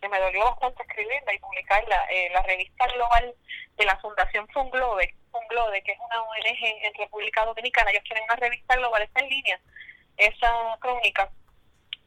que 0.00 0.08
me 0.08 0.18
dolió 0.18 0.44
bastante 0.44 0.82
escribirla 0.82 1.34
y 1.34 1.38
publicarla, 1.38 2.06
eh, 2.10 2.30
la 2.32 2.42
revista 2.42 2.86
global 2.86 3.34
de 3.76 3.84
la 3.84 3.96
Fundación 3.98 4.48
Funglobe, 4.48 5.14
Funglobe, 5.30 5.82
que 5.82 5.92
es 5.92 5.98
una 5.98 6.22
ONG 6.22 6.84
en 6.84 6.94
República 6.94 7.44
Dominicana, 7.44 7.90
ellos 7.90 8.04
tienen 8.04 8.24
una 8.24 8.36
revista 8.36 8.76
global, 8.76 9.02
está 9.02 9.20
en 9.20 9.28
línea, 9.28 9.60
esa 10.16 10.78
crónica 10.80 11.30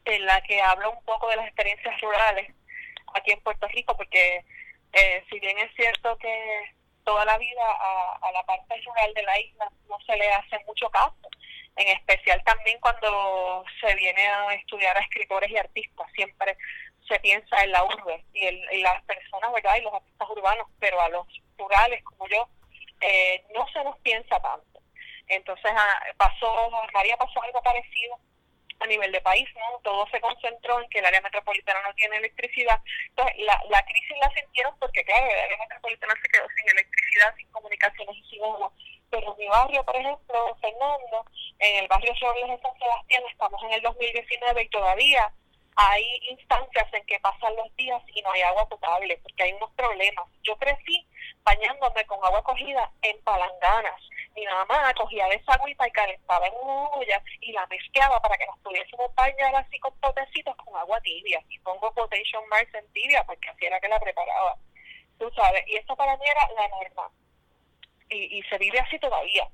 en 0.06 0.26
la 0.26 0.42
que 0.42 0.62
habla 0.62 0.90
un 0.90 1.04
poco 1.06 1.30
de 1.30 1.38
las 1.38 1.48
experiencias 1.48 2.00
rurales 2.02 2.52
aquí 3.14 3.32
en 3.32 3.42
Puerto 3.42 3.68
Rico, 3.68 3.96
porque 3.96 4.44
eh, 4.94 5.24
si 5.30 5.40
bien 5.40 5.58
es 5.60 5.74
cierto 5.76 6.18
que 6.18 6.76
toda 7.04 7.26
la 7.26 7.38
vida 7.38 7.64
a 8.22 8.32
la 8.32 8.44
parte 8.44 8.82
rural 8.86 9.14
de 9.14 9.24
la 9.24 9.40
isla 9.40 9.70
no 9.90 10.00
se 10.06 10.16
le 10.16 10.32
hace 10.32 10.58
mucho 10.66 10.90
caso, 10.90 11.30
en 11.76 11.88
especial 11.88 12.42
también 12.44 12.80
cuando 12.80 13.64
se 13.82 13.96
viene 13.96 14.28
a 14.28 14.54
estudiar 14.54 14.96
a 14.98 15.02
escritores 15.02 15.50
y 15.50 15.58
artistas, 15.58 16.08
siempre 16.14 16.58
se 17.08 17.20
piensa 17.20 17.64
en 17.64 17.72
la 17.72 17.84
urbe 17.84 18.24
y, 18.34 18.48
en 18.48 18.84
las 18.84 19.04
personas, 19.04 19.52
¿verdad? 19.54 19.76
Y 19.78 19.82
los 19.82 19.94
artistas 19.94 20.30
urbanos, 20.30 20.68
pero 20.80 21.02
a 21.02 21.10
los 21.10 21.28
rurales 21.58 22.04
como 22.04 22.28
yo, 22.28 22.48
eh, 23.02 23.44
no 23.54 23.68
se 23.68 23.84
nos 23.84 23.98
piensa 24.00 24.40
tanto. 24.40 24.80
Entonces, 25.28 25.72
ah, 25.76 26.04
pasó, 26.18 26.72
María 26.94 27.18
pasó 27.18 27.42
algo 27.42 27.62
parecido 27.62 28.18
a 28.80 28.88
nivel 28.88 29.12
de 29.12 29.22
país, 29.22 29.48
¿no? 29.56 29.80
Todo 29.80 30.08
se 30.10 30.20
concentró 30.20 30.82
en 30.82 30.90
que 30.90 31.00
el 31.00 31.06
área 31.06 31.22
metropolitana 31.22 31.82
no 31.88 31.94
tiene 31.96 32.18
electricidad. 32.18 32.82
Entonces, 33.10 33.36
la, 33.40 33.62
la 33.70 33.84
crisis 33.86 34.18
la 34.20 34.30
sintieron 34.32 34.78
porque, 34.80 35.04
claro, 35.04 35.26
el 35.26 35.40
área 35.40 35.58
metropolitana 35.58 36.14
se 36.22 36.30
quedó 36.30 36.48
sin 36.56 36.70
electricidad, 36.70 37.36
sin 37.36 37.52
comunicaciones 37.52 38.16
y 38.18 38.30
sin 38.30 38.44
agua. 38.44 38.72
Pero 39.14 39.32
en 39.32 39.38
mi 39.38 39.48
barrio, 39.48 39.84
por 39.86 39.96
ejemplo, 39.96 40.58
Fernando, 40.60 41.24
en 41.60 41.84
el 41.84 41.88
barrio 41.88 42.16
Robles 42.20 42.50
de 42.50 42.58
San 42.64 42.80
Sebastián, 42.80 43.24
estamos 43.30 43.62
en 43.62 43.74
el 43.74 43.82
2019 43.84 44.64
y 44.64 44.70
todavía 44.70 45.32
hay 45.76 46.04
instancias 46.32 46.92
en 46.92 47.06
que 47.06 47.20
pasan 47.20 47.56
los 47.56 47.76
días 47.76 48.02
y 48.08 48.24
no 48.24 48.32
hay 48.32 48.42
agua 48.42 48.68
potable, 48.68 49.20
porque 49.22 49.44
hay 49.44 49.54
unos 49.54 49.70
problemas. 49.74 50.26
Yo 50.42 50.56
crecí 50.58 51.06
bañándome 51.44 52.04
con 52.08 52.26
agua 52.26 52.42
cogida 52.44 52.90
en 53.04 53.22
palanganas. 53.22 54.02
Mi 54.36 54.46
mamá 54.46 54.92
cogía 54.96 55.28
esa 55.28 55.54
agüita 55.54 55.88
y 55.88 55.92
calentaba 55.92 56.48
en 56.48 56.54
una 56.64 56.90
olla 56.90 57.22
y 57.40 57.52
la 57.52 57.68
mezclaba 57.68 58.20
para 58.20 58.36
que 58.36 58.48
nos 58.48 58.58
pudiésemos 58.62 59.14
bañar 59.14 59.56
así 59.58 59.78
con 59.78 59.94
potecitos 60.00 60.56
con 60.56 60.76
agua 60.76 61.00
tibia. 61.02 61.40
Y 61.50 61.60
pongo 61.60 61.94
quotation 61.94 62.50
marks 62.50 62.74
en 62.74 62.92
tibia 62.94 63.24
porque 63.26 63.48
así 63.48 63.64
era 63.64 63.80
que 63.80 63.90
la 63.90 64.00
preparaba. 64.00 64.58
Tú 65.20 65.30
sabes, 65.36 65.64
y 65.68 65.78
esto 65.78 65.96
para 65.96 66.18
mí 66.18 66.26
era 66.26 66.50
la 66.56 66.68
norma. 66.68 67.12
Y, 68.14 68.40
y 68.40 68.44
se 68.44 68.58
vive 68.58 68.80
así 68.80 69.00
todavía. 69.00 69.48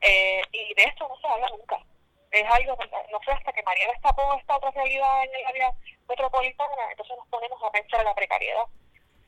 Eh, 0.00 0.42
y 0.52 0.74
de 0.74 0.84
esto 0.84 1.08
no 1.08 1.16
se 1.20 1.28
habla 1.28 1.48
nunca 1.48 1.78
es 2.30 2.44
algo, 2.50 2.76
no 3.10 3.20
fue 3.20 3.32
hasta 3.32 3.52
que 3.52 3.62
María 3.62 3.88
destapó 3.88 4.34
esta 4.34 4.56
otra 4.56 4.70
realidad 4.72 5.24
en 5.24 5.34
el 5.34 5.46
área 5.46 5.72
metropolitana, 6.08 6.90
entonces 6.90 7.16
nos 7.16 7.28
ponemos 7.28 7.62
a 7.62 7.70
pensar 7.70 8.00
en 8.00 8.06
la 8.06 8.14
precariedad 8.14 8.64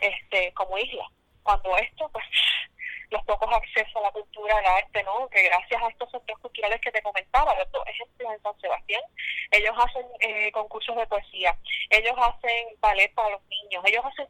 este 0.00 0.52
como 0.54 0.78
isla. 0.78 1.06
Cuando 1.42 1.76
esto, 1.78 2.08
pues, 2.10 2.24
los 3.10 3.22
pocos 3.24 3.52
accesos 3.52 3.96
a 3.96 4.00
la 4.00 4.10
cultura, 4.10 4.56
al 4.58 4.66
arte, 4.66 5.02
¿no? 5.02 5.28
Que 5.28 5.42
gracias 5.42 5.82
a 5.82 5.88
estos 5.88 6.10
centros 6.10 6.38
culturales 6.40 6.80
que 6.80 6.92
te 6.92 7.02
comentaba, 7.02 7.54
los 7.54 7.88
ejemplos 7.88 8.32
en 8.32 8.42
San 8.42 8.60
Sebastián, 8.60 9.02
ellos 9.50 9.74
hacen 9.76 10.06
eh, 10.20 10.52
concursos 10.52 10.96
de 10.96 11.06
poesía, 11.06 11.56
ellos 11.88 12.14
hacen 12.16 12.68
ballet 12.80 13.12
para 13.14 13.30
los 13.30 13.42
niños, 13.46 13.82
ellos 13.86 14.04
hacen 14.04 14.28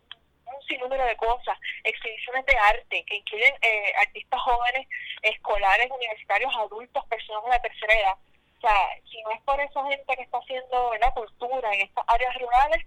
un 0.55 0.63
sinnúmero 0.67 1.05
de 1.05 1.17
cosas, 1.17 1.59
exhibiciones 1.85 2.45
de 2.47 2.57
arte 2.57 3.05
que 3.05 3.17
incluyen 3.17 3.55
eh, 3.63 3.93
artistas 3.99 4.41
jóvenes, 4.41 4.87
escolares, 5.23 5.91
universitarios, 5.91 6.55
adultos, 6.57 7.05
personas 7.07 7.45
de 7.45 7.51
la 7.51 7.63
tercera 7.63 7.95
edad 7.95 8.17
o 8.61 8.69
sea, 8.69 8.91
si 9.11 9.23
no 9.23 9.31
es 9.31 9.41
por 9.41 9.59
esa 9.59 9.83
gente 9.87 10.17
que 10.17 10.23
está 10.23 10.37
haciendo 10.37 10.95
la 11.01 11.11
cultura 11.13 11.73
en 11.73 11.81
estas 11.81 12.05
áreas 12.07 12.35
rurales, 12.39 12.85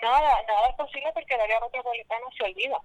nada, 0.00 0.42
nada 0.48 0.68
es 0.68 0.74
posible 0.74 1.12
porque 1.12 1.34
el 1.34 1.40
área 1.42 1.60
metropolitana 1.60 2.24
se 2.34 2.44
olvida 2.44 2.80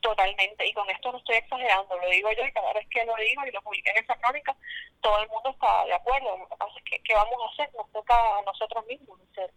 totalmente. 0.00 0.66
Y 0.66 0.72
con 0.72 0.90
esto 0.90 1.12
no 1.12 1.18
estoy 1.18 1.36
exagerando, 1.36 1.96
lo 1.96 2.10
digo 2.10 2.28
yo 2.32 2.44
y 2.44 2.52
cada 2.52 2.72
vez 2.72 2.88
que 2.90 3.04
lo 3.04 3.14
digo 3.14 3.46
y 3.46 3.52
lo 3.52 3.62
publiqué 3.62 3.90
en 3.90 4.02
esa 4.02 4.16
crónica, 4.16 4.56
todo 5.00 5.22
el 5.22 5.28
mundo 5.28 5.50
está 5.50 5.84
de 5.84 5.94
acuerdo. 5.94 6.38
Lo 6.38 6.48
que 6.48 6.56
pasa 6.56 6.72
es 6.76 6.84
que, 6.90 7.02
¿qué 7.04 7.14
vamos 7.14 7.38
a 7.40 7.52
hacer? 7.52 7.72
Nos 7.76 7.88
toca 7.92 8.38
a 8.38 8.42
nosotros 8.42 8.84
mismos 8.86 9.20
hacer, 9.30 9.52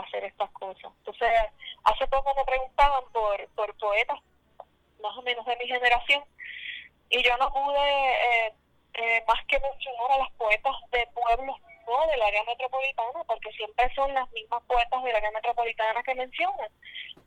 hacer 0.00 0.24
estas 0.24 0.50
cosas. 0.50 0.92
Entonces, 0.98 1.28
hace 1.84 2.06
poco 2.08 2.34
me 2.34 2.44
preguntaban 2.44 3.04
por, 3.12 3.48
por 3.50 3.74
poetas 3.78 4.18
más 5.02 5.16
o 5.16 5.22
menos 5.22 5.44
de 5.46 5.56
mi 5.56 5.66
generación 5.66 6.24
y 7.10 7.22
yo 7.22 7.36
no 7.38 7.52
pude... 7.52 8.46
Eh, 8.46 8.54
eh, 8.98 9.22
más 9.28 9.44
que 9.46 9.60
mencionar 9.60 10.12
a 10.12 10.18
las 10.18 10.32
poetas 10.32 10.74
de 10.90 11.06
pueblos 11.08 11.56
no 11.86 12.06
del 12.08 12.22
área 12.22 12.42
metropolitana, 12.44 13.24
porque 13.26 13.52
siempre 13.52 13.94
son 13.94 14.12
las 14.14 14.30
mismas 14.32 14.62
poetas 14.64 15.02
del 15.04 15.14
área 15.14 15.30
metropolitana 15.32 16.02
que 16.02 16.14
mencionan. 16.14 16.70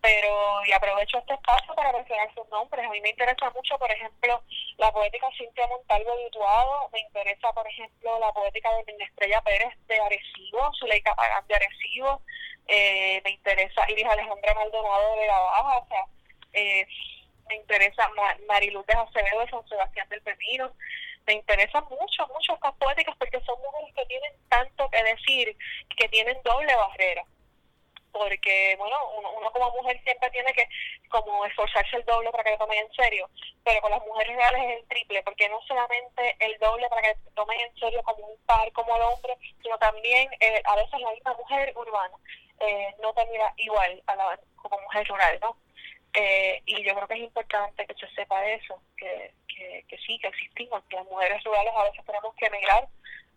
Pero, 0.02 0.66
y 0.66 0.72
aprovecho 0.72 1.18
este 1.18 1.34
espacio 1.34 1.76
para 1.76 1.92
mencionar 1.92 2.34
sus 2.34 2.48
nombres. 2.50 2.86
A 2.86 2.90
mí 2.90 3.02
me 3.02 3.10
interesa 3.10 3.50
mucho, 3.50 3.78
por 3.78 3.92
ejemplo, 3.92 4.42
la 4.78 4.92
poética 4.92 5.28
Cintia 5.38 5.68
Montalvo 5.68 6.16
de 6.16 6.28
Utuado, 6.28 6.90
me 6.94 7.02
interesa, 7.02 7.52
por 7.52 7.68
ejemplo, 7.68 8.18
la 8.20 8.32
poética 8.32 8.70
de 8.86 9.04
Estrella 9.04 9.42
Pérez 9.42 9.74
de 9.88 10.00
Arecibo, 10.00 10.72
Zuleika 10.80 11.14
Pagán 11.16 11.46
de 11.48 11.56
Arecibo, 11.56 12.22
eh, 12.68 13.22
me 13.26 13.32
interesa 13.32 13.90
Iris 13.90 14.06
Alejandra 14.06 14.54
Maldonado 14.54 15.16
de 15.18 15.28
La 15.28 15.40
Baja, 15.40 15.78
o 15.80 15.88
sea, 15.88 16.06
eh, 16.54 16.88
me 17.50 17.56
interesa 17.56 18.10
Mariluz 18.48 18.86
de 18.86 18.94
Acevedo 18.94 19.42
de 19.42 19.50
San 19.50 19.68
Sebastián 19.68 20.08
del 20.10 20.22
Pepino, 20.22 20.72
me 21.26 21.34
interesan 21.34 21.84
mucho, 21.90 22.28
mucho 22.28 22.54
estas 22.54 22.74
poéticas 22.76 23.16
porque 23.18 23.40
son 23.42 23.60
mujeres 23.62 23.94
que 23.96 24.06
tienen 24.06 24.32
tanto 24.50 24.90
que 24.90 25.04
decir, 25.04 25.58
que 25.96 26.08
tienen 26.10 26.38
doble 26.44 26.74
barrera. 26.76 27.24
Porque, 28.12 28.76
bueno, 28.78 28.96
uno, 29.18 29.52
como 29.52 29.72
mujer 29.72 30.02
siempre 30.04 30.30
tiene 30.32 30.52
que 30.54 30.68
como 31.10 31.46
esforzarse 31.46 31.96
el 31.96 32.06
doble 32.06 32.32
para 32.32 32.44
que 32.44 32.52
le 32.52 32.58
tomen 32.58 32.80
en 32.80 32.92
serio, 32.94 33.30
pero 33.64 33.82
con 33.82 33.92
las 33.92 34.06
mujeres 34.06 34.36
reales 34.36 34.62
es 34.64 34.80
el 34.80 34.88
triple, 34.88 35.24
porque 35.24 35.50
no 35.50 35.62
solamente 35.68 36.36
el 36.40 36.58
doble 36.60 36.90
para 36.90 37.02
que 37.02 37.16
te 37.16 37.32
tomen 37.32 37.60
en 37.60 37.76
serio 37.78 38.02
como 38.04 38.26
un 38.26 38.38
par, 38.46 38.72
como 38.74 38.96
el 38.96 39.02
hombre, 39.04 39.36
sino 39.62 39.78
también 39.78 40.30
eh, 40.40 40.62
a 40.66 40.76
veces 40.76 41.00
la 41.00 41.12
misma 41.12 41.34
mujer 41.34 41.74
urbana 41.76 42.16
eh, 42.60 42.96
no 43.02 43.14
te 43.14 43.26
igual 43.58 44.04
a 44.08 44.16
la, 44.16 44.40
como 44.58 44.80
mujer 44.82 45.08
rural, 45.08 45.40
¿no? 45.42 45.56
Eh, 46.14 46.62
y 46.66 46.84
yo 46.84 46.96
creo 46.96 47.08
que 47.08 47.14
es 47.14 47.20
importante 47.22 47.86
que 47.86 47.94
se 47.94 48.14
sepa 48.16 48.46
eso, 48.46 48.82
que, 48.98 49.34
que, 49.48 49.98
sí, 50.06 50.18
que 50.20 50.28
existimos, 50.28 50.84
que 50.90 50.96
las 50.96 51.06
mujeres 51.06 51.44
rurales 51.44 51.74
a 51.76 51.84
veces 51.84 52.06
tenemos 52.06 52.34
que 52.36 52.46
emigrar 52.48 52.88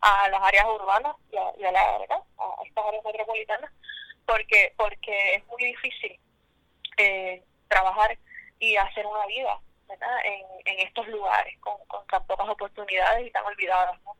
a 0.00 0.28
las 0.28 0.42
áreas 0.42 0.66
urbanas 0.66 1.16
y 1.30 1.36
a, 1.64 1.72
la, 1.72 1.80
a 1.80 2.64
estas 2.64 2.86
áreas 2.86 3.04
metropolitanas, 3.04 3.70
porque, 4.26 4.72
porque 4.76 5.34
es 5.36 5.46
muy 5.46 5.64
difícil 5.64 6.18
eh, 6.98 7.42
trabajar 7.68 8.18
y 8.58 8.76
hacer 8.76 9.06
una 9.06 9.26
vida 9.26 9.60
¿verdad? 9.88 10.18
En, 10.24 10.72
en 10.72 10.86
estos 10.86 11.06
lugares 11.08 11.54
con, 11.60 11.74
con 11.86 12.06
tan 12.06 12.24
pocas 12.26 12.48
oportunidades 12.48 13.26
y 13.26 13.30
tan 13.30 13.44
olvidadas. 13.44 14.00
¿no? 14.04 14.16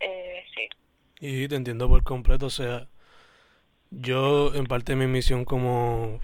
Eh, 0.00 0.44
sí. 0.54 0.68
Y 1.20 1.48
te 1.48 1.56
entiendo 1.56 1.88
por 1.88 2.02
completo, 2.02 2.46
o 2.46 2.50
sea, 2.50 2.86
yo 3.90 4.54
en 4.54 4.66
parte 4.66 4.92
de 4.92 4.96
mi 4.96 5.06
misión 5.06 5.44
como 5.44 6.20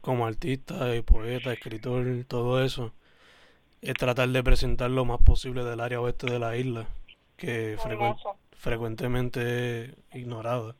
como 0.00 0.26
artista 0.26 0.94
y 0.94 1.02
poeta, 1.02 1.52
escritor, 1.52 2.06
todo 2.26 2.64
eso, 2.64 2.94
es 3.82 3.94
tratar 3.94 4.28
de 4.28 4.42
presentar 4.42 4.90
lo 4.90 5.04
más 5.04 5.20
posible 5.20 5.64
del 5.64 5.80
área 5.80 6.00
oeste 6.00 6.30
de 6.30 6.38
la 6.38 6.56
isla, 6.56 6.86
que 7.36 7.76
frecuentemente 8.52 9.84
es 9.84 9.94
ignorada. 10.14 10.74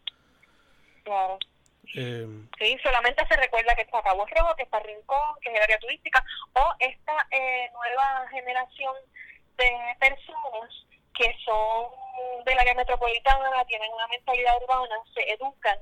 Claro. 1.08 1.38
Em, 1.94 2.46
sí, 2.58 2.76
solamente 2.82 3.26
se 3.26 3.36
recuerda 3.36 3.74
que 3.74 3.80
está 3.80 4.02
Cabo 4.02 4.26
Rojo, 4.26 4.54
que 4.56 4.64
está 4.64 4.78
Rincón, 4.80 5.40
que 5.40 5.48
es 5.48 5.56
el 5.56 5.62
área 5.62 5.78
turística, 5.78 6.22
o 6.52 6.74
esta 6.80 7.26
eh, 7.30 7.70
nueva 7.72 8.28
generación 8.28 8.94
de 9.56 9.96
personas 9.98 10.86
que 11.14 11.34
son 11.46 12.44
del 12.44 12.58
área 12.58 12.74
metropolitana, 12.74 13.64
tienen 13.64 13.90
una 13.90 14.06
mentalidad 14.08 14.62
urbana, 14.62 14.96
se 15.14 15.32
educan 15.32 15.78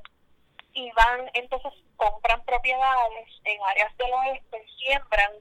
y 0.74 0.92
van, 0.92 1.28
entonces 1.34 1.72
compran 1.96 2.44
propiedades 2.44 3.28
en 3.42 3.60
áreas 3.64 3.96
del 3.96 4.12
oeste, 4.12 4.64
siembran 4.78 5.32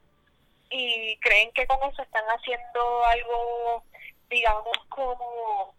y 0.72 1.16
creen 1.18 1.52
que 1.52 1.68
con 1.68 1.78
eso 1.84 2.02
están 2.02 2.26
haciendo 2.26 3.06
algo, 3.06 3.84
digamos, 4.32 4.78
como 4.90 5.76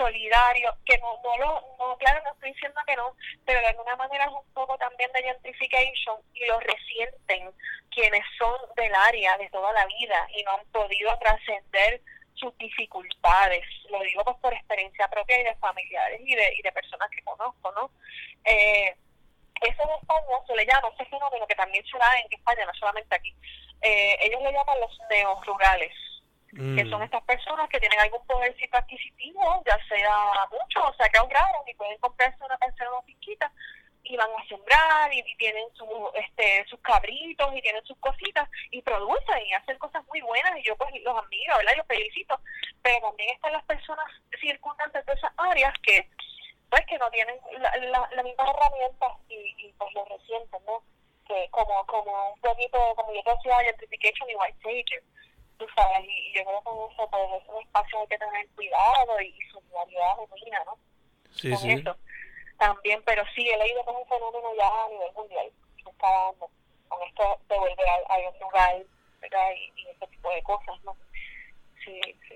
solidario, 0.00 0.74
que 0.86 0.96
no, 0.98 1.20
no 1.22 1.36
lo, 1.36 1.76
no, 1.78 1.96
claro, 1.98 2.22
no 2.24 2.32
estoy 2.32 2.52
diciendo 2.52 2.80
que 2.86 2.96
no, 2.96 3.14
pero 3.44 3.60
de 3.60 3.66
alguna 3.66 3.96
manera 3.96 4.24
es 4.24 4.30
un 4.32 4.54
poco 4.54 4.78
también 4.78 5.12
de 5.12 5.22
gentrification 5.22 6.16
y 6.32 6.46
lo 6.46 6.58
resienten 6.60 7.52
quienes 7.90 8.24
son 8.38 8.56
del 8.76 8.94
área 8.94 9.36
de 9.36 9.50
toda 9.50 9.72
la 9.72 9.84
vida 9.86 10.26
y 10.34 10.42
no 10.44 10.52
han 10.52 10.64
podido 10.72 11.16
trascender 11.18 12.00
sus 12.34 12.56
dificultades. 12.56 13.64
Lo 13.90 14.00
digo 14.00 14.24
pues 14.24 14.36
por 14.38 14.54
experiencia 14.54 15.08
propia 15.08 15.40
y 15.40 15.44
de 15.44 15.54
familiares 15.56 16.20
y 16.24 16.34
de, 16.34 16.54
y 16.56 16.62
de 16.62 16.72
personas 16.72 17.10
que 17.10 17.22
conozco, 17.22 17.72
¿no? 17.72 17.90
Eh, 18.44 18.96
eso 19.60 19.82
en 19.82 20.00
España 20.00 20.38
se 20.46 20.56
le 20.56 20.64
llama, 20.64 20.88
ese 20.94 21.04
fenómeno 21.10 21.46
que 21.46 21.54
también 21.54 21.84
se 21.84 21.98
da 21.98 22.18
en 22.18 22.32
España, 22.32 22.64
no 22.64 22.72
solamente 22.74 23.14
aquí, 23.14 23.34
eh, 23.82 24.16
ellos 24.20 24.40
le 24.40 24.52
llaman 24.52 24.80
los 24.80 24.98
neorurales, 25.10 25.92
que 26.50 26.84
son 26.90 27.00
mm. 27.00 27.04
estas 27.04 27.22
personas 27.22 27.68
que 27.68 27.78
tienen 27.78 28.00
algún 28.00 28.24
podercito 28.26 28.76
adquisitivo, 28.76 29.62
ya 29.66 29.78
sea 29.88 30.46
mucho, 30.50 30.88
o 30.88 30.94
sea 30.94 31.08
que 31.08 31.18
ahorraron 31.18 31.68
y 31.68 31.74
pueden 31.74 31.98
comprarse 31.98 32.44
una 32.44 32.58
pensión 32.58 32.88
o 32.92 33.02
piquita 33.02 33.50
y 34.02 34.16
van 34.16 34.30
a 34.36 34.48
sembrar 34.48 35.12
y, 35.14 35.22
tienen 35.36 35.64
su, 35.74 35.86
este, 36.14 36.64
sus 36.68 36.80
cabritos 36.80 37.54
y 37.54 37.62
tienen 37.62 37.84
sus 37.84 37.96
cositas 37.98 38.48
y 38.70 38.82
producen 38.82 39.46
y 39.46 39.54
hacen 39.54 39.78
cosas 39.78 40.04
muy 40.08 40.20
buenas 40.22 40.58
y 40.58 40.62
yo 40.64 40.76
pues 40.76 40.90
los 41.02 41.16
admiro, 41.16 41.56
¿verdad? 41.56 41.72
Y 41.74 41.78
los 41.78 41.86
felicito. 41.86 42.40
Pero 42.82 43.00
también 43.00 43.34
están 43.34 43.52
las 43.52 43.64
personas 43.64 44.06
circundantes 44.40 45.06
de 45.06 45.12
esas 45.12 45.32
áreas 45.36 45.72
que 45.82 46.08
pues 46.68 46.86
que 46.86 46.98
no 46.98 47.10
tienen 47.10 47.36
la, 47.58 47.76
la, 47.76 48.08
la 48.12 48.22
misma 48.22 48.44
herramientas 48.48 49.12
y, 49.28 49.54
y 49.58 49.72
pues 49.78 49.92
lo 49.94 50.04
resienten, 50.04 50.60
¿no? 50.66 50.82
Que 51.26 51.48
como, 51.50 51.86
como 51.86 52.32
un 52.32 52.40
poquito, 52.40 52.78
como 52.96 53.12
yo 53.12 53.22
decía, 53.24 53.58
gentrification 53.64 54.30
y 54.30 54.34
white 54.36 54.58
savior, 54.62 55.02
tú 55.60 55.66
sabes, 55.76 56.08
y, 56.08 56.32
yo 56.32 56.42
creo 56.42 56.62
que 56.64 56.94
eso 56.94 57.08
pues 57.10 57.22
es 57.36 57.48
un 57.48 57.62
espacio 57.62 58.00
hay 58.00 58.06
que 58.08 58.18
tener 58.18 58.48
cuidado 58.56 59.20
y, 59.20 59.26
y 59.26 59.50
solidaridad 59.52 60.16
genuina, 60.16 60.64
¿no? 60.64 60.78
Sí, 61.30 61.50
con 61.50 61.58
sí. 61.58 61.70
eso 61.72 61.96
también, 62.58 63.02
pero 63.04 63.22
sí 63.34 63.46
he 63.46 63.58
leído 63.58 63.84
que 63.84 63.90
es 63.90 63.96
un 63.96 64.08
fenómeno 64.08 64.48
ya 64.56 64.68
a 64.68 64.88
nivel 64.88 65.12
mundial, 65.14 65.52
se 65.84 65.90
está 65.90 66.10
dando 66.10 66.50
con 66.88 66.98
esto 67.06 67.38
de 67.48 67.58
volver 67.58 67.88
a, 67.88 68.14
a 68.14 68.30
un 68.30 68.40
lugar, 68.40 68.82
¿verdad? 69.20 69.48
Y, 69.54 69.80
y 69.80 69.88
ese 69.88 70.06
tipo 70.08 70.30
de 70.30 70.42
cosas, 70.42 70.84
¿no? 70.84 70.96
Sí, 71.84 72.00
sí. 72.26 72.34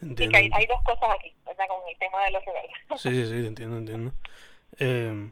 Entiendo. 0.00 0.24
Y 0.24 0.28
que 0.28 0.36
hay, 0.36 0.50
hay 0.54 0.66
dos 0.66 0.82
cosas 0.84 1.10
aquí, 1.18 1.34
¿verdad? 1.44 1.66
Con 1.68 1.86
el 1.88 1.98
tema 1.98 2.24
de 2.24 2.30
los 2.30 2.46
lugares. 2.46 2.70
Sí, 2.96 3.10
sí, 3.10 3.26
sí, 3.26 3.46
entiendo, 3.46 3.76
entiendo. 3.76 4.12
Eh, 4.78 5.30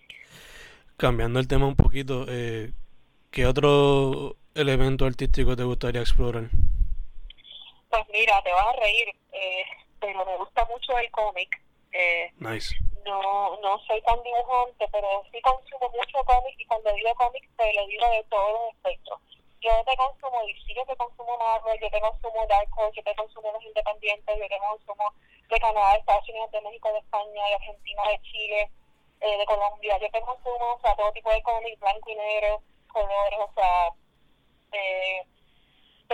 cambiando 0.96 1.38
el 1.38 1.48
tema 1.48 1.66
un 1.66 1.76
poquito, 1.76 2.26
eh, 2.28 2.72
¿qué 3.30 3.46
otro 3.46 4.36
elemento 4.56 5.04
artístico 5.06 5.54
te 5.56 5.64
gustaría 5.64 6.00
explorar? 6.00 6.44
Pues 7.90 8.02
mira, 8.12 8.42
te 8.42 8.52
vas 8.52 8.66
a 8.66 8.72
reír, 8.72 9.08
eh, 9.32 9.64
pero 10.00 10.24
me 10.24 10.36
gusta 10.36 10.64
mucho 10.66 10.98
el 10.98 11.10
cómic. 11.10 11.62
Eh, 11.92 12.30
Nice. 12.38 12.76
no 13.04 13.56
no 13.60 13.78
soy 13.86 14.00
tan 14.02 14.22
dibujante, 14.22 14.86
pero 14.92 15.08
sí 15.32 15.40
consumo 15.40 15.88
mucho 15.90 16.18
cómic 16.24 16.54
y 16.58 16.66
cuando 16.66 16.92
digo 16.92 17.14
cómic 17.14 17.48
te 17.56 17.72
lo 17.74 17.86
digo 17.86 18.06
de 18.10 18.24
todo 18.24 18.68
el 18.68 18.76
espectro. 18.76 19.20
Yo 19.62 19.70
te 19.84 19.96
consumo 19.96 20.38
DC, 20.46 20.74
yo 20.74 20.84
te 20.84 20.96
consumo 20.96 21.38
Marvel, 21.38 21.80
yo 21.80 21.90
te 21.90 22.00
consumo 22.00 22.46
Dark 22.48 22.68
Horse, 22.76 22.96
yo 22.96 23.02
te 23.02 23.14
consumo 23.14 23.52
los 23.52 23.64
independientes, 23.64 24.36
yo 24.38 24.48
te 24.48 24.58
consumo 24.58 25.04
de 25.48 25.58
Canadá, 25.58 25.92
de 25.92 25.98
Estados 26.00 26.28
Unidos, 26.28 26.50
de 26.52 26.60
México, 26.60 26.92
de 26.92 26.98
España, 26.98 27.42
de 27.48 27.54
Argentina, 27.54 28.02
de 28.10 28.20
Chile, 28.22 28.70
eh, 29.20 29.38
de 29.38 29.44
Colombia. 29.46 29.98
Yo 29.98 30.10
te 30.10 30.20
consumo, 30.20 30.74
o 30.76 30.80
sea, 30.82 30.94
todo 30.96 31.10
tipo 31.12 31.30
de 31.30 31.42
cómics, 31.42 31.80
blanco 31.80 32.10
y 32.10 32.14
negro, 32.16 32.62
colores, 32.92 33.38
o 33.40 33.50
sea, 33.54 33.88
de, 34.76 35.26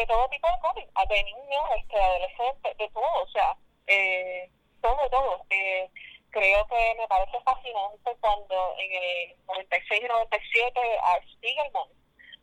de 0.00 0.06
todo 0.06 0.28
tipo 0.28 0.48
de 0.48 0.58
cómics, 0.60 0.90
de 1.08 1.24
niños, 1.24 1.62
este, 1.78 1.96
adolescentes, 2.00 2.76
de 2.78 2.88
todo, 2.90 3.22
o 3.22 3.28
sea, 3.28 3.56
eh, 3.86 4.50
todo, 4.80 5.08
todo. 5.10 5.44
Eh, 5.50 5.88
creo 6.30 6.66
que 6.66 6.94
me 6.98 7.06
parece 7.08 7.40
fascinante 7.42 8.16
cuando 8.20 8.74
en 8.78 8.92
el 9.02 9.36
96 9.46 10.02
y 10.02 10.06
97 10.08 10.80
a 11.02 11.18
Spiegelman 11.32 11.88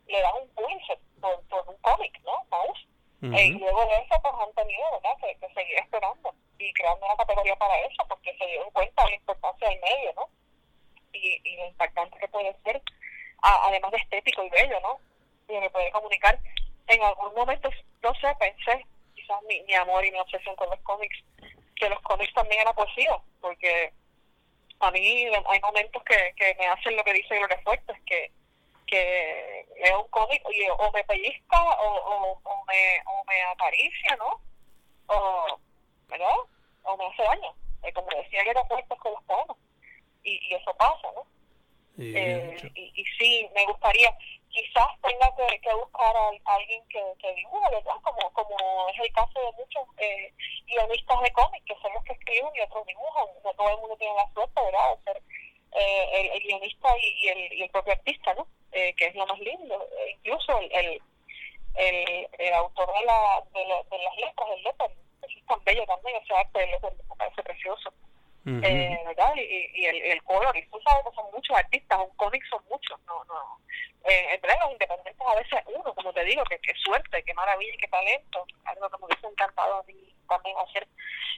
le 0.06 0.20
dan 0.20 0.34
un 0.42 0.48
Pulitzer 0.54 0.98
por, 1.20 1.42
por 1.48 1.68
un 1.68 1.76
cómic, 1.82 2.18
¿no? 2.24 2.44
Mouse. 2.50 2.86
Eh, 3.22 3.46
y 3.48 3.50
luego 3.52 3.84
de 3.86 3.96
eso, 3.96 4.14
pues 4.22 4.34
han 4.40 4.52
tenido, 4.54 4.82
¿verdad?, 4.92 5.14
que, 5.20 5.34
que 5.38 5.52
seguir 5.54 5.76
explorando 5.78 6.32
y 6.58 6.72
creando 6.72 7.04
una 7.04 7.16
categoría 7.16 7.54
para 7.56 7.78
eso, 7.80 8.02
porque 8.08 8.34
se 8.38 8.46
dieron 8.46 8.70
cuenta 8.70 9.04
de 9.04 9.10
la 9.10 9.16
importancia 9.16 9.68
del 9.68 9.80
medio, 9.80 10.12
¿no? 10.16 10.28
Y, 11.12 11.40
y 11.44 11.56
lo 11.56 11.66
impactante 11.66 12.18
que 12.18 12.28
puede 12.28 12.56
ser, 12.64 12.80
a- 13.42 13.66
además 13.68 13.90
de 13.90 13.98
estético 13.98 14.42
y 14.44 14.48
bello, 14.50 14.80
¿no? 14.80 14.98
Y 15.50 15.60
me 15.60 15.70
puede 15.70 15.90
comunicar. 15.90 16.38
En 16.86 17.02
algún 17.02 17.34
momento, 17.34 17.70
no 18.02 18.14
sé, 18.14 18.34
pensé, 18.38 18.86
quizás 19.14 19.42
mi, 19.48 19.62
mi 19.62 19.74
amor 19.74 20.04
y 20.04 20.10
mi 20.12 20.18
obsesión 20.18 20.56
con 20.56 20.70
los 20.70 20.80
cómics, 20.80 21.16
que 21.76 21.88
los 21.88 22.00
cómics 22.00 22.32
también 22.34 22.60
era 22.60 22.72
poesía, 22.72 23.16
porque 23.40 23.92
a 24.80 24.90
mí 24.90 25.26
hay 25.46 25.60
momentos 25.60 26.02
que, 26.04 26.32
que 26.36 26.54
me 26.58 26.66
hacen 26.66 26.96
lo 26.96 27.04
que 27.04 27.12
dice 27.12 27.36
Gloria 27.36 27.60
Fuertes, 27.64 27.96
que 28.06 28.32
que 28.90 29.66
leo 29.84 30.02
un 30.02 30.08
cómic 30.08 30.42
y 30.52 30.68
o 30.68 30.92
me 30.92 31.04
pellizca 31.04 31.62
o, 31.62 31.94
o, 31.94 32.40
o, 32.42 32.64
me, 32.64 33.00
o 33.06 33.24
me 33.24 33.42
acaricia, 33.42 34.16
¿no? 34.16 34.40
O, 35.06 35.60
¿verdad? 36.08 36.36
O 36.82 36.96
me 36.96 37.06
hace 37.06 37.22
daño. 37.22 37.54
Eh, 37.84 37.92
como 37.92 38.08
decía 38.08 38.42
Gloria 38.42 38.64
Fuertes 38.64 38.98
con 38.98 39.12
los 39.12 39.22
poemas. 39.24 39.56
Y, 40.24 40.40
y 40.48 40.54
eso 40.54 40.74
pasa, 40.74 41.08
¿no? 41.14 41.24
Eh, 41.98 42.56
y, 42.74 42.92
y 43.00 43.04
sí, 43.18 43.48
me 43.54 43.64
gustaría, 43.66 44.12
quizás 44.50 44.88
tenga 45.02 45.28
que, 45.36 45.60
que 45.60 45.74
buscar 45.74 46.16
a, 46.16 46.30
alguien 46.54 46.82
que, 46.88 47.02
que 47.18 47.32
dibuje, 47.34 47.70
¿verdad? 47.70 47.94
Como, 48.02 48.32
como 48.32 48.88
es 48.88 48.98
el 48.98 49.12
caso 49.12 49.40
de 49.40 49.52
muchos 49.52 49.82
eh, 49.98 50.32
guionistas 50.66 51.20
de 51.22 51.32
cómics, 51.32 51.64
que 51.66 51.76
son 51.82 51.92
los 51.94 52.04
que 52.04 52.12
escriben 52.12 52.50
y 52.54 52.60
otros 52.60 52.86
dibujan. 52.86 53.26
No 53.44 53.52
todo 53.54 53.68
el 53.70 53.78
mundo 53.78 53.96
tiene 53.96 54.14
la 54.14 54.32
suerte, 54.32 54.60
¿verdad? 54.62 54.96
De 54.96 55.02
ser 55.04 55.22
eh, 55.72 56.08
el, 56.20 56.26
el 56.32 56.40
guionista 56.42 56.88
y, 56.98 57.28
el, 57.28 57.52
y 57.52 57.62
el 57.62 57.70
propio 57.70 57.92
artista, 57.92 58.34
¿no? 58.34 58.46
Eh, 58.72 58.94
que 58.94 59.06
es 59.06 59.14
lo 59.14 59.26
más 59.26 59.38
lindo. 59.40 59.88
Eh, 59.98 60.10
incluso 60.16 60.58
el, 60.58 61.00
el, 61.74 62.28
el, 62.38 62.54
autor 62.54 62.92
de, 62.92 63.04
la, 63.04 63.42
de, 63.52 63.64
la- 63.66 63.82
de 63.84 63.98
las 63.98 64.16
letras, 64.16 64.48
el 64.56 64.66
eso 64.66 65.38
es 65.38 65.46
tan 65.46 65.62
bello 65.64 65.84
también, 65.86 66.16
ese 66.22 66.34
arte 66.34 66.58
del 66.60 66.70
lettering, 66.70 66.98
me 67.08 67.16
parece 67.16 67.42
precioso 67.42 67.92
Eh, 68.46 68.98
¿verdad? 69.06 69.32
Y, 69.36 69.40
y- 69.74 69.86
el, 69.86 70.22
color, 70.22 70.56
y 70.56 70.66
tú 70.66 70.80
sabes 70.82 71.04
que 71.04 71.14
son 71.14 71.30
muchos 71.32 71.56
artistas, 71.56 71.98
un 71.98 72.16
cómic 72.16 72.42
son 72.48 72.62
muchos, 72.70 72.98
no, 73.06 73.24
no. 73.24 73.60
Eh, 74.04 74.34
entre 74.34 74.56
los 74.58 74.72
independientes 74.72 75.26
a 75.26 75.34
veces 75.34 75.60
uno, 75.66 75.94
como 75.94 76.12
te 76.12 76.24
digo, 76.24 76.42
que 76.44 76.58
qué 76.60 76.72
suerte, 76.82 77.22
qué 77.22 77.34
maravilla, 77.34 77.74
qué 77.78 77.88
talento, 77.88 78.46
algo 78.64 78.88
que 78.88 78.98
me 78.98 79.04
hubiese 79.06 79.26
encantado 79.26 79.80
a 79.80 79.82
mí 79.84 80.14
también 80.26 80.56
hacer. 80.58 80.88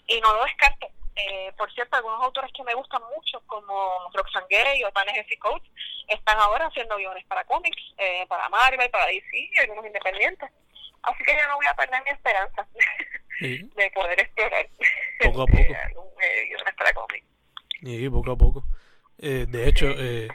Y 0.07 0.21
no 0.21 0.33
lo 0.33 0.45
descarto. 0.45 0.87
Eh, 1.17 1.53
por 1.59 1.73
cierto, 1.75 1.97
algunos 1.97 2.23
autores 2.23 2.51
que 2.57 2.63
me 2.63 2.75
gustan 2.75 3.03
mucho, 3.15 3.41
como 3.47 4.09
Roxane 4.15 4.47
Gay 4.49 4.85
o 4.85 4.93
Jesse 4.93 5.39
Coates, 5.41 5.71
están 6.09 6.39
ahora 6.39 6.67
haciendo 6.67 6.97
guiones 6.97 7.25
para 7.27 7.45
cómics, 7.45 7.83
eh, 7.99 8.27
para 8.29 8.49
Marvel, 8.49 8.91
para 8.91 9.07
DC, 9.07 9.51
algunos 9.61 9.85
independientes. 9.87 10.51
Así 11.03 11.25
que 11.25 11.37
yo 11.37 11.49
no 11.49 11.57
voy 11.57 11.67
a 11.67 11.75
perder 11.75 12.03
mi 12.05 12.11
esperanza 12.11 12.67
De 13.49 13.91
poder 13.95 14.21
explorar 14.21 14.69
Poco 15.25 15.43
a 15.43 15.45
este, 15.45 15.65
poco. 15.65 15.81
algún, 15.85 16.11
para 16.77 16.93
y 17.83 18.09
poco 18.09 18.31
a 18.31 18.37
poco. 18.37 18.65
Eh, 19.19 19.47
de 19.49 19.69
hecho, 19.69 19.87
eh, 19.99 20.29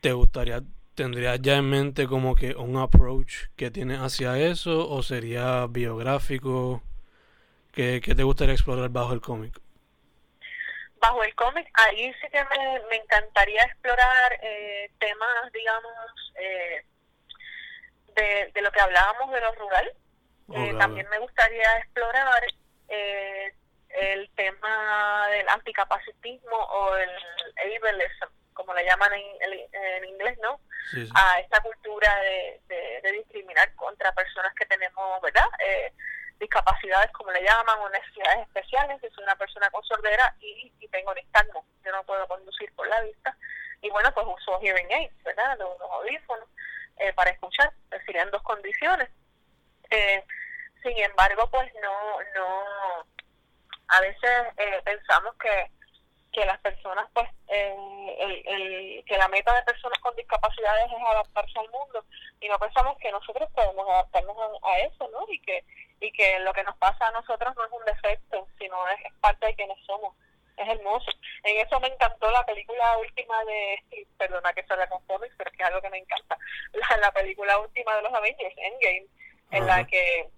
¿te 0.00 0.12
gustaría, 0.12 0.62
tendrías 0.94 1.40
ya 1.42 1.56
en 1.56 1.68
mente 1.68 2.06
como 2.06 2.34
que 2.34 2.54
un 2.54 2.76
approach 2.78 3.48
que 3.56 3.70
tienes 3.70 3.98
hacia 3.98 4.38
eso 4.38 4.88
o 4.88 5.02
sería 5.02 5.66
biográfico? 5.66 6.82
¿Qué, 7.72 8.00
qué 8.02 8.14
te 8.14 8.22
gustaría 8.22 8.54
explorar 8.54 8.88
bajo 8.88 9.12
el 9.12 9.20
cómic? 9.20 9.60
bajo 11.04 11.22
el 11.22 11.34
cómic, 11.34 11.68
ahí 11.74 12.14
sí 12.14 12.28
que 12.32 12.42
me, 12.44 12.80
me 12.88 12.96
encantaría 12.96 13.62
explorar 13.64 14.38
eh, 14.40 14.90
temas, 14.98 15.52
digamos, 15.52 16.32
eh, 16.36 16.82
de, 18.16 18.50
de 18.54 18.62
lo 18.62 18.72
que 18.72 18.80
hablábamos 18.80 19.30
de 19.30 19.40
lo 19.40 19.54
rural. 19.56 19.92
Eh, 20.52 20.74
también 20.78 21.08
me 21.10 21.18
gustaría 21.18 21.78
explorar 21.78 22.42
eh, 22.88 23.54
el 23.88 24.30
tema 24.34 25.26
del 25.30 25.48
anticapacitismo 25.48 26.56
o 26.56 26.96
el 26.96 27.10
ableism, 27.76 28.26
como 28.52 28.74
le 28.74 28.84
llaman 28.84 29.12
en, 29.14 29.22
en- 29.72 30.04
inglés, 30.04 30.38
¿no? 30.42 30.60
Sí, 30.90 31.06
sí. 31.06 31.12
a 31.14 31.40
esta 31.40 31.60
cultura 31.60 32.14
de, 32.20 32.60
de, 32.68 33.00
de 33.02 33.12
discriminar 33.12 33.74
contra 33.74 34.12
personas 34.12 34.52
que 34.54 34.66
tenemos, 34.66 35.20
¿verdad? 35.22 35.46
Eh, 35.66 35.92
discapacidades, 36.38 37.10
como 37.12 37.30
le 37.32 37.42
llaman, 37.42 37.78
o 37.80 37.88
necesidades 37.88 38.46
especiales. 38.46 39.00
Yo 39.02 39.08
soy 39.10 39.24
una 39.24 39.36
persona 39.36 39.70
con 39.70 39.82
sordera 39.84 40.34
y, 40.40 40.72
y 40.78 40.88
tengo 40.88 41.14
nistagmo. 41.14 41.64
Yo 41.84 41.90
no 41.92 42.04
puedo 42.04 42.26
conducir 42.28 42.72
por 42.74 42.86
la 42.88 43.00
vista. 43.00 43.36
Y 43.80 43.90
bueno, 43.90 44.12
pues 44.12 44.26
uso 44.26 44.60
hearing 44.60 44.92
aids, 44.92 45.22
¿verdad? 45.24 45.56
Los, 45.58 45.80
audífonos 45.80 46.48
eh, 46.98 47.12
para 47.14 47.30
escuchar, 47.30 47.72
serían 48.06 48.30
dos 48.30 48.42
condiciones. 48.42 49.08
Eh, 49.90 50.22
sin 50.82 50.98
embargo, 50.98 51.48
pues 51.50 51.72
no, 51.82 52.20
no, 52.36 53.06
a 53.88 54.00
veces 54.00 54.30
eh, 54.56 54.80
pensamos 54.84 55.34
que, 55.36 55.70
que 56.32 56.44
las 56.44 56.58
personas, 56.60 57.06
pues, 57.14 57.28
eh, 57.48 57.76
el, 58.18 58.42
el, 58.46 59.04
que 59.04 59.16
la 59.16 59.28
meta 59.28 59.54
de 59.54 59.62
personas 59.62 59.98
con 60.00 60.14
discapacidades 60.16 60.86
es 60.86 61.08
adaptarse 61.08 61.58
al 61.58 61.70
mundo 61.70 62.04
y 62.40 62.48
no 62.48 62.58
pensamos 62.58 62.98
que 62.98 63.10
nosotros 63.12 63.48
podemos 63.54 63.88
adaptarnos 63.88 64.36
a, 64.62 64.78
eso, 64.80 65.08
¿no? 65.12 65.24
Y 65.28 65.40
que, 65.40 65.64
y 66.00 66.12
que 66.12 66.38
lo 66.40 66.52
que 66.52 66.64
nos 66.64 66.76
pasa 66.76 67.06
a 67.06 67.12
nosotros 67.12 67.54
no 67.56 67.64
es 67.64 67.72
un 67.72 67.84
defecto, 67.84 68.48
sino 68.58 68.76
es, 68.88 69.12
parte 69.20 69.46
de 69.46 69.54
quienes 69.54 69.78
somos. 69.86 70.14
Es 70.56 70.68
hermoso. 70.68 71.10
En 71.42 71.66
eso 71.66 71.80
me 71.80 71.88
encantó 71.88 72.30
la 72.30 72.44
película 72.44 72.98
última 72.98 73.44
de, 73.44 74.06
perdona 74.18 74.52
que 74.52 74.62
se 74.62 74.74
cómics, 75.06 75.34
pero 75.36 75.50
es 75.50 75.56
que 75.56 75.62
es 75.62 75.68
algo 75.68 75.80
que 75.80 75.90
me 75.90 75.98
encanta, 75.98 76.36
la, 76.72 76.96
la 76.98 77.12
película 77.12 77.58
última 77.58 77.96
de 77.96 78.02
los 78.02 78.12
Avengers, 78.12 78.54
Endgame, 78.56 79.06
en 79.50 79.66
la 79.66 79.86
que 79.86 80.28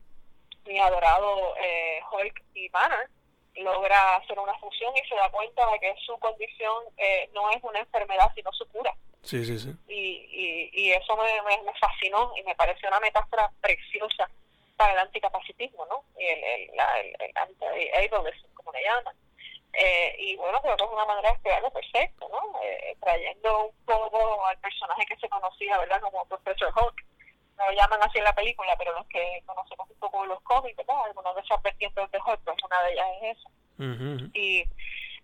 mi 0.66 0.78
adorado 0.78 1.54
eh, 1.58 2.00
Hulk 2.10 2.42
y 2.54 2.68
Banner 2.68 3.08
logra 3.54 4.16
hacer 4.16 4.38
una 4.38 4.54
fusión 4.58 4.92
y 4.96 5.08
se 5.08 5.14
da 5.14 5.30
cuenta 5.30 5.70
de 5.70 5.80
que 5.80 5.94
su 6.04 6.18
condición 6.18 6.84
eh, 6.96 7.30
no 7.32 7.50
es 7.50 7.62
una 7.62 7.80
enfermedad, 7.80 8.30
sino 8.34 8.52
su 8.52 8.66
cura. 8.68 8.94
Sí, 9.22 9.44
sí, 9.44 9.58
sí. 9.58 9.74
Y, 9.88 10.70
y, 10.72 10.92
eso 10.92 11.16
me, 11.16 11.42
me, 11.42 11.72
fascinó 11.80 12.32
y 12.36 12.44
me 12.44 12.54
pareció 12.54 12.88
una 12.88 13.00
metáfora 13.00 13.50
preciosa 13.60 14.28
para 14.76 14.92
el 14.92 14.98
anticapacitismo, 14.98 15.84
¿no? 15.86 16.04
Y 16.18 16.26
el, 16.26 16.44
el, 16.44 16.70
el, 16.70 17.16
el 17.18 17.36
anti-ableism, 17.36 18.54
como 18.54 18.72
le 18.72 18.84
llaman. 18.84 19.16
Eh, 19.72 20.16
y 20.18 20.36
bueno, 20.36 20.60
creo 20.62 20.76
que 20.76 20.84
es 20.84 20.90
una 20.90 21.04
manera 21.04 21.28
de 21.28 21.34
explicarlo 21.34 21.70
perfecto, 21.70 22.28
¿no? 22.30 22.60
Eh, 22.62 22.96
trayendo 23.00 23.66
un 23.66 23.84
poco 23.84 24.46
al 24.46 24.58
personaje 24.58 25.06
que 25.06 25.16
se 25.16 25.28
conocía, 25.28 25.78
¿verdad? 25.78 26.00
Como 26.00 26.24
Professor 26.26 26.72
Hulk 26.74 27.04
no 27.56 27.66
lo 27.66 27.72
llaman 27.72 28.02
así 28.02 28.18
en 28.18 28.24
la 28.24 28.34
película, 28.34 28.74
pero 28.76 28.92
los 28.92 29.06
que 29.08 29.42
conocemos 29.46 29.88
un 29.90 29.98
poco 29.98 30.26
los 30.26 30.40
cómics, 30.42 30.76
¿verdad? 30.76 31.04
Algunos 31.06 31.34
de 31.34 31.40
esas 31.40 31.62
vertientes 31.62 32.10
de 32.10 32.18
Hulk, 32.18 32.40
pues 32.44 32.56
una 32.64 32.82
de 32.82 32.92
ellas 32.92 33.06
es 33.22 33.36
esa. 33.38 33.50
Y 34.34 34.64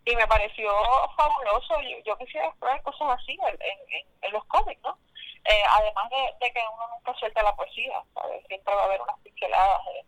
y 0.04 0.16
me 0.16 0.26
pareció 0.26 0.72
fabuloso. 1.16 1.80
Yo, 1.82 1.98
yo 2.04 2.18
quisiera 2.18 2.48
explorar 2.48 2.82
cosas 2.82 3.20
así 3.20 3.32
en, 3.32 3.54
en, 3.60 4.06
en 4.22 4.32
los 4.32 4.44
cómics, 4.46 4.80
¿no? 4.82 4.98
Eh, 5.44 5.62
además 5.70 6.08
de, 6.10 6.46
de, 6.46 6.52
que 6.52 6.60
uno 6.74 6.88
nunca 6.94 7.14
suelta 7.18 7.42
la 7.42 7.54
poesía, 7.54 8.02
¿sabes? 8.14 8.44
Siempre 8.46 8.74
va 8.74 8.82
a 8.82 8.84
haber 8.84 9.00
unas 9.00 9.18
pinceladas 9.20 9.80
de, 9.86 10.04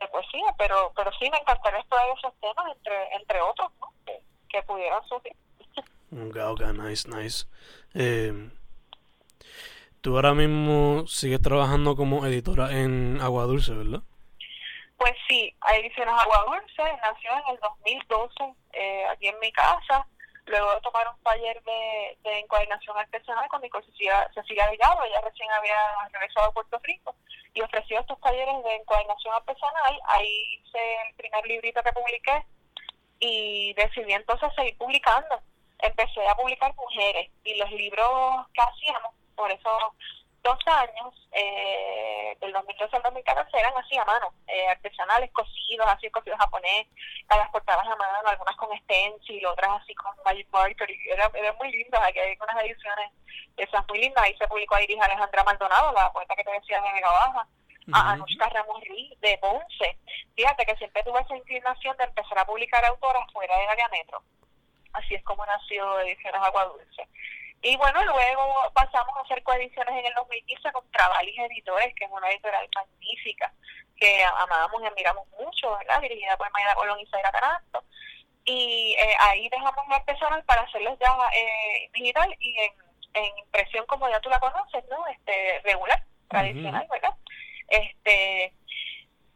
de 0.00 0.08
poesía, 0.08 0.54
pero 0.56 0.92
pero 0.94 1.10
sí 1.18 1.30
me 1.30 1.38
encantaría 1.38 1.80
explorar 1.80 2.08
esos 2.16 2.34
temas, 2.40 2.76
entre 2.76 3.14
entre 3.14 3.40
otros, 3.40 3.72
¿no? 3.80 3.92
Que, 4.04 4.20
que 4.48 4.62
pudieran 4.62 5.06
surgir. 5.08 5.36
Ok, 6.12 6.60
nice, 6.74 7.08
nice. 7.08 7.46
Eh, 7.94 8.32
Tú 10.06 10.14
ahora 10.14 10.34
mismo 10.34 11.04
sigues 11.08 11.42
trabajando 11.42 11.96
como 11.96 12.24
editora 12.26 12.70
en 12.70 13.20
Agua 13.20 13.42
Dulce, 13.42 13.74
¿verdad? 13.74 14.02
Pues 14.98 15.14
sí, 15.26 15.52
Ediciones 15.68 16.14
Agua 16.16 16.44
Dulce 16.46 16.96
nació 17.02 17.32
en 17.32 17.54
el 17.54 17.58
2012 17.60 18.54
eh, 18.74 19.04
aquí 19.10 19.26
en 19.26 19.40
mi 19.40 19.50
casa. 19.50 20.06
Luego 20.44 20.72
de 20.76 20.80
tomar 20.82 21.08
un 21.08 21.20
taller 21.24 21.60
de, 21.64 22.18
de 22.22 22.38
encuadernación 22.38 22.96
artesanal 22.96 23.48
con 23.48 23.60
mi 23.60 23.68
Cecilia, 23.68 24.30
Cecilia 24.32 24.68
Delgado, 24.68 25.02
ella 25.02 25.20
recién 25.22 25.50
había 25.50 25.76
regresado 26.12 26.50
a 26.50 26.52
Puerto 26.52 26.78
Rico 26.84 27.16
y 27.52 27.62
ofreció 27.62 27.98
estos 27.98 28.20
talleres 28.20 28.62
de 28.62 28.76
encuadernación 28.76 29.34
artesanal. 29.34 30.00
Ahí 30.06 30.60
hice 30.62 30.78
el 31.08 31.14
primer 31.16 31.44
librito 31.48 31.82
que 31.82 31.92
publiqué 31.92 32.46
y 33.18 33.74
decidí 33.74 34.12
entonces 34.12 34.54
seguir 34.54 34.78
publicando. 34.78 35.40
Empecé 35.80 36.24
a 36.28 36.36
publicar 36.36 36.72
mujeres 36.76 37.28
y 37.42 37.56
los 37.56 37.72
libros 37.72 38.46
que 38.54 38.62
hacíamos 38.62 39.16
por 39.36 39.50
esos 39.52 39.82
dos 40.42 40.58
años, 40.66 41.28
eh, 41.32 42.36
del 42.40 42.52
2012 42.52 42.96
al 42.96 43.02
2014, 43.02 43.58
eran 43.58 43.72
así 43.76 43.96
a 43.96 44.04
mano, 44.04 44.32
eh, 44.46 44.68
artesanales, 44.68 45.30
cosidos, 45.32 45.86
así 45.88 46.08
cosidos 46.10 46.38
japonés, 46.38 46.86
las 47.28 47.50
portadas 47.50 47.86
a 47.86 47.96
mano, 47.96 48.28
algunas 48.28 48.56
con 48.56 48.76
stencil, 48.78 49.44
otras 49.46 49.82
así 49.82 49.94
con 49.94 50.12
Magic 50.24 50.46
Marker, 50.52 50.88
y 50.88 51.10
eran, 51.10 51.32
muy 51.58 51.72
lindas, 51.72 52.00
aquí 52.02 52.18
hay 52.18 52.36
unas 52.40 52.64
ediciones 52.64 53.10
esas 53.56 53.88
muy 53.88 54.00
lindas, 54.00 54.22
ahí 54.22 54.36
se 54.36 54.46
publicó 54.46 54.76
a 54.76 54.80
dirigir 54.80 55.02
Alejandra 55.02 55.42
Maldonado, 55.42 55.92
la 55.92 56.12
poeta 56.12 56.36
que 56.36 56.44
te 56.44 56.52
decía 56.52 56.80
de 56.80 56.92
Mega 56.92 57.10
Baja, 57.10 57.46
a 57.92 58.12
Anushka 58.12 58.48
Ramos 58.48 58.82
de 59.20 59.38
Ponce. 59.38 59.96
Fíjate 60.34 60.66
que 60.66 60.76
siempre 60.76 61.02
tuve 61.02 61.20
esa 61.20 61.36
inclinación 61.36 61.96
de 61.96 62.04
empezar 62.04 62.38
a 62.38 62.44
publicar 62.44 62.84
autoras 62.84 63.32
fuera 63.32 63.56
del 63.56 63.68
área 63.68 63.88
metro. 63.88 64.22
Así 64.92 65.14
es 65.14 65.22
como 65.24 65.44
nació 65.46 66.00
Ediciones 66.00 66.42
Agua 66.42 66.66
Dulce. 66.66 67.08
Y 67.66 67.76
bueno, 67.78 68.00
luego 68.04 68.70
pasamos 68.74 69.16
a 69.16 69.22
hacer 69.22 69.42
coediciones 69.42 69.92
en 69.98 70.06
el 70.06 70.14
2015 70.14 70.70
con 70.70 70.88
Travalis 70.92 71.36
Editores, 71.36 71.92
que 71.96 72.04
es 72.04 72.10
una 72.12 72.30
editorial 72.30 72.68
magnífica, 72.72 73.52
que 73.96 74.22
amamos 74.22 74.80
y 74.80 74.86
admiramos 74.86 75.26
mucho, 75.30 75.76
¿verdad? 75.76 76.00
Dirigida 76.00 76.36
por 76.36 76.48
Mayra 76.52 76.76
Colón 76.76 77.00
y 77.00 77.06
Zaira 77.06 77.32
Carasto. 77.32 77.82
Y 78.44 78.94
eh, 78.96 79.16
ahí 79.18 79.48
dejamos 79.48 79.88
la 79.88 79.96
artesanal 79.96 80.44
para 80.44 80.62
hacerles 80.62 80.96
ya 81.00 81.12
eh, 81.34 81.90
digital 81.92 82.32
y 82.38 82.56
en, 82.56 82.72
en, 83.14 83.38
impresión 83.38 83.84
como 83.86 84.08
ya 84.08 84.20
tú 84.20 84.30
la 84.30 84.38
conoces, 84.38 84.84
¿no? 84.88 85.04
Este, 85.08 85.60
regular, 85.64 86.04
tradicional, 86.28 86.86
¿verdad? 86.88 87.14
Este, 87.66 88.52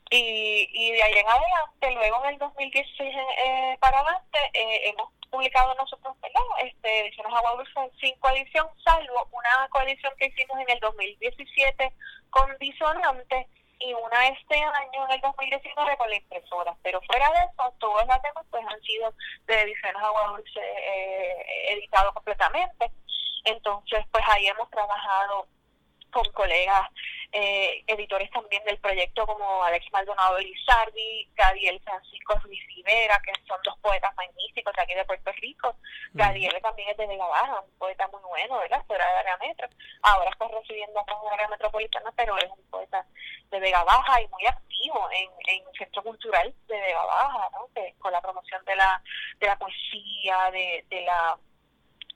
y, 0.09 0.69
y 0.73 0.93
de 0.93 1.03
ahí 1.03 1.15
en 1.15 1.29
adelante, 1.29 1.91
luego 1.95 2.25
en 2.25 2.31
el 2.35 2.39
2016 2.39 3.17
eh, 3.45 3.77
para 3.81 3.99
adelante, 3.99 4.39
eh, 4.55 4.91
hemos 4.91 5.11
publicado 5.31 5.75
nosotros, 5.75 6.15
¿verdad? 6.21 6.43
Este, 6.63 7.01
Ediciones 7.01 7.33
Agua 7.33 7.55
Dulce 7.57 7.97
sin 8.01 8.15
coedición, 8.19 8.69
salvo 8.85 9.29
una 9.33 9.69
coedición 9.71 10.13
que 10.19 10.27
hicimos 10.27 10.59
en 10.61 10.71
el 10.71 10.81
2017 10.81 11.93
con 12.31 12.57
Disonante 12.59 13.47
y 13.79 13.95
una 13.95 14.29
este 14.29 14.57
año 14.57 15.07
en 15.07 15.13
el 15.13 15.21
2019 15.21 15.97
con 15.97 16.11
la 16.11 16.17
impresora. 16.17 16.77
Pero 16.83 17.01
fuera 17.03 17.31
de 17.33 17.39
eso, 17.39 17.75
todos 17.79 18.07
los 18.07 18.23
temas 18.23 18.45
pues 18.51 18.65
han 18.67 18.81
sido 18.83 19.15
de 19.47 19.63
Ediciones 19.63 20.03
Agua 20.03 20.37
Dulce 20.37 20.61
eh, 20.61 21.73
editado 21.73 22.13
completamente. 22.13 22.91
Entonces, 23.45 24.05
pues 24.13 24.25
ahí 24.29 24.47
hemos 24.49 24.69
trabajado 24.71 25.47
con 26.11 26.25
colegas 26.33 26.89
eh, 27.33 27.85
editores 27.87 28.29
también 28.31 28.65
del 28.65 28.79
proyecto 28.79 29.25
como 29.27 29.63
Alex 29.63 29.87
Maldonado 29.93 30.39
Elizardi, 30.39 31.29
Gadiel 31.37 31.81
Francisco 31.81 32.39
Ruiz 32.41 32.61
Rivera, 32.75 33.21
que 33.25 33.33
son 33.47 33.59
dos 33.65 33.79
poetas 33.79 34.15
magníficos 34.17 34.75
de 34.75 34.83
aquí 34.83 34.95
de 34.95 35.05
Puerto 35.05 35.31
Rico. 35.33 35.77
Gadiel 36.13 36.61
también 36.61 36.89
es 36.89 36.97
de 36.97 37.07
Vega 37.07 37.27
Baja, 37.27 37.61
un 37.61 37.79
poeta 37.79 38.09
muy 38.09 38.21
bueno, 38.23 38.59
¿verdad? 38.59 38.85
Fuera 38.87 39.07
de 39.07 39.19
área 39.19 39.37
metro. 39.37 39.69
Ahora 40.03 40.31
está 40.31 40.49
recibiendo 40.49 40.99
acá 40.99 41.15
en 41.25 41.33
área 41.33 41.49
metropolitana, 41.49 42.13
pero 42.17 42.37
es 42.39 42.51
un 42.51 42.71
poeta 42.71 43.07
de 43.51 43.61
Vega 43.61 43.85
Baja 43.85 44.21
y 44.21 44.29
muy 44.29 44.47
activo 44.47 45.09
en, 45.13 45.31
en 45.47 45.69
el 45.69 45.79
Centro 45.79 46.03
Cultural 46.03 46.53
de 46.67 46.81
Vega 46.81 47.05
Baja, 47.05 47.49
¿no? 47.53 47.69
con 47.99 48.13
la 48.13 48.21
promoción 48.21 48.65
de 48.65 48.75
la, 48.75 49.01
de 49.39 49.47
la 49.47 49.57
poesía, 49.57 50.51
de, 50.51 50.85
de 50.89 51.01
la 51.03 51.39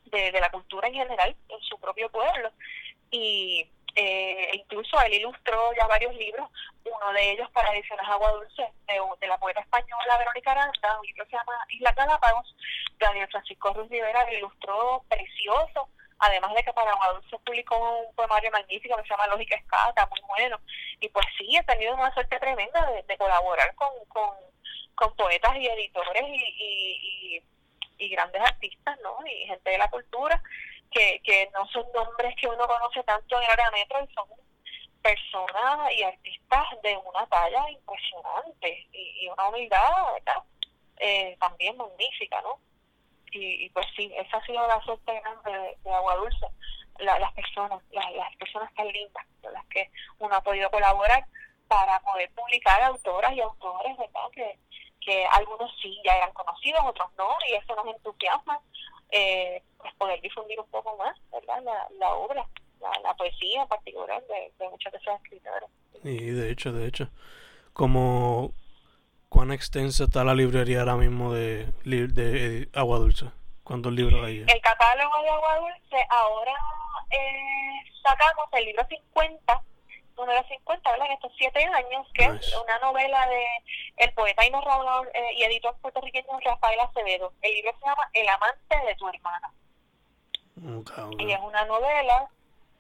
de, 0.07 0.33
de 0.33 0.41
la 0.41 0.51
cultura 0.51 0.89
en 0.89 0.95
general 0.95 1.37
en 1.49 1.61
su 1.61 1.79
propio 1.79 2.11
pueblo. 2.11 2.51
Y 3.11 3.71
eh, 3.97 4.51
incluso 4.55 5.01
él 5.03 5.15
ilustró 5.15 5.73
ya 5.75 5.87
varios 5.87 6.15
libros, 6.15 6.51
uno 6.85 7.13
de 7.13 7.33
ellos 7.33 7.49
para 7.51 7.73
ediciones 7.73 8.07
Agua 8.09 8.33
Dulce, 8.33 8.69
de, 8.87 9.29
la 9.29 9.39
poeta 9.39 9.61
española 9.61 10.19
Verónica 10.19 10.53
Aranda, 10.53 10.99
un 10.99 11.07
libro 11.07 11.25
que 11.25 11.31
se 11.31 11.37
llama 11.37 11.53
Isla 11.69 11.93
Galápagos, 11.93 12.57
Daniel 12.99 13.29
Francisco 13.31 13.73
Ruiz 13.73 13.91
Rivera 13.91 14.33
ilustró 14.33 15.05
precioso, 15.09 15.89
además 16.19 16.55
de 16.55 16.65
que 16.65 16.73
para 16.73 16.91
Agua 16.91 17.13
Dulce 17.13 17.39
publicó 17.45 18.01
un 18.01 18.15
poemario 18.17 18.51
magnífico 18.51 18.97
que 18.97 19.03
se 19.03 19.09
llama 19.11 19.29
Lógica 19.29 19.57
Escata, 19.57 20.09
muy 20.11 20.21
bueno, 20.29 20.59
y 21.01 21.09
pues 21.09 21.27
sí, 21.39 21.57
he 21.57 21.63
tenido 21.63 21.95
una 21.95 22.13
suerte 22.15 22.39
tremenda 22.41 22.91
de, 22.91 23.17
colaborar 23.17 23.75
con, 23.77 23.93
con, 24.09 24.31
con, 24.97 25.15
poetas 25.15 25.57
y 25.57 25.67
editores 25.67 26.25
y, 26.27 26.45
y, 26.59 27.37
y, 27.99 28.05
y 28.05 28.09
grandes 28.09 28.43
artistas, 28.43 28.99
¿no? 29.03 29.19
Y 29.27 29.47
gente 29.47 29.71
de 29.71 29.79
la 29.79 29.89
cultura, 29.89 30.43
que, 30.95 31.21
que 31.25 31.51
no 31.53 31.67
son 31.69 31.85
nombres 31.93 32.35
que 32.41 32.47
uno 32.47 32.67
conoce 32.67 33.03
tanto 33.03 33.41
en 33.41 33.51
área 33.51 33.71
metro 33.73 33.99
y 34.09 34.15
son 34.15 34.29
personas 35.03 35.93
y 35.93 36.03
artistas 36.03 36.65
de 36.83 36.97
una 36.97 37.27
talla 37.27 37.69
impresionante 37.71 38.87
y, 38.93 39.29
una 39.29 39.49
humildad. 39.49 39.83
Eh, 40.99 41.37
también 41.41 41.77
magnífica, 41.77 42.41
¿no? 42.43 42.59
Y, 43.33 43.69
pues 43.71 43.85
sí, 43.97 44.13
esa 44.17 44.37
ha 44.37 44.47
sido 44.47 44.67
la 44.69 44.81
suerte 44.83 45.21
grande 45.21 45.77
de, 45.83 45.93
Agua 45.93 46.15
Dulce, 46.15 46.47
las 47.01 47.33
personas, 47.33 47.83
las 47.91 48.37
personas 48.37 48.73
tan 48.75 48.87
lindas 48.87 49.27
con 49.43 49.53
las 49.53 49.67
que 49.67 49.91
uno 50.21 50.37
ha 50.37 50.41
podido 50.41 50.71
colaborar 50.71 51.27
para 51.67 51.99
poder 52.01 52.31
publicar 52.31 52.81
autoras 52.83 53.33
y 53.33 53.41
autores, 53.41 53.99
¿verdad? 53.99 54.31
Que, 54.33 54.57
que 55.01 55.27
algunos 55.33 55.71
sí 55.83 56.01
ya 56.05 56.17
eran 56.17 56.33
conocidos, 56.33 56.81
otros 56.85 57.11
no, 57.19 57.37
y 57.49 57.55
eso 57.55 57.75
nos 57.75 57.87
entusiasma 57.89 58.61
eh, 59.15 59.63
pues 59.79 59.95
poder 59.95 60.21
difundir 60.21 60.59
un 60.59 60.67
poco 60.67 60.97
más 60.97 61.17
¿verdad? 61.33 61.63
La, 61.63 61.87
la 62.01 62.15
obra, 62.15 62.45
la, 63.03 63.15
poesía 63.15 63.63
en 63.63 63.69
particular 63.69 64.23
de, 64.27 64.53
de 64.59 64.69
muchos 64.69 64.93
de 64.93 64.99
esos 64.99 65.15
escritores. 65.23 65.69
Y 66.03 66.31
de 66.31 66.51
hecho, 66.51 66.73
de 66.73 66.87
hecho, 66.87 67.09
como 67.73 68.53
cuán 69.29 69.53
extensa 69.53 70.05
está 70.05 70.25
la 70.25 70.35
librería 70.35 70.81
ahora 70.81 70.97
mismo 70.97 71.33
de, 71.33 71.67
de, 71.85 72.69
Agua 72.75 72.99
Dulce. 72.99 73.27
¿Cuántos 73.63 73.93
libros 73.93 74.25
hay? 74.25 74.45
El 74.47 74.61
catálogo 74.61 75.23
de 75.23 75.29
Agua 75.31 75.59
Dulce, 75.59 76.07
ahora 76.11 76.53
eh, 77.11 77.91
sacamos 78.03 78.47
el 78.53 78.65
libro 78.67 78.85
50, 78.89 79.63
número 80.17 80.43
50, 80.47 80.91
¿verdad? 80.91 81.07
En 81.07 81.13
estos 81.13 81.33
siete 81.37 81.65
años, 81.65 82.07
que 82.15 82.25
es 82.25 82.57
una 82.57 82.79
novela 82.79 83.27
de 83.27 83.45
el 83.97 84.13
poeta 84.15 84.47
y 84.47 84.51
narrador 84.51 85.11
eh, 85.15 85.35
y 85.37 85.45
editor 85.45 85.77
puertorriqueño 85.81 86.39
Rafael 86.41 86.81
Acevedo. 86.81 87.33
El 87.43 87.55
libro 87.55 87.73
se 87.79 87.87
llama 87.87 88.11
El 88.13 88.29
amante 88.29 88.87
de 88.87 88.95
tu 88.97 89.09
hermana. 89.09 89.53
Y 91.19 91.33
es 91.33 91.41
una 91.41 91.65
novela, 91.65 92.29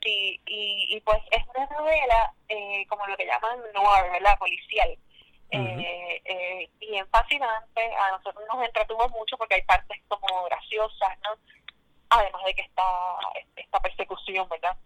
y, 0.04 0.40
y, 0.46 1.00
pues 1.00 1.18
es 1.30 1.42
una 1.54 1.66
novela 1.66 2.32
eh, 2.48 2.86
como 2.88 3.06
lo 3.06 3.16
que 3.16 3.26
llaman 3.26 3.58
noir, 3.72 4.10
¿verdad? 4.12 4.38
Policial. 4.38 4.96
eh, 5.50 6.22
eh, 6.24 6.70
bien 6.80 7.06
fascinante, 7.08 7.94
a 7.94 8.10
nosotros 8.12 8.44
nos 8.52 8.64
entretuvo 8.64 9.08
mucho 9.10 9.36
porque 9.36 9.54
hay 9.54 9.62
partes 9.62 10.00
como 10.08 10.44
graciosas, 10.44 11.18
¿no? 11.22 11.30
Además 12.10 12.44
de 12.44 12.54
que 12.54 12.62
está 12.62 12.82
esta 13.56 13.80
persecución, 13.80 14.48
¿verdad? 14.48 14.76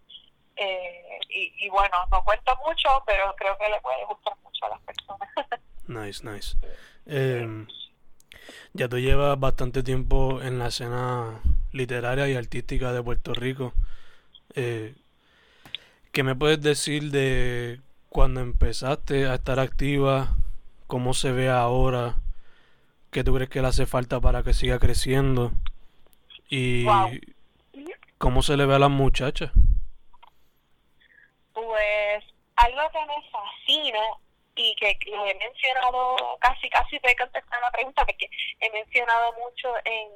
Eh, 0.61 1.21
y, 1.29 1.67
y, 1.67 1.69
bueno, 1.69 1.97
no 2.11 2.25
cuento 2.25 2.57
mucho, 2.67 2.89
pero 3.07 3.35
creo 3.37 3.57
que 3.59 3.69
le 3.69 3.81
puede 3.81 4.05
gustar 4.07 4.35
mucho 4.43 4.67
a 4.67 4.69
las 4.71 4.81
personas. 4.81 5.29
nice, 5.87 6.29
nice. 6.29 6.57
Eh, 7.07 7.67
ya 8.73 8.89
tú 8.89 8.99
llevas 8.99 9.39
bastante 9.39 9.83
tiempo 9.83 10.43
en 10.43 10.59
la 10.59 10.69
escena 10.69 11.41
literaria 11.73 12.29
y 12.29 12.35
artística 12.35 12.93
de 12.93 13.03
Puerto 13.03 13.35
Rico. 13.35 13.73
Eh, 14.55 14.95
¿Qué 16.13 16.23
me 16.23 16.35
puedes 16.35 16.61
decir 16.61 17.11
de 17.11 17.81
cuando 18.09 18.41
empezaste 18.41 19.27
a 19.27 19.35
estar 19.35 19.61
activa? 19.61 20.37
¿Cómo 20.87 21.15
se 21.15 21.33
ve 21.33 21.49
ahora? 21.49 22.17
¿Qué 23.11 23.25
tú 23.25 23.35
crees 23.35 23.51
que 23.51 23.63
le 23.63 23.69
hace 23.69 23.87
falta 23.87 24.21
para 24.21 24.43
que 24.43 24.55
siga 24.55 24.79
creciendo? 24.79 25.53
¿Y 26.51 26.87
cómo 28.19 28.43
se 28.43 28.57
le 28.57 28.67
ve 28.67 28.75
a 28.75 28.79
las 28.79 28.91
muchachas? 28.91 29.53
Pues 31.65 32.25
algo 32.55 32.89
que 32.91 33.05
me 33.07 33.31
fascina 33.31 34.01
y 34.55 34.77
que 34.77 34.97
lo 35.07 35.27
he 35.27 35.35
mencionado, 35.35 36.39
casi 36.41 36.71
casi 36.71 37.01
te 37.01 37.11
he 37.11 37.17
contestado 37.17 37.61
la 37.61 37.73
pregunta 37.73 38.07
porque 38.07 38.31
he 38.61 38.71
mencionado 38.71 39.33
mucho 39.33 39.75
en 39.85 40.09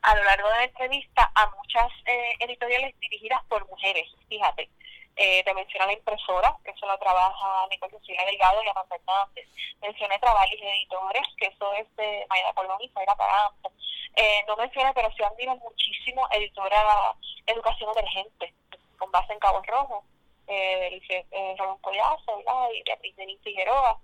a 0.00 0.14
lo 0.14 0.24
largo 0.24 0.48
de 0.48 0.56
la 0.56 0.64
entrevista 0.64 1.30
a 1.34 1.50
muchas 1.50 1.92
eh, 2.06 2.36
editoriales 2.40 2.98
dirigidas 3.00 3.42
por 3.50 3.68
mujeres, 3.68 4.10
fíjate. 4.28 4.70
Eh, 5.16 5.44
te 5.44 5.54
mencioné 5.54 5.86
la 5.86 5.92
impresora, 5.92 6.56
que 6.64 6.70
eso 6.70 6.86
lo 6.86 6.98
trabaja 6.98 7.66
Nicole 7.68 7.98
Cecilia 7.98 8.24
Delgado 8.24 8.62
y 8.62 8.68
Amanda 8.68 8.96
Hernández. 8.96 9.46
Mencioné 9.82 10.18
Trabalis 10.18 10.60
Editores, 10.60 11.26
que 11.36 11.46
eso 11.46 11.72
es 11.74 11.96
de 11.96 12.26
Mayra 12.30 12.52
Colón 12.54 12.78
y 12.80 12.88
Zaira 12.88 13.14
Paranza. 13.14 13.68
Eh, 14.16 14.44
no 14.46 14.56
mencioné, 14.56 14.92
pero 14.94 15.10
sí 15.14 15.22
admiro 15.22 15.54
muchísimo 15.56 16.26
editora 16.32 17.14
Educación 17.46 17.90
Emergente, 17.90 18.54
con 18.98 19.10
base 19.10 19.32
en 19.32 19.38
Cabo 19.38 19.62
Rojo 19.66 20.04
eh, 20.46 21.00
eh, 21.08 21.54
Ramón 21.58 21.78
Collazo 21.80 22.42
y 22.72 22.82
Beatriz 22.82 23.16
Denis 23.16 23.40
Figueroa. 23.42 23.98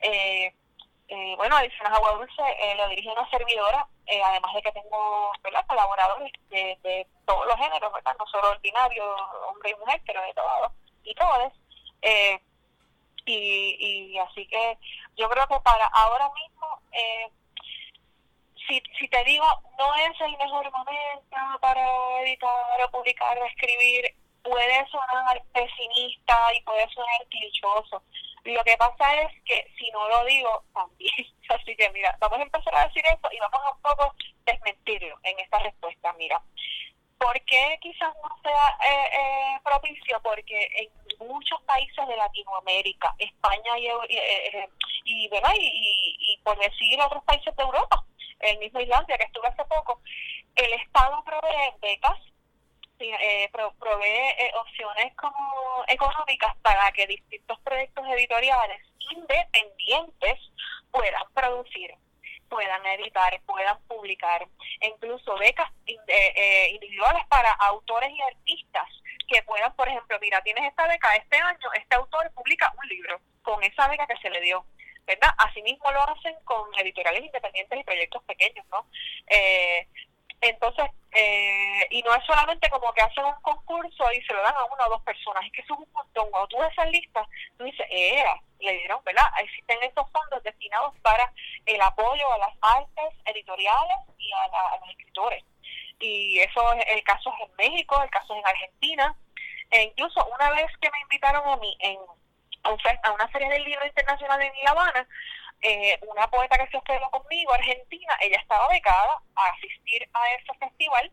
Eh, 0.00 0.52
eh, 1.08 1.34
bueno, 1.36 1.58
Ediciones 1.58 1.92
Agua 1.92 2.12
Dulce 2.12 2.42
eh, 2.60 2.74
lo 2.74 2.88
dirige 2.88 3.10
una 3.10 3.28
servidora, 3.30 3.86
eh, 4.06 4.20
además 4.22 4.54
de 4.54 4.62
que 4.62 4.72
tengo 4.72 5.30
¿verdad? 5.42 5.64
colaboradores 5.66 6.32
de, 6.50 7.06
todos 7.24 7.46
los 7.46 7.56
géneros, 7.56 7.92
¿verdad? 7.92 8.16
no 8.18 8.26
solo 8.26 8.50
ordinario, 8.50 9.04
hombre 9.48 9.70
y 9.70 9.74
mujer, 9.76 10.02
pero 10.04 10.22
de 10.22 10.34
todos 10.34 10.72
y 11.04 11.14
todas. 11.14 11.52
Eh, 12.02 12.40
y, 13.24 14.12
y 14.14 14.18
así 14.18 14.46
que 14.48 14.78
yo 15.16 15.28
creo 15.28 15.46
que 15.46 15.60
para 15.60 15.86
ahora 15.86 16.28
mismo, 16.34 16.80
eh, 16.92 17.30
si, 18.66 18.82
si 18.98 19.08
te 19.08 19.22
digo, 19.24 19.46
no 19.78 19.94
es 19.94 20.20
el 20.20 20.36
mejor 20.36 20.70
momento 20.72 21.36
para 21.60 22.20
editar 22.22 22.82
o 22.84 22.90
publicar 22.90 23.38
o 23.38 23.44
escribir, 23.46 24.14
puede 24.46 24.86
sonar 24.88 25.42
pesimista 25.52 26.36
y 26.56 26.62
puede 26.62 26.88
sonar 26.90 27.26
clichoso. 27.28 28.02
Lo 28.44 28.62
que 28.62 28.76
pasa 28.76 29.22
es 29.22 29.42
que 29.44 29.66
si 29.76 29.90
no 29.90 30.08
lo 30.08 30.24
digo, 30.24 30.64
también. 30.72 31.26
Así 31.48 31.76
que 31.76 31.90
mira, 31.90 32.16
vamos 32.20 32.38
a 32.38 32.42
empezar 32.42 32.74
a 32.74 32.86
decir 32.86 33.04
eso 33.06 33.28
y 33.32 33.38
vamos 33.38 33.60
a 33.64 33.72
un 33.72 33.82
poco 33.82 34.14
desmentirlo 34.44 35.18
en 35.24 35.38
esta 35.40 35.58
respuesta. 35.58 36.12
Mira, 36.12 36.40
¿por 37.18 37.40
qué 37.44 37.78
quizás 37.80 38.14
no 38.22 38.40
sea 38.42 38.78
eh, 38.88 39.10
eh, 39.14 39.60
propicio? 39.64 40.20
Porque 40.22 40.68
en 40.78 41.26
muchos 41.26 41.60
países 41.62 42.06
de 42.06 42.16
Latinoamérica, 42.16 43.14
España 43.18 43.78
y, 43.78 43.86
eh, 43.86 44.68
y, 45.04 45.28
¿verdad? 45.28 45.52
Y, 45.58 46.40
por 46.44 46.56
decir 46.58 47.00
otros 47.00 47.24
países 47.24 47.54
de 47.56 47.62
Europa, 47.62 48.04
el 48.40 48.58
mismo 48.58 48.80
Islandia 48.80 49.18
que 49.18 49.24
estuve 49.24 49.48
hace 49.48 49.64
poco, 49.64 50.00
el 50.54 50.72
Estado 50.74 51.24
provee 51.24 51.74
becas 51.80 52.18
eh, 52.98 53.50
provee 53.52 54.34
eh, 54.38 54.52
opciones 54.54 55.14
como 55.16 55.84
económicas 55.88 56.56
para 56.62 56.90
que 56.92 57.06
distintos 57.06 57.58
proyectos 57.60 58.06
editoriales 58.08 58.80
independientes 59.10 60.38
puedan 60.90 61.22
producir, 61.34 61.94
puedan 62.48 62.84
editar, 62.86 63.40
puedan 63.46 63.78
publicar, 63.86 64.46
incluso 64.80 65.36
becas 65.36 65.70
eh, 65.86 66.70
individuales 66.72 67.24
para 67.28 67.52
autores 67.52 68.10
y 68.10 68.22
artistas 68.22 68.88
que 69.28 69.42
puedan, 69.42 69.74
por 69.74 69.88
ejemplo, 69.88 70.18
mira, 70.20 70.40
tienes 70.42 70.64
esta 70.64 70.86
beca, 70.86 71.14
este 71.16 71.36
año 71.36 71.72
este 71.74 71.94
autor 71.96 72.30
publica 72.32 72.72
un 72.82 72.88
libro 72.88 73.20
con 73.42 73.62
esa 73.62 73.88
beca 73.88 74.06
que 74.06 74.16
se 74.18 74.30
le 74.30 74.40
dio. 74.40 74.64
¿verdad? 75.06 75.30
Asimismo 75.38 75.90
lo 75.92 76.02
hacen 76.02 76.34
con 76.44 76.68
editoriales 76.78 77.24
independientes 77.24 77.78
y 77.78 77.84
proyectos 77.84 78.22
pequeños, 78.24 78.66
¿no? 78.72 78.86
Eh, 79.28 79.86
entonces, 80.40 80.84
eh, 81.12 81.86
y 81.90 82.02
no 82.02 82.14
es 82.14 82.24
solamente 82.24 82.68
como 82.68 82.92
que 82.92 83.02
hacen 83.02 83.24
un 83.24 83.40
concurso 83.42 84.04
y 84.12 84.22
se 84.22 84.34
lo 84.34 84.42
dan 84.42 84.54
a 84.54 84.64
una 84.64 84.86
o 84.86 84.90
dos 84.90 85.02
personas, 85.02 85.44
es 85.46 85.52
que 85.52 85.64
son 85.64 85.78
un 85.78 85.92
montón. 85.92 86.30
Cuando 86.30 86.48
tú 86.48 86.58
ves 86.58 86.72
esa 86.72 86.84
lista, 86.86 87.26
tú 87.56 87.64
dices, 87.64 87.86
era, 87.90 88.40
le 88.60 88.72
dieron, 88.78 89.02
¿verdad? 89.04 89.24
Existen 89.40 89.82
estos 89.82 90.10
fondos 90.10 90.42
destinados 90.42 90.94
para 91.00 91.32
el 91.64 91.80
apoyo 91.80 92.32
a 92.32 92.38
las 92.38 92.54
artes 92.60 93.14
editoriales 93.24 93.96
y 94.18 94.30
a, 94.32 94.78
los 94.80 94.90
escritores. 94.90 95.44
Y 96.00 96.38
eso 96.40 96.72
es 96.74 96.84
el 96.88 97.02
caso 97.04 97.32
es 97.34 97.48
en 97.48 97.56
México, 97.56 98.00
el 98.02 98.10
caso 98.10 98.34
es 98.34 98.40
en 98.40 98.46
Argentina. 98.46 99.16
E 99.70 99.82
incluso 99.84 100.24
una 100.26 100.50
vez 100.50 100.66
que 100.80 100.90
me 100.90 101.00
invitaron 101.00 101.48
a 101.48 101.56
mí 101.56 101.76
en, 101.80 101.98
a 102.62 103.12
una 103.12 103.32
serie 103.32 103.48
del 103.48 103.64
libro 103.64 103.86
internacional 103.86 104.40
en 104.42 104.52
La 104.64 104.70
Habana, 104.70 105.08
eh, 105.68 105.98
una 106.06 106.28
poeta 106.30 106.56
que 106.58 106.70
se 106.70 106.76
hospedó 106.76 107.10
conmigo, 107.10 107.52
argentina, 107.52 108.16
ella 108.20 108.38
estaba 108.40 108.68
becada 108.68 109.20
a 109.34 109.46
asistir 109.48 110.08
a 110.12 110.30
ese 110.34 110.54
festival 110.60 111.10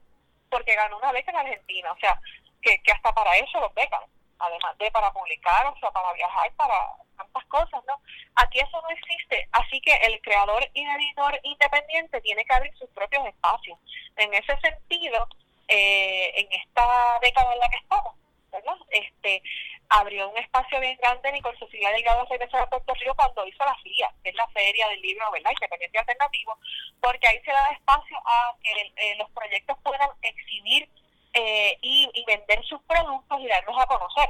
porque 0.49 0.75
ganó 0.75 0.97
una 0.99 1.11
beca 1.11 1.31
en 1.31 1.37
Argentina, 1.37 1.91
o 1.91 1.97
sea, 1.97 2.19
que, 2.61 2.79
que 2.83 2.91
hasta 2.91 3.11
para 3.13 3.35
eso 3.37 3.59
lo 3.59 3.71
becan, 3.71 4.03
además 4.37 4.77
de 4.77 4.91
para 4.91 5.11
publicar, 5.11 5.65
o 5.65 5.75
sea, 5.79 5.89
para 5.89 6.13
viajar, 6.13 6.51
para 6.53 6.75
tantas 7.17 7.45
cosas, 7.45 7.83
¿no? 7.87 7.99
Aquí 8.35 8.59
eso 8.59 8.79
no 8.79 8.89
existe, 8.89 9.49
así 9.53 9.81
que 9.81 9.93
el 10.03 10.21
creador 10.21 10.69
y 10.75 10.85
editor 10.85 11.39
independiente 11.41 12.21
tiene 12.21 12.45
que 12.45 12.53
abrir 12.53 12.77
sus 12.77 12.89
propios 12.91 13.25
espacios. 13.25 13.79
En 14.17 14.35
ese 14.35 14.55
sentido, 14.59 15.27
eh, 15.67 16.31
en 16.35 16.61
esta 16.61 17.17
década 17.21 17.53
en 17.53 17.59
la 17.59 17.69
que 17.69 17.77
estamos, 17.77 18.13
¿verdad? 18.53 18.77
Este, 18.89 19.41
abrió 19.89 20.29
un 20.29 20.37
espacio 20.37 20.79
bien 20.79 20.97
grande 20.97 21.31
Nicole 21.31 21.57
Cecilia 21.57 21.91
Delgado 21.91 22.25
Cerveza 22.27 22.59
de 22.59 22.67
Puerto 22.67 22.93
Rico 22.93 23.15
cuando 23.15 23.45
hizo 23.45 23.65
la 23.65 23.75
FIA, 23.75 24.13
que 24.23 24.29
es 24.29 24.35
la 24.35 24.47
feria 24.49 24.87
del 24.89 25.01
libro 25.01 25.29
¿verdad? 25.31 25.51
independiente 25.51 25.99
alternativo, 25.99 26.57
porque 27.01 27.27
ahí 27.27 27.39
se 27.43 27.51
da 27.51 27.69
espacio 27.71 28.17
a 28.25 28.55
que 28.63 28.93
eh, 28.95 29.15
los 29.17 29.29
proyectos 29.31 29.77
puedan 29.83 30.09
exhibir 30.21 30.87
eh, 31.33 31.77
y, 31.81 32.09
y, 32.13 32.25
vender 32.25 32.63
sus 32.65 32.79
productos 32.83 33.41
y 33.41 33.47
darlos 33.47 33.75
a 33.77 33.87
conocer. 33.87 34.29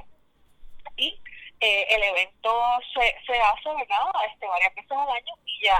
Y 0.95 1.19
eh, 1.59 1.87
el 1.89 2.03
evento 2.03 2.51
se, 2.93 3.15
se 3.25 3.39
hace 3.39 3.69
¿verdad? 3.69 4.07
Este, 4.31 4.47
varias 4.47 4.73
veces 4.75 4.91
al 4.91 5.09
año 5.09 5.33
y 5.45 5.65
ya 5.65 5.79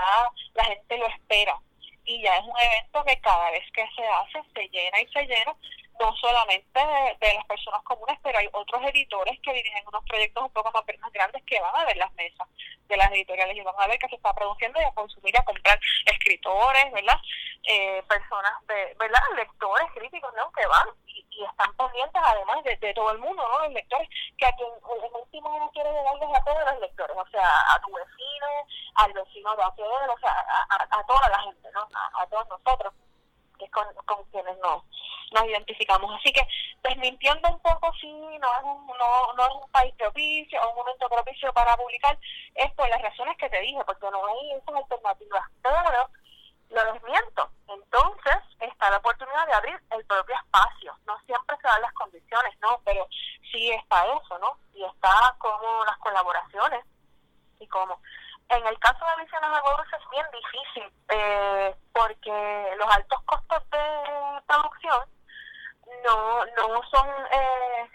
la 0.54 0.66
gente 0.66 0.98
lo 0.98 1.08
espera. 1.08 1.58
Y 2.06 2.22
ya 2.22 2.38
es 2.38 2.44
un 2.44 2.60
evento 2.60 3.04
que 3.06 3.22
cada 3.22 3.52
vez 3.52 3.64
que 3.72 3.88
se 3.96 4.06
hace 4.06 4.42
se 4.54 4.68
llena 4.70 5.00
y 5.00 5.08
se 5.08 5.26
llena 5.26 5.56
no 6.00 6.16
solamente 6.18 6.80
de, 7.20 7.34
las 7.34 7.46
personas 7.46 7.84
comunes, 7.84 8.18
pero 8.24 8.40
hay 8.40 8.50
otros 8.52 8.82
editores 8.84 9.40
que 9.42 9.54
dirigen 9.54 9.88
unos 9.88 10.04
proyectos 10.06 10.44
un 10.44 10.52
poco 10.52 10.72
más, 10.72 10.84
grandes 11.12 11.44
que 11.44 11.60
van 11.60 11.76
a 11.76 11.86
ver 11.86 11.98
las 11.98 12.12
mesas 12.14 12.48
de 12.88 12.98
las 12.98 13.12
editoriales 13.12 13.56
y 13.56 13.62
van 13.62 13.76
a 13.78 13.88
ver 13.88 13.98
que 14.00 14.10
se 14.10 14.16
está 14.16 14.34
produciendo 14.34 14.80
y 14.82 14.84
a 14.84 14.92
consumir, 14.92 15.38
a 15.38 15.46
comprar 15.46 15.80
escritores, 16.06 16.92
¿verdad? 16.92 17.18
Eh, 17.64 18.04
personas, 18.08 18.68
de, 18.68 18.96
¿verdad? 19.00 19.22
Lectores, 19.36 19.88
críticos, 19.94 20.34
¿no? 20.36 20.52
Que 20.52 20.66
van 20.68 20.88
y, 21.06 21.26
están 21.50 21.74
pendientes 21.76 22.22
además 22.24 22.64
de, 22.64 22.94
todo 22.94 23.12
el 23.12 23.20
mundo, 23.20 23.48
¿no? 23.48 23.60
Los 23.64 23.74
lectores, 23.74 24.10
que 24.38 24.46
a 24.46 24.52
quien 24.54 24.70
en 24.70 25.16
último 25.16 25.56
uno 25.56 25.72
quiere 25.72 25.92
llegarles 25.92 26.30
a 26.36 26.44
todos 26.44 26.72
los 26.72 26.80
lectores, 26.82 27.18
o 27.18 27.28
sea, 27.30 27.74
a 27.74 27.80
tu 27.82 27.92
vecino, 27.94 28.48
al 28.96 29.14
vecino 29.14 29.56
de 29.56 29.64
aquel, 29.64 30.10
o 30.10 30.20
sea, 30.20 30.32
a, 30.70 31.00
a, 31.00 31.04
toda 31.06 31.30
la 31.30 31.40
gente, 31.44 31.70
¿no? 31.74 31.88
a 32.20 32.28
todos 32.28 32.48
nosotros 32.50 32.94
que 33.58 33.66
es 33.66 33.72
con, 33.72 33.88
con 34.06 34.24
quienes 34.26 34.58
nos, 34.60 34.84
nos 35.34 35.46
identificamos. 35.46 36.14
Así 36.20 36.32
que 36.32 36.46
desmintiendo 36.84 37.50
un 37.50 37.60
poco 37.60 37.92
si 38.00 38.12
no 38.12 38.48
es 38.58 38.64
un, 38.64 38.88
no, 38.88 39.34
no 39.34 39.48
es 39.48 39.54
un 39.56 39.72
país 39.72 39.94
propicio 39.96 40.62
o 40.62 40.70
un 40.70 40.76
momento 40.78 41.10
propicio 41.10 41.52
para 41.54 41.76
publicar, 41.76 42.18
es 42.56 42.72
por 42.74 42.88
las 42.90 43.02
razones 43.02 43.38
que 43.38 43.50
te 43.50 43.60
dije, 43.62 43.82
porque 43.86 44.10
no 44.12 44.26
hay 44.26 44.52
esas 44.54 44.76
alternativas. 44.76 45.44
Pero 45.62 46.10
lo 46.74 46.94
desmiento. 46.94 47.50
Entonces 47.68 48.38
está 48.60 48.90
de 48.92 49.54
abrir 49.54 49.80
el 49.92 50.06
propio 50.06 50.36
espacio. 50.36 50.98
No 51.06 51.18
siempre 51.26 51.56
se 51.58 51.68
dan 51.68 51.82
las 51.82 51.94
condiciones, 51.94 52.54
¿no? 52.62 52.80
Pero 52.84 53.08
sí 53.52 53.72
está 53.72 54.06
eso, 54.06 54.40
¿no? 54.40 54.58
Y 54.74 54.84
está 54.84 55.36
como 55.38 55.86
las 55.86 55.98
colaboraciones 55.98 56.86
y 57.60 57.68
como... 57.68 58.00
En 58.50 58.68
el 58.68 58.78
caso 58.80 59.04
de 59.06 59.24
Visiones 59.24 59.50
de 59.52 59.98
es 59.98 60.10
bien 60.12 60.26
difícil 60.32 60.94
eh, 61.10 61.76
porque 61.94 62.76
los 62.78 62.88
altos 62.94 63.20
costos 63.24 63.64
de 63.72 64.42
producción 64.46 65.00
no, 66.04 66.46
no 66.46 66.82
son... 66.92 67.08
Eh, 67.32 67.90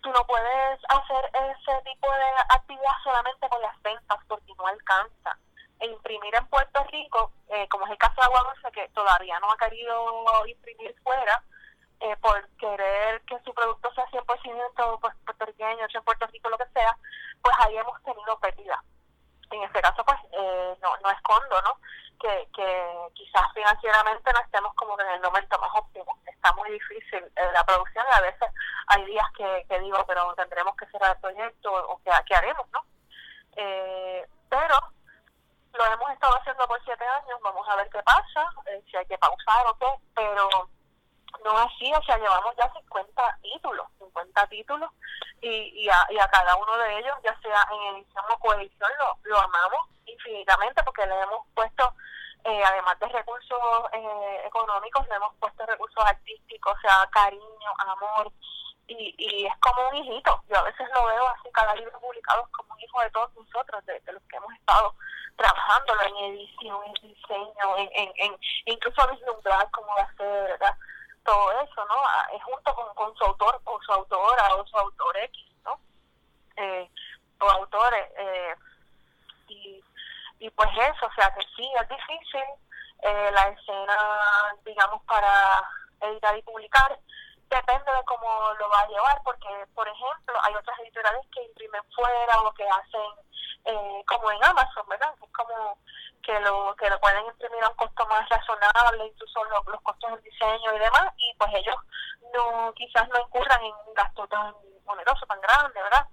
tú 0.00 0.10
no 0.10 0.24
puedes 0.26 0.80
hacer 0.88 1.30
ese 1.34 1.82
tipo 1.82 2.12
de 2.12 2.30
actividad 2.50 2.92
solamente 3.02 3.48
con 3.48 3.60
las 3.60 3.82
ventas 3.82 4.18
porque 4.28 4.54
no 4.56 4.66
alcanza 4.66 5.38
e 5.80 5.86
imprimir 5.86 6.34
en 6.34 6.46
Puerto 6.46 6.84
Rico, 6.90 7.32
eh, 7.48 7.68
como 7.68 7.84
es 7.86 7.92
el 7.92 7.98
caso 7.98 8.14
de 8.16 8.22
Agua 8.22 8.42
Dulce, 8.52 8.72
que 8.72 8.88
todavía 8.90 9.38
no 9.40 9.50
ha 9.52 9.56
querido 9.56 10.46
imprimir 10.46 10.94
fuera, 11.02 11.42
eh, 12.00 12.16
por 12.18 12.48
querer 12.58 13.20
que 13.22 13.38
su 13.44 13.52
producto 13.52 13.92
sea 13.94 14.06
100% 14.06 15.00
pues, 15.00 15.14
puertorriqueño, 15.24 15.84
hecho 15.84 15.98
en 15.98 16.04
Puerto 16.04 16.26
Rico, 16.26 16.48
lo 16.48 16.58
que 16.58 16.68
sea, 16.72 16.96
pues 17.42 17.54
ahí 17.60 17.76
hemos 17.76 18.02
tenido 18.02 18.38
pérdida. 18.38 18.82
En 19.50 19.62
este 19.62 19.80
caso, 19.80 20.04
pues 20.04 20.18
eh, 20.32 20.76
no, 20.82 20.96
no 20.98 21.10
escondo, 21.10 21.62
¿no? 21.62 21.78
Que, 22.20 22.48
que 22.52 22.92
quizás 23.14 23.44
financieramente 23.54 24.32
no 24.32 24.40
estemos 24.40 24.74
como 24.74 24.98
en 25.00 25.08
el 25.08 25.20
momento 25.20 25.56
más 25.60 25.70
óptimo. 25.74 26.18
Está 26.26 26.52
muy 26.54 26.68
difícil 26.70 27.24
la 27.36 27.64
producción 27.64 28.04
y 28.10 28.18
a 28.18 28.20
veces 28.22 28.48
hay 28.88 29.04
días 29.04 29.26
que, 29.36 29.64
que 29.68 29.78
digo, 29.78 30.04
pero 30.06 30.34
tendremos 30.34 30.74
que 30.76 30.86
cerrar 30.86 31.14
el 31.14 31.20
proyecto 31.20 31.72
o 31.72 31.98
que, 32.02 32.10
¿qué 32.26 32.34
haremos, 32.34 32.66
¿no? 32.72 32.84
pero 34.50 34.74
lo 35.72 35.84
hemos 35.86 36.10
estado 36.10 36.36
haciendo 36.38 36.66
por 36.66 36.82
siete 36.84 37.04
años, 37.04 37.40
vamos 37.42 37.66
a 37.68 37.76
ver 37.76 37.88
qué 37.90 38.02
pasa, 38.02 38.52
eh, 38.66 38.82
si 38.90 38.96
hay 38.96 39.06
que 39.06 39.18
pausar 39.18 39.66
o 39.66 39.74
qué, 39.78 39.86
pero 40.14 40.48
no 41.44 41.58
así, 41.58 41.92
o 41.94 42.02
sea, 42.02 42.16
llevamos 42.18 42.54
ya 42.56 42.72
50 42.72 43.38
títulos, 43.42 43.86
50 43.98 44.46
títulos, 44.48 44.90
y, 45.40 45.48
y, 45.48 45.88
a, 45.88 46.06
y 46.10 46.18
a 46.18 46.28
cada 46.28 46.56
uno 46.56 46.76
de 46.78 46.98
ellos, 46.98 47.14
ya 47.22 47.38
sea 47.40 47.66
en 47.72 47.96
edición 47.96 48.24
o 48.30 48.38
coedición, 48.38 48.90
lo, 48.98 49.30
lo 49.30 49.38
amamos 49.38 49.88
infinitamente 50.06 50.82
porque 50.82 51.06
le 51.06 51.20
hemos 51.20 51.46
puesto, 51.54 51.94
eh, 52.44 52.62
además 52.64 52.98
de 52.98 53.08
recursos 53.08 53.58
eh, 53.92 54.42
económicos, 54.46 55.06
le 55.08 55.14
hemos 55.14 55.34
puesto 55.36 55.66
recursos 55.66 56.04
artísticos, 56.04 56.76
o 56.76 56.80
sea, 56.80 57.08
cariño, 57.12 57.70
amor, 57.78 58.32
y, 58.88 59.14
y 59.18 59.46
es 59.46 59.56
como 59.58 59.88
un 59.88 59.96
hijito. 59.96 60.42
Yo 60.48 60.58
a 60.58 60.62
veces 60.62 60.88
lo 60.94 61.06
veo 61.06 61.28
así, 61.28 61.50
cada 61.52 61.74
libro 61.74 62.00
publicado 62.00 62.48
como 62.52 62.72
un 62.72 62.80
hijo 62.80 63.00
de 63.02 63.10
todos 63.10 63.30
nosotros, 63.34 63.84
de, 63.84 64.00
los 64.12 64.22
que 64.22 64.36
hemos 64.36 64.52
estado 64.54 64.94
trabajándolo 65.36 66.02
en 66.02 66.16
edición, 66.34 66.80
en 66.86 66.94
diseño, 67.08 67.76
en, 67.76 67.90
en, 67.94 68.12
en 68.16 68.38
incluso 68.66 69.06
vislumbrar 69.08 69.70
cómo 69.70 69.88
va 69.94 70.02
a 70.02 70.16
ser, 70.16 70.42
¿verdad? 70.50 70.76
Todo 71.28 71.52
eso, 71.60 71.84
¿no? 71.84 71.94
Ah, 71.94 72.26
es 72.32 72.42
junto 72.42 72.74
con, 72.74 72.94
con 72.94 73.14
su 73.14 73.22
autor 73.22 73.60
o 73.64 73.78
su 73.82 73.92
autora 73.92 74.54
o 74.54 74.66
su 74.66 74.78
autor 74.78 75.14
X, 75.18 75.44
¿no? 75.62 75.78
Eh, 76.56 76.88
o 77.38 77.50
autores. 77.50 78.06
Eh, 78.16 78.54
y, 79.48 79.84
y 80.38 80.48
pues 80.48 80.70
eso, 80.72 81.04
o 81.04 81.12
sea 81.12 81.30
que 81.34 81.44
sí, 81.54 81.70
es 81.78 81.86
difícil 81.86 82.44
eh, 83.02 83.30
la 83.30 83.48
escena, 83.48 84.56
digamos, 84.64 85.02
para 85.02 85.70
editar 86.00 86.34
y 86.38 86.42
publicar 86.44 86.98
depende 87.50 87.92
de 87.92 88.04
cómo 88.06 88.26
lo 88.58 88.68
va 88.70 88.80
a 88.80 88.88
llevar, 88.88 89.20
porque, 89.22 89.66
por 89.74 89.86
ejemplo, 89.86 90.34
hay 90.44 90.54
otras 90.54 90.78
editoriales 90.80 91.26
que 91.34 91.44
imprimen 91.44 91.82
fuera 91.94 92.40
o 92.40 92.54
que 92.54 92.66
hacen 92.66 93.10
eh, 93.64 94.04
como 94.06 94.30
en 94.30 94.44
Amazon, 94.44 94.86
¿verdad? 94.88 95.14
Es 95.22 95.30
como 95.32 95.78
que 96.22 96.38
lo 96.40 96.74
que 96.76 96.90
lo 96.90 97.00
pueden 97.00 97.24
imprimir 97.26 97.64
a 97.64 97.68
un 97.70 97.76
costo 97.76 98.06
más 98.06 98.28
razonable, 98.28 99.06
incluso 99.06 99.44
los, 99.44 99.66
los 99.66 99.80
costos 99.82 100.10
del 100.12 100.22
diseño 100.22 100.74
y 100.74 100.78
demás, 100.78 101.12
y 101.16 101.34
pues 101.38 101.50
ellos 101.54 101.76
no 102.34 102.72
quizás 102.74 103.08
no 103.08 103.20
incurran 103.20 103.62
en 103.64 103.72
un 103.86 103.94
gasto 103.94 104.26
tan 104.28 104.54
oneroso, 104.86 105.26
tan 105.26 105.40
grande, 105.40 105.82
¿verdad? 105.82 106.06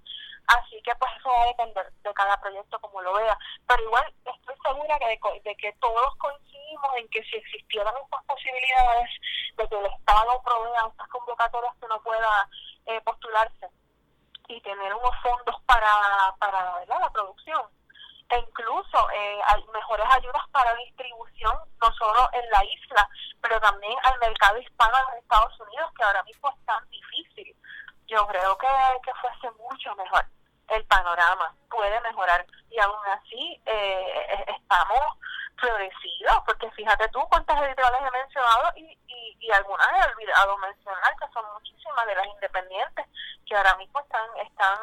Así 0.46 0.80
que 0.82 0.94
pues 0.96 1.10
eso 1.18 1.28
va 1.28 1.42
a 1.42 1.46
depender 1.46 1.92
de 2.02 2.14
cada 2.14 2.40
proyecto 2.40 2.78
como 2.80 3.02
lo 3.02 3.14
vea. 3.14 3.36
Pero 3.66 3.82
igual 3.82 4.14
estoy 4.24 4.54
segura 4.64 4.98
que 4.98 5.18
de, 5.44 5.56
que 5.56 5.72
todos 5.80 6.16
coincidimos 6.16 6.90
en 6.96 7.08
que 7.08 7.22
si 7.24 7.36
existieran 7.36 7.94
estas 8.02 8.24
posibilidades 8.24 9.10
de 9.56 9.68
que 9.68 9.78
el 9.78 9.86
Estado 9.86 10.42
provea 10.42 10.86
estas 10.88 11.08
convocatorias 11.08 11.74
que 11.80 11.88
no 11.88 12.00
pueda 12.02 12.48
eh, 12.86 13.00
postularse 13.00 13.68
y 14.48 14.60
tener 14.60 14.94
unos 14.94 15.14
fondos 15.22 15.56
para, 15.66 15.90
para 16.38 16.84
la 16.86 17.10
producción, 17.10 17.62
e 18.28 18.38
incluso 18.38 19.10
eh, 19.12 19.40
hay 19.46 19.64
mejores 19.72 20.06
ayudas 20.10 20.42
para 20.50 20.74
distribución, 20.76 21.56
no 21.80 21.92
solo 21.92 22.28
en 22.32 22.50
la 22.50 22.64
isla, 22.64 23.08
pero 23.40 23.60
también 23.60 23.96
al 24.02 24.18
mercado 24.18 24.58
hispano 24.58 24.96
de 25.12 25.18
Estados 25.18 25.60
Unidos, 25.60 25.90
que 25.96 26.04
ahora 26.04 26.22
mismo 26.24 26.48
es 26.48 26.64
tan 26.64 26.88
difícil. 26.90 27.56
Yo 28.08 28.26
creo 28.26 28.56
que, 28.58 28.68
que 29.04 29.12
fuese 29.14 29.50
mucho 29.58 29.94
mejor 29.96 30.26
el 30.68 30.84
panorama 30.84 31.54
puede 31.70 32.00
mejorar. 32.00 32.44
Y 32.70 32.78
aún 32.78 32.98
así 33.08 33.60
eh, 33.66 34.44
estamos 34.48 35.00
florecidos 35.56 36.42
porque 36.44 36.70
fíjate 36.72 37.08
tú 37.08 37.20
cuántas 37.28 37.60
editoriales 37.62 38.00
he 38.00 38.18
mencionado 38.18 38.72
y, 38.76 38.98
y, 39.06 39.36
y, 39.40 39.50
algunas 39.50 39.86
he 39.92 40.10
olvidado 40.12 40.56
mencionar 40.58 41.16
que 41.18 41.32
son 41.32 41.44
muchísimas 41.54 42.06
de 42.06 42.14
las 42.14 42.26
independientes 42.26 43.06
que 43.46 43.56
ahora 43.56 43.74
mismo 43.76 44.00
están 44.00 44.28
están 44.44 44.78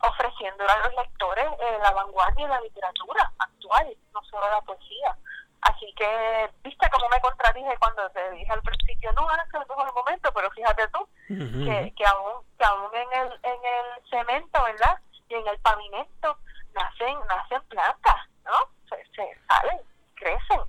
ofreciendo 0.00 0.64
a 0.66 0.78
los 0.78 0.94
lectores 0.94 1.44
eh, 1.44 1.78
la 1.82 1.90
vanguardia 1.90 2.46
de 2.46 2.54
la 2.54 2.60
literatura 2.60 3.32
actual 3.38 3.96
no 4.14 4.22
solo 4.24 4.48
la 4.50 4.60
poesía. 4.62 5.16
Así 5.60 5.92
que, 5.96 6.50
viste 6.62 6.88
cómo 6.90 7.08
me 7.08 7.20
contradije 7.20 7.76
cuando 7.80 8.08
te 8.10 8.30
dije 8.30 8.52
al 8.52 8.62
principio, 8.62 9.12
no, 9.12 9.22
ahora 9.22 9.42
es 9.42 9.54
el 9.54 9.66
mejor 9.66 9.92
momento, 9.92 10.32
pero 10.32 10.50
fíjate 10.52 10.86
tú, 10.88 11.08
que, 11.26 11.92
que 11.96 12.06
aún, 12.06 12.44
que 12.56 12.64
aún 12.64 12.90
en 12.94 13.12
el, 13.20 13.32
en 13.42 13.60
el 13.64 14.08
cemento, 14.08 14.62
¿verdad? 14.62 15.00
Y 15.28 15.34
en 15.34 15.46
el 15.46 15.58
pavimento 15.58 16.38
nacen, 16.74 17.14
nacen 17.28 17.62
plantas, 17.68 18.16
¿no? 18.44 18.54
Se, 18.88 18.96
se 19.14 19.38
salen, 19.48 19.78
crecen. 20.14 20.60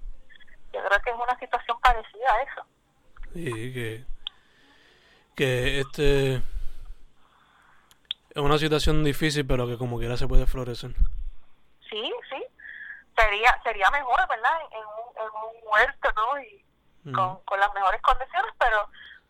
Yo 0.73 0.83
creo 0.83 1.01
que 1.01 1.09
es 1.09 1.15
una 1.15 1.39
situación 1.39 1.79
parecida 1.81 2.31
a 2.33 2.41
eso. 2.43 2.61
Sí, 3.33 3.73
que, 3.73 4.05
que 5.35 5.79
este 5.79 6.35
es 6.35 6.43
una 8.35 8.57
situación 8.57 9.03
difícil, 9.03 9.45
pero 9.45 9.67
que 9.67 9.77
como 9.77 9.97
quiera 9.97 10.17
se 10.17 10.27
puede 10.27 10.45
florecer. 10.45 10.91
Sí, 11.89 12.13
sí. 12.29 12.43
Sería 13.15 13.57
sería 13.63 13.89
mejor, 13.91 14.19
¿verdad? 14.27 14.59
En, 14.71 14.79
un, 14.79 15.17
en 15.17 15.27
un 15.27 15.55
huerto, 15.71 16.09
¿no? 16.15 16.39
Y 16.41 16.65
con, 17.13 17.39
con 17.43 17.59
las 17.59 17.73
mejores 17.73 18.01
condiciones, 18.01 18.53
pero 18.59 18.89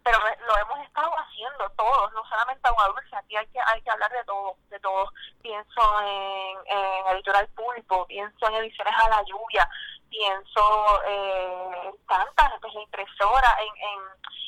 pero 0.10 0.24
lo 0.48 0.58
hemos 0.58 0.80
estado 0.88 1.12
haciendo 1.20 1.70
todos, 1.78 2.12
no 2.14 2.26
solamente 2.28 2.68
Agua 2.68 2.88
Dulce, 2.88 3.16
aquí 3.16 3.36
hay 3.36 3.46
que, 3.48 3.60
hay 3.64 3.80
que 3.84 3.92
hablar 3.92 4.12
de 4.12 4.24
todo, 4.24 4.56
de 4.70 4.80
todo. 4.80 5.12
Pienso 5.40 6.02
en, 6.02 6.58
en 6.66 7.08
Editorial 7.14 7.48
Pulpo, 7.50 8.08
pienso 8.08 8.48
en 8.48 8.56
Ediciones 8.56 8.94
a 8.98 9.10
la 9.10 9.24
Lluvia, 9.24 9.70
pienso 10.10 11.04
eh, 11.06 11.82
en 11.86 12.06
tantas, 12.08 12.54
pues, 12.60 12.74
impresora, 12.74 13.56
en, 13.62 13.78
en 13.78 14.00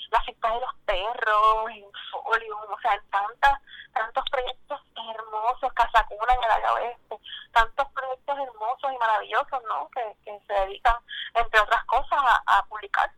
la 0.10 0.24
secta 0.24 0.52
de 0.52 0.62
los 0.62 0.74
perros, 0.86 1.70
en 1.70 1.86
Folio, 2.12 2.58
o 2.58 2.80
sea, 2.82 2.96
en 2.96 3.10
tantas, 3.12 3.62
tantos 3.94 4.24
proyectos 4.32 4.82
hermosos, 4.96 5.74
Casacuna 5.74 6.34
en 6.34 6.64
el 6.64 6.70
oeste, 6.72 7.18
tantos 7.52 7.88
proyectos 7.92 8.40
hermosos 8.40 8.92
y 8.92 8.98
maravillosos, 8.98 9.62
¿no? 9.68 9.90
Que, 9.92 10.16
que 10.26 10.40
se 10.48 10.54
dedican, 10.54 10.96
entre 11.36 11.60
otras 11.60 11.86
cosas, 11.86 12.20
a, 12.20 12.58
a 12.58 12.66
publicar 12.66 13.12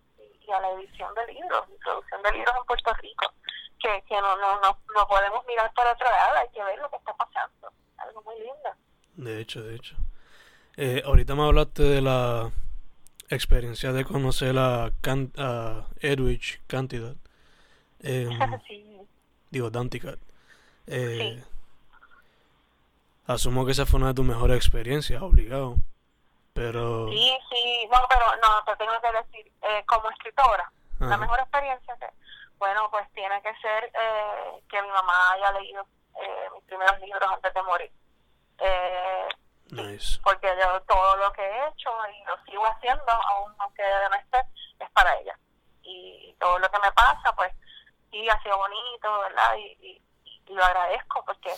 y 0.46 0.52
a 0.52 0.60
la 0.60 0.72
edición 0.72 1.14
de 1.16 1.26
libros, 1.28 1.70
libros 2.32 2.56
en 2.58 2.66
Puerto 2.66 2.94
Rico, 2.94 3.34
que, 3.80 4.04
que 4.08 4.16
no, 4.16 4.38
no, 4.38 4.62
no, 4.62 4.78
no 4.96 5.08
podemos 5.08 5.46
mirar 5.46 5.72
para 5.74 5.92
otro 5.92 6.10
lado, 6.10 6.38
hay 6.38 6.50
que 6.50 6.64
ver 6.64 6.80
lo 6.80 6.90
que 6.90 6.98
está 6.98 7.14
pasando. 7.14 7.72
Algo 7.98 8.22
muy 8.24 8.36
lindo. 8.36 8.70
De 9.16 9.42
hecho, 9.42 9.62
de 9.62 9.76
hecho. 9.76 9.96
Eh, 10.78 11.02
ahorita 11.06 11.36
me 11.36 11.44
hablaste 11.44 11.84
de 11.84 12.02
la 12.02 12.52
experiencia 13.30 13.92
de 13.92 14.06
conocer 14.06 14.58
a, 14.58 14.92
Can 15.02 15.32
a 15.38 15.88
Edwidge 16.00 16.62
Cantidad. 16.68 17.16
Eh, 18.02 18.28
sí. 18.68 18.98
Digo, 19.50 19.70
Danticat. 19.70 20.20
Eh, 20.88 21.42
sí. 21.44 21.54
Asumo 23.26 23.66
que 23.66 23.72
esa 23.72 23.86
fue 23.86 24.00
una 24.00 24.10
de 24.10 24.14
tus 24.16 24.26
mejores 24.26 24.58
experiencias, 24.58 25.22
obligado. 25.22 25.76
Pero... 26.54 27.10
Sí, 27.10 27.38
sí, 27.50 27.88
no, 27.92 28.00
pero 28.10 28.26
no, 28.42 28.64
te 28.66 28.76
tengo 28.76 28.94
que 29.02 29.12
decir, 29.18 29.52
eh, 29.62 29.84
como 29.88 30.10
escritora, 30.10 30.72
la 31.10 31.18
mejor 31.18 31.40
experiencia 31.40 31.96
que, 31.98 32.10
bueno, 32.58 32.90
pues 32.92 33.12
tiene 33.14 33.42
que 33.42 33.54
ser 33.56 33.92
eh, 33.94 34.64
que 34.70 34.82
mi 34.82 34.90
mamá 34.90 35.32
haya 35.34 35.52
leído 35.54 35.86
eh, 36.22 36.50
mis 36.54 36.64
primeros 36.66 37.00
libros 37.00 37.30
antes 37.32 37.54
de 37.54 37.62
morir. 37.64 37.92
Eh, 38.60 39.28
nice. 39.72 40.20
Porque 40.24 40.48
yo 40.60 40.82
todo 40.84 41.18
lo 41.18 41.32
que 41.34 41.42
he 41.42 41.68
hecho 41.68 41.90
y 42.10 42.24
lo 42.26 42.38
sigo 42.46 42.66
haciendo, 42.66 43.12
aún 43.12 43.54
aunque 43.60 43.84
no 43.84 44.16
esté, 44.16 44.40
es 44.80 44.90
para 44.92 45.16
ella. 45.20 45.38
Y 45.82 46.36
todo 46.40 46.60
lo 46.60 46.70
que 46.70 46.80
me 46.80 46.92
pasa, 46.92 47.34
pues 47.36 47.52
sí, 48.12 48.30
ha 48.30 48.42
sido 48.42 48.58
bonito, 48.58 49.20
¿verdad? 49.20 49.56
Y, 49.58 50.02
y 50.24 50.54
lo 50.54 50.64
agradezco 50.64 51.24
porque 51.26 51.54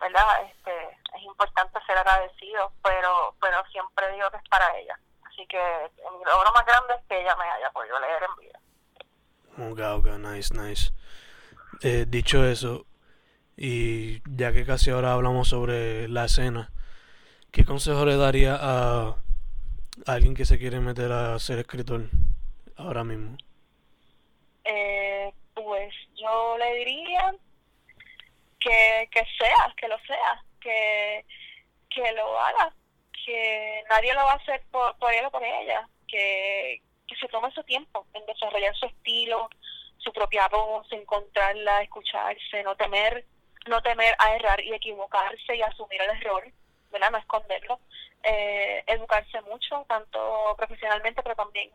¿verdad? 0.00 0.42
Este, 0.44 0.98
es 1.14 1.22
importante 1.22 1.78
ser 1.86 1.98
agradecido, 1.98 2.72
pero, 2.82 3.34
pero 3.40 3.62
siempre 3.66 4.10
digo 4.12 4.30
que 4.30 4.38
es 4.38 4.48
para 4.48 4.76
ella. 4.78 4.98
Así 5.24 5.46
que 5.46 5.90
mi 6.18 6.24
logro 6.24 6.50
más 6.52 6.64
grande 6.64 6.94
es 6.94 7.04
que 7.06 7.20
ella 7.20 7.36
me 7.36 7.44
haya 7.44 7.70
podido 7.70 8.00
leer 8.00 8.22
en 8.22 8.36
vida. 8.36 8.58
Ok, 9.58 9.80
ok, 9.80 10.06
nice, 10.18 10.54
nice. 10.54 10.92
Eh, 11.82 12.04
dicho 12.08 12.44
eso, 12.46 12.86
y 13.56 14.22
ya 14.36 14.52
que 14.52 14.64
casi 14.64 14.90
ahora 14.90 15.12
hablamos 15.12 15.48
sobre 15.48 16.08
la 16.08 16.26
escena, 16.26 16.70
¿qué 17.52 17.64
consejo 17.64 18.04
le 18.04 18.16
daría 18.16 18.56
a 18.60 19.16
alguien 20.06 20.34
que 20.34 20.44
se 20.44 20.58
quiere 20.58 20.80
meter 20.80 21.12
a 21.12 21.38
ser 21.38 21.58
escritor 21.58 22.08
ahora 22.76 23.04
mismo? 23.04 23.36
Eh, 24.64 25.32
pues 25.54 25.94
yo 26.16 26.56
le 26.58 26.74
diría 26.76 27.34
que, 28.58 29.08
que 29.10 29.24
sea, 29.38 29.74
que 29.76 29.88
lo 29.88 29.98
sea, 30.06 30.44
que, 30.60 31.24
que 31.88 32.12
lo 32.12 32.38
haga, 32.38 32.72
que 33.24 33.82
nadie 33.88 34.14
lo 34.14 34.20
va 34.20 34.32
a 34.32 34.36
hacer 34.36 34.62
por, 34.70 34.96
por 34.98 35.12
él 35.12 35.24
o 35.26 35.30
por 35.30 35.42
ella, 35.42 35.88
que, 36.06 36.82
que 37.10 37.16
se 37.16 37.28
tome 37.28 37.50
su 37.50 37.62
tiempo 37.64 38.06
en 38.14 38.24
desarrollar 38.26 38.74
su 38.76 38.86
estilo, 38.86 39.50
su 39.98 40.12
propia 40.12 40.46
voz, 40.48 40.86
encontrarla, 40.92 41.82
escucharse, 41.82 42.62
no 42.62 42.76
temer, 42.76 43.24
no 43.66 43.82
temer 43.82 44.14
a 44.18 44.36
errar 44.36 44.60
y 44.60 44.72
equivocarse 44.72 45.56
y 45.56 45.62
asumir 45.62 46.00
el 46.02 46.10
error, 46.10 46.44
¿verdad? 46.92 47.10
No 47.10 47.18
esconderlo, 47.18 47.80
eh, 48.22 48.84
educarse 48.86 49.40
mucho, 49.42 49.84
tanto 49.88 50.54
profesionalmente, 50.56 51.20
pero 51.22 51.34
también 51.34 51.70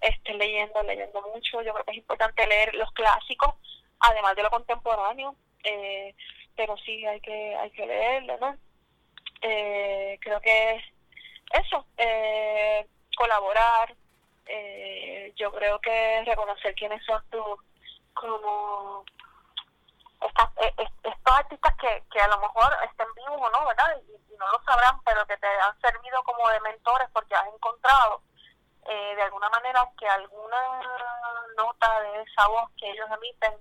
este, 0.00 0.34
leyendo, 0.34 0.82
leyendo 0.82 1.22
mucho. 1.22 1.62
Yo 1.62 1.72
creo 1.72 1.84
que 1.84 1.92
es 1.92 1.98
importante 1.98 2.46
leer 2.48 2.74
los 2.74 2.90
clásicos, 2.92 3.54
además 4.00 4.34
de 4.34 4.42
lo 4.42 4.50
contemporáneo, 4.50 5.36
eh, 5.62 6.12
pero 6.56 6.76
sí 6.78 7.06
hay 7.06 7.20
que, 7.20 7.54
hay 7.54 7.70
que 7.70 7.86
leerlo, 7.86 8.36
¿no? 8.38 8.56
Eh, 9.42 10.18
creo 10.20 10.40
que 10.40 10.82
eso, 11.52 11.86
eh, 11.96 12.86
colaborar, 13.16 13.94
eh, 14.54 15.32
yo 15.36 15.50
creo 15.50 15.80
que 15.80 16.22
reconocer 16.26 16.74
quiénes 16.74 17.02
son 17.06 17.22
tus, 17.30 17.58
como 18.12 19.02
estas, 20.20 20.50
eh, 20.58 20.74
estos 21.02 21.34
artistas 21.34 21.74
que, 21.80 22.04
que 22.12 22.20
a 22.20 22.28
lo 22.28 22.38
mejor 22.38 22.70
estén 22.84 23.06
vivos 23.16 23.40
o 23.40 23.50
no, 23.50 23.66
¿verdad? 23.66 23.96
Y, 24.08 24.36
no 24.36 24.50
lo 24.50 24.62
sabrán, 24.64 25.00
pero 25.04 25.24
que 25.26 25.36
te 25.36 25.46
han 25.46 25.80
servido 25.80 26.20
como 26.24 26.48
de 26.48 26.60
mentores 26.60 27.08
porque 27.12 27.32
has 27.32 27.46
encontrado 27.46 28.22
eh, 28.88 29.14
de 29.14 29.22
alguna 29.22 29.48
manera 29.50 29.88
que 29.96 30.08
alguna 30.08 30.80
nota 31.56 32.00
de 32.00 32.22
esa 32.22 32.48
voz 32.48 32.68
que 32.76 32.90
ellos 32.90 33.08
emiten 33.12 33.54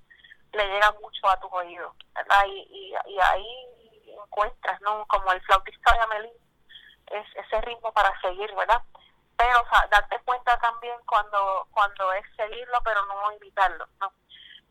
le 0.54 0.68
llega 0.68 0.92
mucho 0.94 1.30
a 1.30 1.40
tu 1.40 1.48
oído, 1.50 1.94
¿verdad? 2.16 2.46
Y, 2.48 2.96
y, 3.06 3.20
ahí 3.20 3.68
encuentras, 4.08 4.82
¿no? 4.82 5.06
Como 5.08 5.32
el 5.32 5.42
flautista 5.44 5.94
de 5.94 6.00
Amelie, 6.00 6.34
es 7.12 7.28
ese 7.36 7.62
ritmo 7.62 7.94
para 7.94 8.20
seguir, 8.22 8.52
¿verdad? 8.56 8.82
Pero 9.42 9.62
o 9.62 9.70
sea, 9.70 9.88
darte 9.90 10.20
cuenta 10.24 10.56
también 10.60 10.96
cuando 11.08 11.68
cuando 11.72 12.14
es 12.14 12.26
seguirlo 12.36 12.78
pero 12.84 13.04
no 13.08 13.32
imitarlo 13.34 13.88
no 14.00 14.14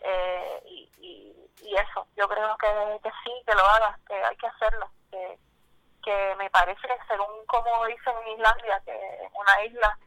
eh, 0.00 0.62
y, 0.64 0.90
y, 0.98 1.50
y, 1.62 1.76
eso 1.76 2.06
yo 2.16 2.28
creo 2.28 2.56
que, 2.56 3.00
que 3.02 3.10
sí 3.24 3.32
que 3.46 3.54
lo 3.54 3.62
hagas 3.62 3.98
que 4.06 4.14
hay 4.14 4.36
que 4.36 4.46
hacerlo 4.46 4.88
que, 5.10 5.38
que 6.04 6.34
me 6.38 6.48
parece 6.50 6.86
que 6.86 6.98
según 7.08 7.44
como 7.46 7.84
dicen 7.86 8.14
en 8.22 8.38
Islandia 8.38 8.80
que 8.84 9.28
una 9.34 9.64
isla 9.64 9.98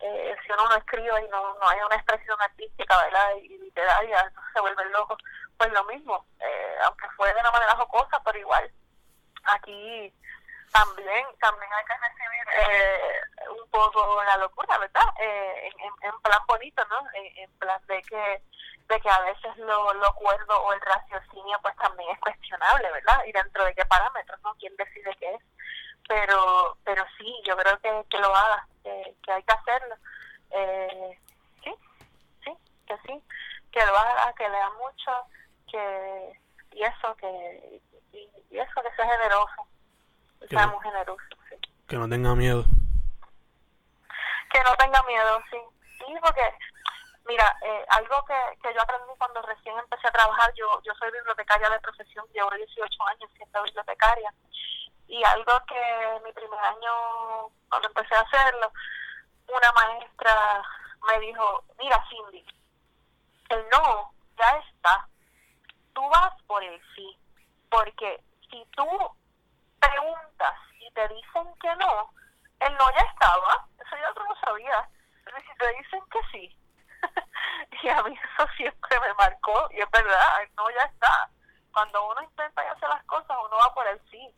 eh, 0.00 0.36
si 0.44 0.52
uno 0.52 0.68
no 0.68 0.76
escribe 0.76 1.24
y 1.24 1.28
no, 1.28 1.54
no 1.54 1.68
hay 1.68 1.78
una 1.80 1.96
expresión 1.96 2.40
artística 2.42 3.02
¿verdad? 3.04 3.36
y 3.42 3.58
literaria 3.58 4.20
entonces 4.20 4.52
se 4.52 4.60
vuelve 4.60 4.84
loco 4.90 5.16
pues 5.56 5.72
lo 5.72 5.84
mismo 5.84 6.26
eh, 6.40 6.76
aunque 6.84 7.08
fue 7.16 7.32
de 7.32 7.40
una 7.40 7.52
manera 7.52 7.74
jocosa 7.76 8.20
pero 8.22 8.38
igual 8.38 8.70
aquí 9.44 10.12
también 10.72 11.26
también 11.40 11.72
hay 11.72 11.84
que 11.84 11.94
recibir 11.94 12.46
eh, 12.56 13.20
un 13.50 13.70
poco 13.70 14.22
la 14.24 14.36
locura 14.36 14.78
verdad 14.78 15.06
eh, 15.20 15.70
en, 15.78 16.08
en, 16.08 16.20
plan 16.20 16.40
bonito 16.46 16.84
no 16.86 17.00
en, 17.14 17.50
plan 17.58 17.80
de 17.86 18.02
que 18.02 18.42
de 18.88 19.00
que 19.00 19.10
a 19.10 19.20
veces 19.20 19.56
lo, 19.58 19.92
lo 19.94 20.14
cuerdo 20.14 20.60
o 20.62 20.72
el 20.72 20.80
raciocinio 20.80 21.58
pues 21.62 21.76
también 21.76 22.10
es 22.10 22.20
cuestionable 22.20 22.90
verdad 22.90 23.24
y 23.26 23.32
dentro 23.32 23.64
de 23.64 23.74
qué 23.74 23.84
parámetros 23.84 24.40
no 24.42 24.54
quién 24.58 24.74
decide 24.76 25.16
qué 25.18 25.34
es 25.34 25.42
pero 26.10 26.76
pero 26.84 27.04
sí 27.16 27.32
yo 27.44 27.56
creo 27.56 27.78
que, 27.78 28.04
que 28.10 28.18
lo 28.18 28.34
haga 28.34 28.66
que, 28.82 29.14
que 29.22 29.32
hay 29.32 29.42
que 29.44 29.52
hacerlo. 29.52 29.94
Eh, 30.50 31.18
sí 31.62 31.74
sí 32.44 32.52
que 32.86 32.96
sí 33.06 33.22
que 33.70 33.86
lo 33.86 33.96
haga 33.96 34.32
que 34.34 34.48
lea 34.48 34.70
mucho 34.70 35.12
que 35.70 36.40
y 36.72 36.82
eso 36.82 37.14
que 37.14 37.80
y, 38.12 38.28
y 38.50 38.58
eso 38.58 38.82
que 38.82 38.96
sea 38.96 39.06
generoso 39.06 39.69
que 40.40 40.48
sea 40.48 40.66
muy 40.66 40.82
generoso. 40.82 41.22
Sí. 41.48 41.56
Que 41.88 41.96
no 41.96 42.08
tenga 42.08 42.34
miedo. 42.34 42.64
Que 44.52 44.62
no 44.62 44.74
tenga 44.76 45.02
miedo, 45.04 45.42
sí. 45.50 45.58
Sí, 45.98 46.14
porque, 46.20 46.42
mira, 47.26 47.56
eh, 47.62 47.84
algo 47.90 48.24
que, 48.24 48.58
que 48.62 48.74
yo 48.74 48.82
aprendí 48.82 49.12
cuando 49.18 49.42
recién 49.42 49.78
empecé 49.78 50.08
a 50.08 50.12
trabajar, 50.12 50.52
yo, 50.54 50.82
yo 50.82 50.92
soy 50.94 51.10
bibliotecaria 51.12 51.68
de 51.70 51.80
profesión, 51.80 52.26
llevo 52.32 52.50
18 52.50 53.06
años 53.06 53.30
siendo 53.36 53.62
bibliotecaria. 53.62 54.32
Y 55.06 55.22
algo 55.24 55.60
que 55.66 56.20
mi 56.24 56.32
primer 56.32 56.58
año, 56.58 57.50
cuando 57.68 57.88
empecé 57.88 58.14
a 58.14 58.20
hacerlo, 58.20 58.72
una 59.48 59.72
maestra 59.72 60.62
me 61.08 61.20
dijo, 61.20 61.64
mira 61.78 62.02
Cindy, 62.08 62.44
el 63.48 63.68
no 63.70 64.12
ya 64.38 64.50
está, 64.58 65.08
tú 65.92 66.08
vas 66.08 66.32
por 66.46 66.62
el 66.62 66.80
sí, 66.94 67.18
porque 67.68 68.22
si 68.50 68.64
tú 68.76 68.86
preguntas 69.80 70.54
y 70.78 70.90
te 70.92 71.08
dicen 71.08 71.54
que 71.60 71.74
no, 71.76 72.10
el 72.60 72.74
no 72.74 72.90
ya 72.92 73.04
estaba, 73.06 73.66
eso 73.78 73.96
ya 73.96 74.12
tú 74.14 74.22
lo 74.22 74.36
sabías, 74.36 74.88
pero 75.24 75.38
si 75.40 75.58
te 75.58 75.68
dicen 75.74 76.00
que 76.10 76.20
sí, 76.30 76.56
y 77.82 77.88
a 77.88 78.02
mí 78.02 78.14
eso 78.14 78.48
siempre 78.56 79.00
me 79.00 79.14
marcó, 79.14 79.68
y 79.70 79.80
es 79.80 79.90
verdad, 79.90 80.42
el 80.42 80.54
no 80.54 80.70
ya 80.70 80.82
está. 80.84 81.28
Cuando 81.72 82.08
uno 82.08 82.22
intenta 82.22 82.62
hacer 82.62 82.88
las 82.88 83.04
cosas, 83.04 83.36
uno 83.46 83.56
va 83.56 83.72
por 83.74 83.86
el 83.86 84.00
sí. 84.10 84.34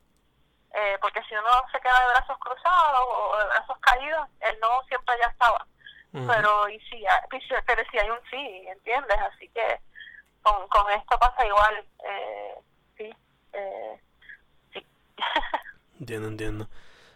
Eh, 0.74 0.98
porque 1.00 1.22
si 1.24 1.34
uno 1.34 1.48
se 1.70 1.80
queda 1.80 1.98
de 2.00 2.12
brazos 2.14 2.38
cruzados 2.38 3.06
o 3.08 3.38
de 3.38 3.44
brazos 3.46 3.78
caídos, 3.80 4.28
el 4.40 4.58
no 4.60 4.82
siempre 4.88 5.14
ya 5.20 5.28
estaba. 5.28 5.66
Pero 6.12 6.68
y 6.68 6.78
si, 6.80 7.04
pero 7.66 7.82
si 7.90 7.98
hay 7.98 8.10
un 8.10 8.20
sí, 8.30 8.66
¿entiendes? 8.68 9.18
Así 9.18 9.48
que 9.48 9.80
con, 10.42 10.68
con 10.68 10.90
esto 10.90 11.18
pasa 11.18 11.46
igual. 11.46 11.86
Eh, 12.04 12.54
sí. 12.98 13.16
Eh, 13.54 14.00
entiendo, 16.00 16.28
entiendo. 16.28 16.68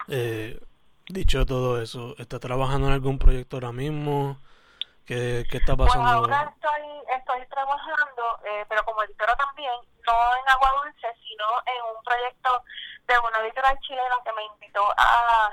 Eh, 0.09 0.61
dicho 1.09 1.47
todo 1.47 1.81
eso, 1.81 2.15
¿está 2.19 2.39
trabajando 2.39 2.89
en 2.89 2.95
algún 2.95 3.19
proyecto 3.19 3.57
ahora 3.57 3.73
mismo? 3.73 4.39
¿Qué, 5.05 5.45
qué 5.51 5.59
está 5.59 5.77
pasando? 5.77 6.27
Pues 6.27 6.37
ahora 6.37 6.53
estoy, 6.55 7.17
estoy 7.17 7.47
trabajando, 7.49 8.23
eh, 8.45 8.65
pero 8.69 8.85
como 8.85 9.03
editora 9.05 9.37
también, 9.37 9.73
no 10.07 10.13
en 10.37 10.49
Agua 10.49 10.73
Dulce, 10.83 11.09
sino 11.29 11.45
en 11.67 11.97
un 11.97 12.03
proyecto 12.03 12.65
de 13.07 13.15
una 13.19 13.39
editorial 13.47 13.79
chilena 13.81 14.17
que 14.25 14.33
me 14.33 14.45
invitó 14.45 14.83
a, 14.97 15.51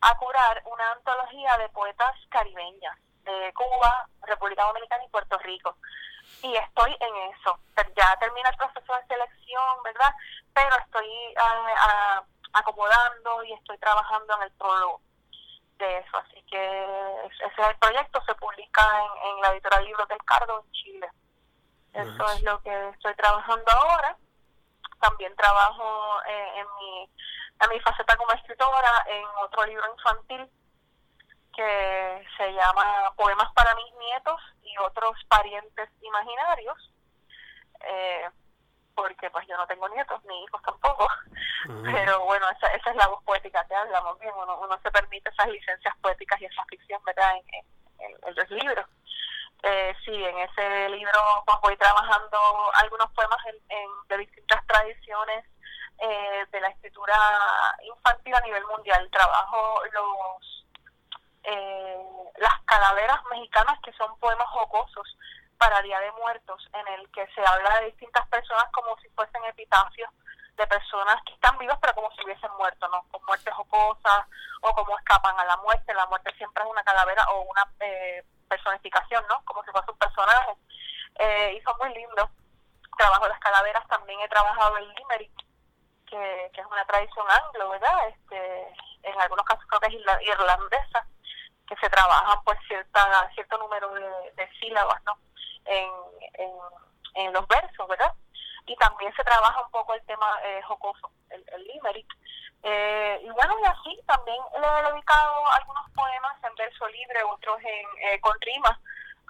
a 0.00 0.18
curar 0.18 0.62
una 0.66 0.92
antología 0.92 1.56
de 1.58 1.68
poetas 1.70 2.14
caribeñas 2.30 2.96
de 3.24 3.52
Cuba, 3.52 4.08
República 4.22 4.64
Dominicana 4.64 5.04
y 5.04 5.08
Puerto 5.08 5.38
Rico. 5.38 5.76
Y 6.42 6.54
estoy 6.54 6.96
en 7.00 7.16
eso. 7.32 7.58
Ya 7.96 8.16
termina 8.18 8.48
el 8.48 8.56
proceso 8.56 8.94
de 8.94 9.06
selección, 9.06 9.82
¿verdad? 9.82 10.14
Pero 10.54 10.76
estoy 10.84 11.34
uh, 11.36 12.22
acomodando 12.52 13.42
y 13.44 13.52
estoy 13.52 13.78
trabajando 13.78 14.36
en 14.36 14.42
el 14.42 14.52
prólogo 14.52 15.00
de 15.78 15.98
eso. 15.98 16.16
Así 16.16 16.42
que 16.42 17.26
ese 17.26 17.44
es 17.44 17.68
el 17.68 17.76
proyecto, 17.78 18.22
se 18.24 18.34
publica 18.36 18.82
en, 19.04 19.28
en 19.28 19.40
la 19.40 19.52
editorial 19.52 19.84
Libro 19.84 20.06
del 20.06 20.24
Cardo 20.24 20.64
en 20.64 20.72
Chile. 20.72 21.10
Eso 21.92 22.24
es 22.32 22.42
lo 22.42 22.60
que 22.62 22.88
estoy 22.90 23.14
trabajando 23.14 23.70
ahora. 23.72 24.16
También 25.00 25.34
trabajo 25.36 26.22
eh, 26.26 26.52
en, 26.56 26.66
mi, 26.78 27.10
en 27.60 27.70
mi 27.70 27.80
faceta 27.80 28.16
como 28.16 28.32
escritora 28.32 29.04
en 29.06 29.24
otro 29.42 29.64
libro 29.66 29.84
infantil 29.92 30.50
que 31.58 32.24
se 32.36 32.52
llama 32.52 33.12
Poemas 33.16 33.52
para 33.52 33.74
mis 33.74 33.92
nietos 33.96 34.40
y 34.62 34.78
otros 34.78 35.16
parientes 35.28 35.90
imaginarios. 36.02 36.92
Eh, 37.80 38.28
porque 38.94 39.28
pues 39.30 39.46
yo 39.48 39.56
no 39.56 39.66
tengo 39.66 39.88
nietos 39.88 40.24
ni 40.24 40.44
hijos 40.44 40.62
tampoco, 40.62 41.08
pero 41.84 42.24
bueno, 42.24 42.46
esa, 42.50 42.66
esa 42.74 42.90
es 42.90 42.96
la 42.96 43.06
voz 43.06 43.22
poética 43.24 43.64
que 43.66 43.74
hablamos 43.74 44.18
bien, 44.18 44.32
uno, 44.36 44.58
uno 44.58 44.76
se 44.82 44.90
permite 44.90 45.30
esas 45.30 45.48
licencias 45.48 45.94
poéticas 46.00 46.40
y 46.40 46.46
esa 46.46 46.64
ficción, 46.64 47.00
¿verdad?, 47.04 47.32
en, 47.36 47.64
en, 48.00 48.34
los 48.34 48.50
libros. 48.50 48.86
Eh, 49.62 49.94
sí, 50.04 50.12
en 50.12 50.38
ese 50.38 50.88
libro 50.90 51.20
pues 51.46 51.58
voy 51.62 51.76
trabajando 51.76 52.38
algunos 52.74 53.10
poemas 53.12 53.38
en, 53.46 53.56
en 53.68 53.88
de 54.08 54.18
distintas 54.18 54.66
tradiciones 54.66 55.44
eh, 56.00 56.46
de 56.50 56.60
la 56.60 56.68
escritura 56.68 57.16
infantil 57.82 58.34
a 58.34 58.40
nivel 58.40 58.64
mundial. 58.66 59.08
Trabajo 59.10 59.82
los 59.92 60.58
eh, 61.44 61.98
las 62.38 62.60
calaveras 62.64 63.20
mexicanas 63.30 63.78
que 63.82 63.92
son 63.92 64.18
poemas 64.18 64.48
jocosos 64.48 65.16
para 65.58 65.82
Día 65.82 65.98
de 66.00 66.12
Muertos, 66.12 66.68
en 66.72 66.88
el 66.94 67.10
que 67.10 67.26
se 67.34 67.44
habla 67.46 67.80
de 67.80 67.86
distintas 67.86 68.26
personas 68.28 68.66
como 68.72 68.96
si 68.98 69.08
fuesen 69.10 69.44
epitafios 69.44 70.10
de 70.56 70.66
personas 70.66 71.16
que 71.24 71.34
están 71.34 71.56
vivas 71.58 71.78
pero 71.80 71.94
como 71.94 72.10
si 72.12 72.24
hubiesen 72.24 72.50
muerto, 72.58 72.88
¿no? 72.88 73.04
Con 73.10 73.24
muertes 73.26 73.54
o 73.56 73.64
cosas, 73.64 74.26
o 74.62 74.74
cómo 74.74 74.96
escapan 74.98 75.38
a 75.38 75.44
la 75.44 75.56
muerte. 75.58 75.94
La 75.94 76.06
muerte 76.06 76.34
siempre 76.36 76.62
es 76.62 76.70
una 76.70 76.82
calavera 76.82 77.24
o 77.30 77.42
una 77.42 77.66
eh, 77.80 78.24
personificación, 78.48 79.24
¿no? 79.28 79.42
Como 79.44 79.62
si 79.64 79.70
fuese 79.70 79.90
un 79.90 79.98
personaje. 79.98 80.56
Eh, 81.18 81.54
y 81.58 81.62
son 81.62 81.76
muy 81.78 81.94
lindos. 81.94 82.28
Trabajo 82.96 83.28
las 83.28 83.38
calaveras, 83.38 83.86
también 83.86 84.20
he 84.20 84.28
trabajado 84.28 84.76
el 84.76 84.92
limerick, 84.94 85.32
que, 86.06 86.50
que 86.52 86.60
es 86.60 86.66
una 86.66 86.84
tradición 86.86 87.26
anglo, 87.30 87.70
¿verdad? 87.70 88.08
Este, 88.08 88.74
en 89.04 89.20
algunos 89.20 89.44
casos 89.44 89.64
creo 89.68 89.80
que 89.80 89.86
es 89.86 90.26
irlandesa, 90.26 91.06
que 91.68 91.76
se 91.76 91.90
trabajan 91.90 92.38
pues 92.44 92.58
cierta, 92.66 93.30
cierto 93.34 93.58
número 93.58 93.92
de, 93.92 94.48
sílabas, 94.60 95.02
¿no? 95.04 95.18
En, 95.66 95.90
en, 96.34 96.52
en 97.14 97.32
los 97.32 97.46
versos, 97.46 97.86
¿verdad? 97.88 98.14
y 98.68 98.76
también 98.76 99.12
se 99.14 99.24
trabaja 99.24 99.62
un 99.62 99.70
poco 99.70 99.94
el 99.94 100.02
tema 100.02 100.26
eh, 100.44 100.60
jocoso, 100.62 101.10
el, 101.30 101.44
el 101.52 101.64
limerick. 101.64 102.06
Eh, 102.62 103.20
y 103.24 103.30
bueno, 103.30 103.54
y 103.60 103.66
así 103.66 104.00
también 104.06 104.36
le 104.60 104.66
he 104.66 104.92
dedicado 104.92 105.52
algunos 105.52 105.90
poemas 105.92 106.36
en 106.44 106.54
verso 106.54 106.86
libre, 106.88 107.22
otros 107.24 107.58
en, 107.60 108.12
eh, 108.12 108.20
con 108.20 108.38
rimas, 108.40 108.78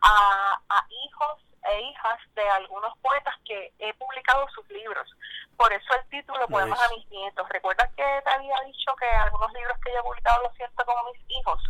a, 0.03 0.61
a 0.69 0.87
hijos 1.05 1.41
e 1.65 1.81
hijas 1.81 2.19
de 2.35 2.49
algunos 2.51 2.97
poetas 2.99 3.35
que 3.45 3.73
he 3.79 3.93
publicado 3.95 4.49
sus 4.51 4.69
libros. 4.69 5.09
Por 5.57 5.73
eso 5.73 5.95
el 5.95 6.09
título, 6.09 6.47
Poemas 6.49 6.81
a 6.81 6.89
mis 6.95 7.07
nietos. 7.09 7.49
¿Recuerdas 7.49 7.89
que 7.97 8.05
te 8.25 8.31
había 8.31 8.61
dicho 8.67 8.95
que 8.97 9.07
algunos 9.07 9.53
libros 9.53 9.77
que 9.85 9.93
yo 9.93 9.99
he 9.99 10.03
publicado 10.03 10.43
los 10.45 10.55
siento 10.55 10.85
como 10.85 11.13
mis 11.13 11.21
hijos? 11.29 11.63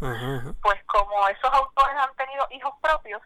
Pues 0.63 0.85
como 0.85 1.29
esos 1.29 1.53
autores 1.53 1.97
han 1.97 2.15
tenido 2.17 2.47
hijos 2.51 2.75
propios, 2.83 3.23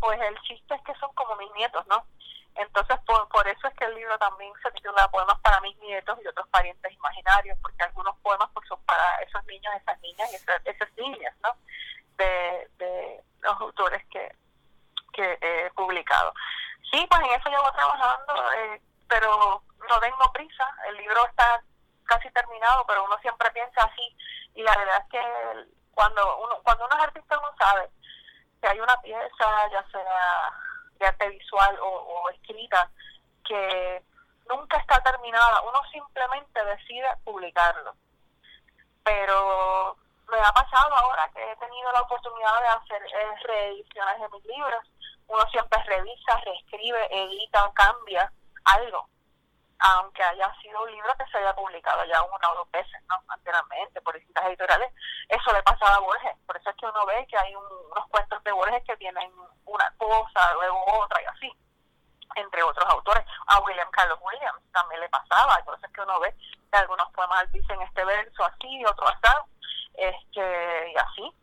pues 0.00 0.20
el 0.20 0.38
chiste 0.42 0.74
es 0.74 0.82
que 0.82 0.94
son 0.96 1.12
como 1.14 1.36
mis 1.36 1.52
nietos, 1.54 1.86
¿no? 1.86 2.04
Entonces, 2.54 2.98
por, 3.06 3.26
por 3.28 3.48
eso 3.48 3.66
es 3.66 3.74
que 3.74 3.86
el 3.86 3.94
libro 3.94 4.18
también 4.18 4.52
se 4.62 4.70
titula 4.72 5.08
Poemas 5.10 5.40
para 5.40 5.60
mis 5.60 5.76
nietos 5.78 6.18
y 6.22 6.28
otros 6.28 6.46
parientes 6.48 6.92
imaginarios, 6.92 7.58
porque 7.62 7.82
algunos 7.82 8.14
poemas 8.18 8.50
pues, 8.52 8.68
son 8.68 8.78
para 8.84 9.16
esos 9.22 9.42
niños, 9.46 9.72
esas 9.80 9.98
niñas 10.02 10.32
y 10.32 10.36
esas, 10.36 10.60
esas 10.66 10.92
niñas, 10.96 11.34
¿no? 11.42 11.56
De, 12.18 12.68
de 12.78 13.24
los 13.40 13.60
autores 13.60 14.04
que, 14.10 14.34
que 15.12 15.38
he 15.40 15.70
publicado. 15.72 16.32
Sí, 16.90 17.06
pues 17.08 17.20
en 17.20 17.40
eso 17.40 17.50
llevo 17.50 17.72
trabajando, 17.72 18.52
eh, 18.52 18.80
pero 19.08 19.62
no 19.88 20.00
tengo 20.00 20.32
prisa. 20.32 20.64
El 20.88 20.96
libro 20.96 21.26
está 21.26 21.62
casi 22.04 22.30
terminado, 22.30 22.84
pero 22.86 23.04
uno 23.04 23.16
siempre 23.18 23.50
piensa 23.50 23.84
así. 23.84 24.16
Y 24.54 24.62
la 24.62 24.76
verdad 24.76 24.98
es 24.98 25.10
que 25.10 25.66
cuando 25.94 26.38
uno, 26.38 26.60
cuando 26.62 26.84
uno 26.84 26.96
es 26.96 27.02
artista, 27.04 27.38
uno 27.38 27.50
sabe 27.58 27.88
que 28.60 28.68
hay 28.68 28.80
una 28.80 28.96
pieza, 29.00 29.68
ya 29.70 29.84
sea 29.90 30.52
de 30.98 31.06
arte 31.06 31.28
visual 31.30 31.78
o, 31.80 32.30
escrita, 32.30 32.88
que 33.44 34.02
nunca 34.48 34.76
está 34.78 35.02
terminada, 35.02 35.62
uno 35.62 35.80
simplemente 35.90 36.64
decide 36.64 37.08
publicarlo. 37.24 37.94
Pero 39.02 39.96
me 40.30 40.38
ha 40.38 40.52
pasado 40.52 40.94
ahora 40.94 41.28
que 41.34 41.50
he 41.50 41.56
tenido 41.56 41.92
la 41.92 42.02
oportunidad 42.02 42.60
de 42.60 42.68
hacer 42.68 43.02
eh, 43.02 43.36
reediciones 43.44 44.20
de 44.20 44.28
mis 44.28 44.44
libros, 44.44 44.84
uno 45.28 45.46
siempre 45.50 45.82
revisa, 45.84 46.36
reescribe, 46.44 47.08
edita, 47.10 47.70
cambia 47.74 48.32
algo 48.64 49.08
aunque 49.82 50.22
haya 50.22 50.54
sido 50.62 50.80
un 50.82 50.92
libro 50.92 51.12
que 51.18 51.26
se 51.26 51.38
haya 51.38 51.54
publicado 51.54 52.04
ya 52.04 52.22
una 52.22 52.52
o 52.52 52.54
dos 52.54 52.70
veces, 52.70 53.02
¿no? 53.08 53.16
Anteriormente, 53.26 54.00
por 54.00 54.14
distintas 54.14 54.44
editoriales, 54.44 54.92
eso 55.28 55.52
le 55.52 55.62
pasaba 55.64 55.96
a 55.96 56.00
Borges. 56.00 56.36
Por 56.46 56.56
eso 56.56 56.70
es 56.70 56.76
que 56.76 56.86
uno 56.86 57.04
ve 57.06 57.26
que 57.28 57.36
hay 57.36 57.54
unos 57.56 58.06
cuentos 58.08 58.42
de 58.44 58.52
Borges 58.52 58.84
que 58.86 58.96
tienen 58.96 59.32
una 59.64 59.92
cosa, 59.98 60.54
luego 60.54 60.84
otra 61.00 61.20
y 61.20 61.24
así, 61.26 61.52
entre 62.36 62.62
otros 62.62 62.88
autores. 62.88 63.26
A 63.48 63.58
William 63.60 63.90
Carlos 63.90 64.20
Williams 64.22 64.62
también 64.72 65.00
le 65.00 65.08
pasaba, 65.08 65.58
por 65.64 65.76
eso 65.76 65.86
es 65.86 65.92
que 65.92 66.00
uno 66.00 66.20
ve 66.20 66.32
que 66.70 66.78
algunos 66.78 67.10
poemas 67.10 67.50
dicen 67.50 67.82
este 67.82 68.04
verso 68.04 68.44
así, 68.44 68.84
otro 68.84 69.08
así, 69.08 69.50
este, 69.94 70.92
y 70.92 70.96
así. 70.96 71.34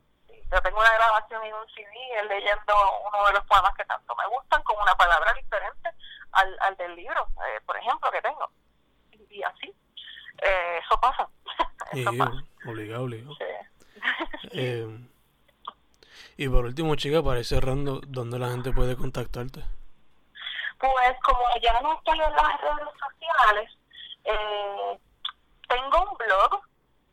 Yo 0.52 0.62
tengo 0.62 0.80
una 0.80 0.94
grabación 0.94 1.44
en 1.44 1.54
un 1.54 1.68
CD 1.70 2.24
leyendo 2.28 2.74
uno 3.08 3.26
de 3.28 3.34
los 3.34 3.46
poemas 3.46 3.76
que 3.76 3.86
tanto 3.86 4.16
me 4.16 4.28
gustan 4.28 4.64
con 4.64 4.78
una 4.82 4.96
palabra 4.96 5.34
diferente 5.34 5.90
al, 6.32 6.58
al 6.62 6.76
del 6.78 6.96
libro, 6.96 7.28
eh, 7.48 7.62
por 7.66 7.78
ejemplo, 7.78 8.12
que 8.12 8.22
tengo. 8.22 8.50
Y, 9.30 9.44
así, 9.44 9.74
eh, 10.42 10.80
eso 10.84 11.00
pasa. 11.00 11.28
eso 11.94 12.12
pasa. 12.18 12.44
Obligado, 12.66 13.04
obligado. 13.04 13.36
Eh, 14.52 14.88
y 16.38 16.48
por 16.48 16.66
último, 16.66 16.96
chica, 16.96 17.22
para 17.22 17.40
ir 17.40 17.46
cerrando, 17.46 18.00
¿dónde 18.08 18.40
la 18.40 18.50
gente 18.50 18.72
puede 18.72 18.96
contactarte? 18.96 19.62
Pues 20.80 21.16
como 21.24 21.42
ya 21.62 21.82
no 21.82 21.94
estoy 21.96 22.18
en 22.18 22.32
las 22.32 22.62
redes 22.62 22.90
sociales, 22.98 23.78
eh, 24.24 25.00
tengo 25.68 26.10
un 26.10 26.18
blog, 26.18 26.62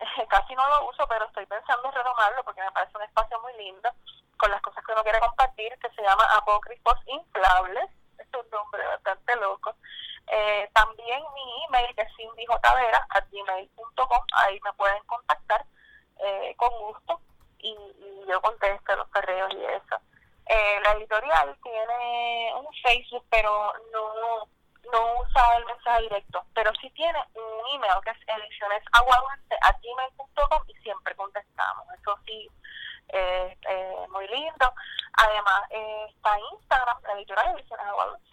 casi 0.28 0.54
no 0.54 0.68
lo 0.68 0.88
uso, 0.88 1.06
pero 1.08 1.24
estoy 1.26 1.46
pensando 1.46 1.88
en 1.88 1.94
retomarlo 1.94 2.44
porque 2.44 2.62
me 2.62 2.72
parece 2.72 2.96
un 2.96 3.04
espacio 3.04 3.40
muy 3.40 3.52
lindo 3.54 3.90
con 4.36 4.50
las 4.50 4.60
cosas 4.62 4.84
que 4.84 4.92
uno 4.92 5.02
quiere 5.02 5.20
compartir, 5.20 5.72
que 5.78 5.90
se 5.90 6.02
llama 6.02 6.24
Apócrifos 6.36 6.98
Inflables 7.06 7.90
es 8.18 8.26
un 8.34 8.50
nombre 8.50 8.86
bastante 8.86 9.36
loco. 9.36 9.74
Eh, 10.28 10.68
también 10.72 11.22
mi 11.34 11.64
email 11.68 11.94
que 11.94 12.02
es 12.02 12.08
gmail.com 13.30 14.24
ahí 14.34 14.58
me 14.64 14.72
pueden 14.72 15.02
contactar 15.04 15.64
eh, 16.18 16.54
con 16.56 16.70
gusto 16.78 17.20
y, 17.58 17.76
yo 18.28 18.40
contesto 18.40 18.96
los 18.96 19.06
correos 19.08 19.52
y 19.54 19.64
eso. 19.64 19.96
Eh, 20.46 20.80
la 20.82 20.92
editorial 20.92 21.56
tiene 21.62 22.52
un 22.56 22.66
Facebook, 22.82 23.24
pero 23.30 23.72
no 23.92 24.48
no 24.92 25.20
usa 25.20 25.56
el 25.56 25.64
mensaje 25.66 26.02
directo, 26.02 26.44
pero 26.54 26.72
sí 26.80 26.90
tiene 26.90 27.18
un 27.34 27.66
email 27.74 28.00
que 28.04 28.10
es 28.10 28.18
edicionesaguadulce.gmail.com 28.26 30.62
y 30.68 30.74
siempre 30.82 31.14
contestamos. 31.14 31.86
Eso 32.00 32.18
sí, 32.26 32.50
eh, 33.08 33.56
eh, 33.68 34.06
muy 34.10 34.26
lindo. 34.28 34.72
Además, 35.18 35.62
está 35.70 36.38
Instagram, 36.52 36.98
la 37.02 37.14
editorial 37.14 37.54
de 37.54 37.60
Ediciones 37.60 37.86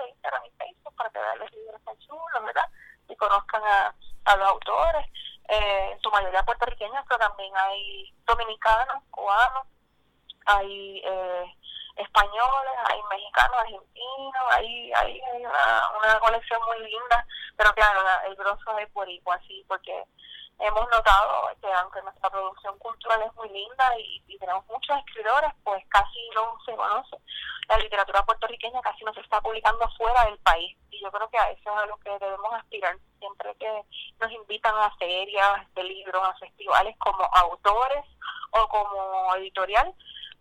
Instagram 0.09 0.45
y 0.45 0.51
Facebook, 0.51 0.95
para 0.95 1.09
que 1.09 1.19
vean 1.19 1.39
los 1.39 1.51
libros 1.53 1.81
tan 1.83 1.97
chulos, 1.99 2.43
¿verdad? 2.43 2.69
Y 3.07 3.15
conozcan 3.15 3.63
a, 3.63 3.95
a 4.25 4.35
los 4.35 4.49
autores, 4.49 5.07
eh, 5.49 5.89
en 5.91 5.99
su 5.99 6.09
mayoría 6.09 6.43
puertorriqueños, 6.43 7.05
pero 7.07 7.19
también 7.19 7.51
hay 7.55 8.13
dominicanos, 8.25 9.03
cubanos, 9.11 9.67
hay 10.45 11.01
eh, 11.05 11.55
españoles, 11.95 12.73
hay 12.85 13.01
mexicanos, 13.09 13.59
argentinos, 13.59 14.43
hay, 14.49 14.91
hay, 14.93 15.21
una, 15.33 15.81
una 15.97 16.19
colección 16.19 16.59
muy 16.67 16.89
linda, 16.89 17.25
pero 17.55 17.73
claro, 17.73 18.01
el 18.27 18.35
grosso 18.35 18.77
es 18.79 18.89
por 18.89 19.09
igual, 19.09 19.39
así, 19.39 19.63
porque 19.67 20.03
hemos 20.59 20.89
notado 20.89 21.49
que 21.61 21.71
aunque 21.73 22.01
nuestra 22.01 22.29
producción 22.29 22.77
cultural 22.79 23.21
es 23.23 23.33
muy 23.35 23.49
linda 23.49 23.97
y, 23.99 24.21
tenemos 24.39 24.67
muchos 24.67 24.97
escritores, 24.97 25.51
pues 25.63 25.81
casi 25.87 26.29
no 26.35 26.57
se 26.65 26.75
conoce. 26.75 27.15
La 27.69 27.77
literatura 27.77 28.25
puertorriqueña 28.25 28.81
casi 28.81 29.05
no 29.05 29.13
se 29.13 29.21
está 29.21 29.39
publicando 29.39 29.89
fuera 29.97 30.25
del 30.25 30.37
país 30.39 30.77
y 30.89 31.01
yo 31.01 31.09
creo 31.13 31.29
que 31.29 31.37
a 31.37 31.49
eso 31.49 31.71
es 31.71 31.77
a 31.77 31.85
lo 31.85 31.97
que 31.99 32.09
debemos 32.19 32.53
aspirar. 32.53 32.97
Siempre 33.19 33.55
que 33.55 33.85
nos 34.19 34.31
invitan 34.33 34.75
a 34.75 34.93
ferias 34.97 35.73
de 35.75 35.83
libros, 35.85 36.21
a 36.21 36.33
festivales 36.39 36.93
como 36.97 37.23
autores 37.23 38.03
o 38.51 38.67
como 38.67 39.33
editorial, 39.35 39.93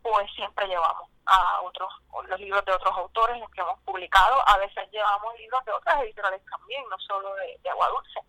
pues 0.02 0.28
siempre 0.34 0.66
llevamos 0.66 1.11
a 1.26 1.60
otros 1.62 1.88
los 2.28 2.40
libros 2.40 2.64
de 2.64 2.72
otros 2.72 2.96
autores 2.96 3.38
los 3.38 3.50
que 3.50 3.60
hemos 3.60 3.78
publicado. 3.80 4.46
A 4.48 4.56
veces 4.58 4.90
llevamos 4.90 5.36
libros 5.38 5.64
de 5.64 5.72
otras 5.72 6.02
editoriales 6.02 6.42
también 6.50 6.84
no 6.88 6.98
solo 6.98 7.34
de, 7.36 7.58
de 7.62 7.70
agua 7.70 7.88
dulce 7.88 8.20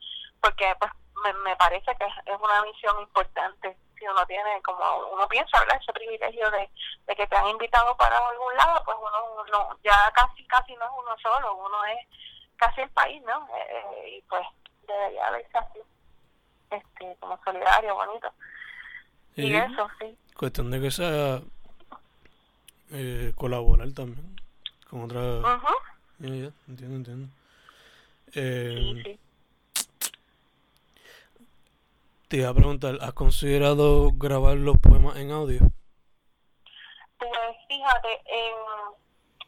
porque 0.44 0.76
pues 0.78 0.92
me, 1.24 1.34
me 1.46 1.56
parece 1.56 1.96
que 1.96 2.06
es 2.06 2.40
una 2.40 2.62
misión 2.64 3.00
importante. 3.00 3.78
Si 3.98 4.06
uno 4.06 4.26
tiene 4.26 4.62
como 4.62 4.84
uno 5.14 5.26
piensa 5.30 5.58
¿verdad? 5.62 5.80
ese 5.82 5.94
privilegio 5.94 6.52
de, 6.52 6.70
de 7.08 7.16
que 7.16 7.26
te 7.26 7.36
han 7.38 7.48
invitado 7.48 7.96
para 7.96 8.18
algún 8.18 8.54
lado 8.58 8.84
pues 8.84 8.98
uno 9.00 9.46
no 9.52 9.78
ya 9.84 10.12
casi 10.14 10.46
casi 10.48 10.76
no 10.76 10.84
es 10.84 10.92
uno 10.98 11.16
solo 11.22 11.56
uno 11.56 11.86
es 11.86 12.06
casi 12.58 12.82
el 12.82 12.90
país 12.90 13.22
no 13.24 13.48
eh, 13.56 13.70
eh, 13.70 14.10
y 14.18 14.22
pues 14.24 14.46
debería 14.86 15.32
verse 15.32 15.58
así 15.58 15.80
este 16.72 17.16
como 17.22 17.40
solidario 17.46 17.96
bonito. 17.96 18.34
Y, 19.36 19.56
eso 19.56 19.90
sí. 20.00 20.18
Cuestión 20.38 20.70
de 20.70 20.82
que 20.82 20.92
sea 20.92 21.40
eh, 22.92 23.32
colaborar 23.36 23.92
también 23.94 24.36
con 24.90 25.04
otra 25.04 25.60
entiendo 26.20 26.54
entiendo 26.68 27.28
eh, 28.36 29.02
sí, 29.04 29.04
sí. 29.04 29.20
Te 32.34 32.38
iba 32.38 32.50
a 32.50 32.54
preguntar, 32.56 32.98
¿has 33.02 33.14
considerado 33.14 34.10
grabar 34.14 34.56
los 34.58 34.80
poemas 34.80 35.18
en 35.18 35.32
audio? 35.32 35.60
Pues 37.20 37.58
fíjate, 37.68 38.22
en, 38.26 38.56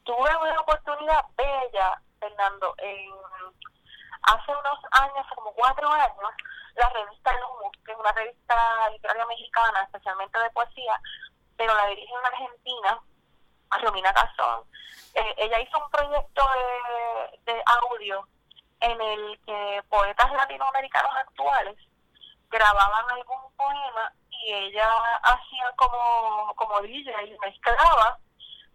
tuve 0.04 0.30
una 0.38 0.60
oportunidad 0.60 1.26
bella, 1.36 2.00
Fernando, 2.20 2.76
en, 2.78 3.10
hace 4.22 4.52
unos 4.52 4.80
años, 4.92 5.26
como 5.34 5.52
cuatro 5.54 5.92
años, 5.92 6.30
la 6.76 6.90
revista 6.90 7.32
Lumus, 7.34 7.72
que 7.84 7.92
es 7.92 7.98
una 7.98 8.12
revista 8.12 8.56
literaria 8.92 9.26
mexicana, 9.26 9.82
especialmente 9.82 10.38
de 10.38 10.50
poesía, 10.52 11.02
pero 11.58 11.74
la 11.74 11.88
dirige 11.88 12.14
una 12.14 12.28
argentina, 12.28 13.00
Romina 13.82 14.14
Cazón. 14.14 14.64
Eh, 15.14 15.36
ella 15.38 15.60
hizo 15.60 15.78
un 15.78 15.90
proyecto 15.92 16.44
de, 17.46 17.54
de 17.54 17.64
audio 17.66 18.28
en 18.82 19.02
el 19.02 19.40
que 19.46 19.84
poetas 19.90 20.32
latinoamericanos 20.32 21.12
actuales 21.16 21.78
grababan 22.50 23.10
algún 23.12 23.52
poema 23.56 24.12
y 24.30 24.54
ella 24.54 24.90
hacía 25.24 25.72
como, 25.76 26.54
como 26.56 26.82
DJ 26.82 27.38
mezclaba 27.42 28.20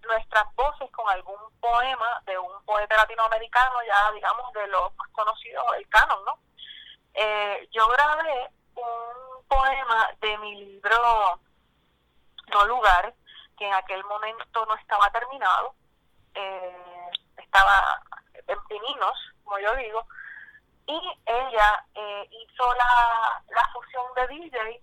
nuestras 0.03 0.55
voces 0.55 0.91
con 0.91 1.09
algún 1.09 1.39
poema 1.61 2.23
de 2.27 2.39
un 2.39 2.65
poeta 2.65 2.97
latinoamericano, 2.97 3.77
ya 3.87 4.13
digamos 4.13 4.53
de 4.53 4.67
los 4.69 4.95
más 4.97 5.09
conocidos, 5.13 5.65
el 5.77 5.89
canon, 5.89 6.25
¿no? 6.25 6.39
Eh, 7.15 7.69
yo 7.73 7.87
grabé 7.89 8.51
un 8.75 9.45
poema 9.47 10.11
de 10.21 10.39
mi 10.39 10.65
libro 10.65 11.41
No 12.53 12.65
Lugar, 12.67 13.15
que 13.61 13.67
en 13.67 13.75
aquel 13.75 14.03
momento 14.05 14.65
no 14.65 14.75
estaba 14.75 15.11
terminado, 15.11 15.75
eh, 16.35 17.11
estaba 17.37 18.03
en 18.47 18.59
pininos, 18.65 19.19
como 19.45 19.59
yo 19.59 19.77
digo, 19.77 20.07
y 20.87 20.99
ella 21.27 21.85
eh, 21.95 22.29
hizo 22.31 22.75
la, 22.75 23.43
la 23.51 23.69
fusión 23.75 24.07
de 24.17 24.29
DJ 24.29 24.83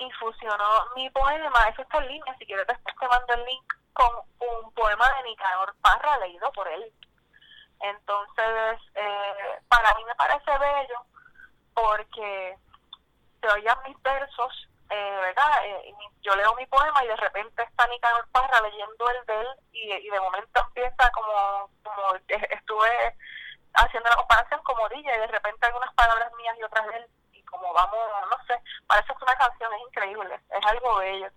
y 0.00 0.10
fusionó 0.12 0.84
mi 0.94 1.08
poema, 1.08 1.68
eso 1.70 1.80
está 1.80 1.96
en 1.98 2.08
línea, 2.08 2.36
si 2.38 2.44
quieres 2.44 2.66
después 2.66 2.94
te 2.94 3.08
mando 3.08 3.32
el 3.32 3.44
link, 3.46 3.72
con 3.94 4.10
un 4.38 4.72
poema 4.74 5.04
de 5.16 5.22
Nicanor 5.22 5.74
Parra 5.80 6.18
leído 6.18 6.52
por 6.52 6.68
él. 6.68 6.92
Entonces, 7.80 8.80
eh, 8.96 9.58
para 9.68 9.94
mí 9.94 10.04
me 10.04 10.14
parece 10.14 10.58
bello 10.58 11.06
porque 11.72 12.58
se 13.40 13.48
oían 13.48 13.78
mis 13.86 14.00
versos, 14.02 14.68
eh, 14.90 15.18
¿verdad? 15.20 15.64
Eh, 15.64 15.94
yo 16.22 16.34
leo 16.36 16.54
mi 16.54 16.66
poema 16.66 17.04
y 17.04 17.08
de 17.08 17.16
repente 17.16 17.62
está 17.62 17.86
Nicanor 17.86 18.28
Parra 18.32 18.60
leyendo 18.62 19.10
el 19.10 19.26
de 19.26 19.40
él 19.40 19.48
y, 19.72 19.92
y 19.92 20.10
de 20.10 20.20
momento 20.20 20.60
empieza 20.60 21.10
como, 21.12 21.70
como 21.82 22.14
estuve 22.26 23.16
haciendo 23.74 24.10
la 24.10 24.16
comparación 24.16 24.60
como 24.62 24.88
DJ 24.88 25.14
y 25.14 25.20
de 25.20 25.26
repente 25.28 25.66
algunas 25.66 25.92
palabras 25.94 26.32
mías 26.34 26.56
y 26.58 26.62
otras 26.64 26.86
de 26.88 26.96
él 26.96 27.06
como 27.50 27.72
vamos, 27.72 27.98
no 28.30 28.36
sé, 28.46 28.60
parece 28.86 29.08
que 29.08 29.24
una 29.24 29.36
canción, 29.36 29.72
es 29.74 29.80
increíble, 29.88 30.40
es 30.50 30.66
algo 30.66 30.96
bello. 30.96 31.28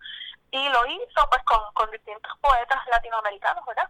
Y 0.52 0.70
lo 0.70 0.86
hizo 0.86 1.30
pues 1.30 1.44
con, 1.44 1.60
con 1.74 1.90
distintos 1.92 2.32
poetas 2.40 2.80
latinoamericanos, 2.88 3.66
¿verdad? 3.66 3.90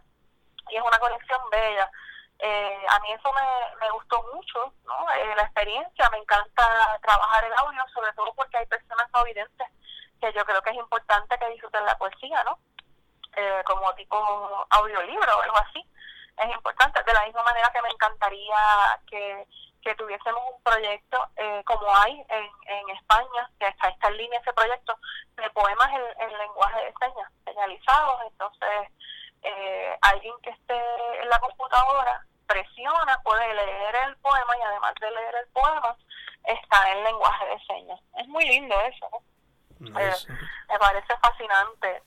Y 0.70 0.76
es 0.76 0.82
una 0.82 0.98
colección 0.98 1.40
bella. 1.50 1.90
Eh, 2.38 2.86
a 2.88 2.98
mí 3.00 3.12
eso 3.12 3.32
me, 3.32 3.76
me 3.80 3.90
gustó 3.92 4.22
mucho, 4.34 4.72
¿no? 4.84 5.10
Eh, 5.12 5.34
la 5.36 5.42
experiencia, 5.42 6.10
me 6.10 6.18
encanta 6.18 6.98
trabajar 7.02 7.44
el 7.44 7.54
audio, 7.54 7.82
sobre 7.92 8.12
todo 8.12 8.34
porque 8.34 8.58
hay 8.58 8.66
personas 8.66 9.08
no 9.14 9.24
videntes 9.24 9.68
que 10.20 10.32
yo 10.32 10.44
creo 10.44 10.62
que 10.62 10.70
es 10.70 10.76
importante 10.76 11.38
que 11.38 11.50
disfruten 11.50 11.84
la 11.84 11.96
poesía, 11.96 12.42
¿no? 12.44 12.58
Eh, 13.36 13.62
como 13.66 13.92
tipo 13.94 14.16
audiolibro 14.70 15.38
o 15.38 15.42
algo 15.42 15.56
así. 15.58 15.84
Es 16.36 16.50
importante, 16.52 17.02
de 17.02 17.12
la 17.12 17.24
misma 17.26 17.42
manera 17.44 17.70
que 17.72 17.82
me 17.82 17.90
encantaría 17.90 19.00
que 19.06 19.46
que 19.84 19.94
tuviésemos 19.96 20.42
un 20.50 20.62
proyecto 20.62 21.28
eh, 21.36 21.62
como 21.66 21.94
hay 21.94 22.12
en, 22.12 22.50
en 22.66 22.90
España, 22.96 23.50
que 23.60 23.66
está, 23.66 23.88
está 23.88 24.08
en 24.08 24.16
línea 24.16 24.40
ese 24.40 24.52
proyecto, 24.54 24.96
de 25.36 25.50
poemas 25.50 25.90
en, 25.92 26.38
lenguaje 26.38 26.84
de 26.86 26.94
señas, 26.98 27.30
señalizados. 27.44 28.22
Entonces, 28.26 28.88
eh, 29.44 29.96
alguien 30.00 30.34
que 30.42 30.50
esté 30.50 30.74
en 31.22 31.28
la 31.28 31.38
computadora 31.38 32.24
presiona, 32.46 33.20
puede 33.22 33.54
leer 33.54 33.94
el 34.06 34.16
poema 34.16 34.56
y 34.58 34.62
además 34.62 34.94
de 35.00 35.10
leer 35.10 35.34
el 35.36 35.48
poema, 35.52 35.96
está 36.44 36.90
en 36.90 37.04
lenguaje 37.04 37.46
de 37.46 37.58
señas. 37.66 38.00
Es 38.18 38.28
muy 38.28 38.44
lindo 38.46 38.74
eso. 38.82 39.08
Eh, 39.80 40.14
me 40.68 40.78
parece 40.78 41.14
fascinante 41.20 42.02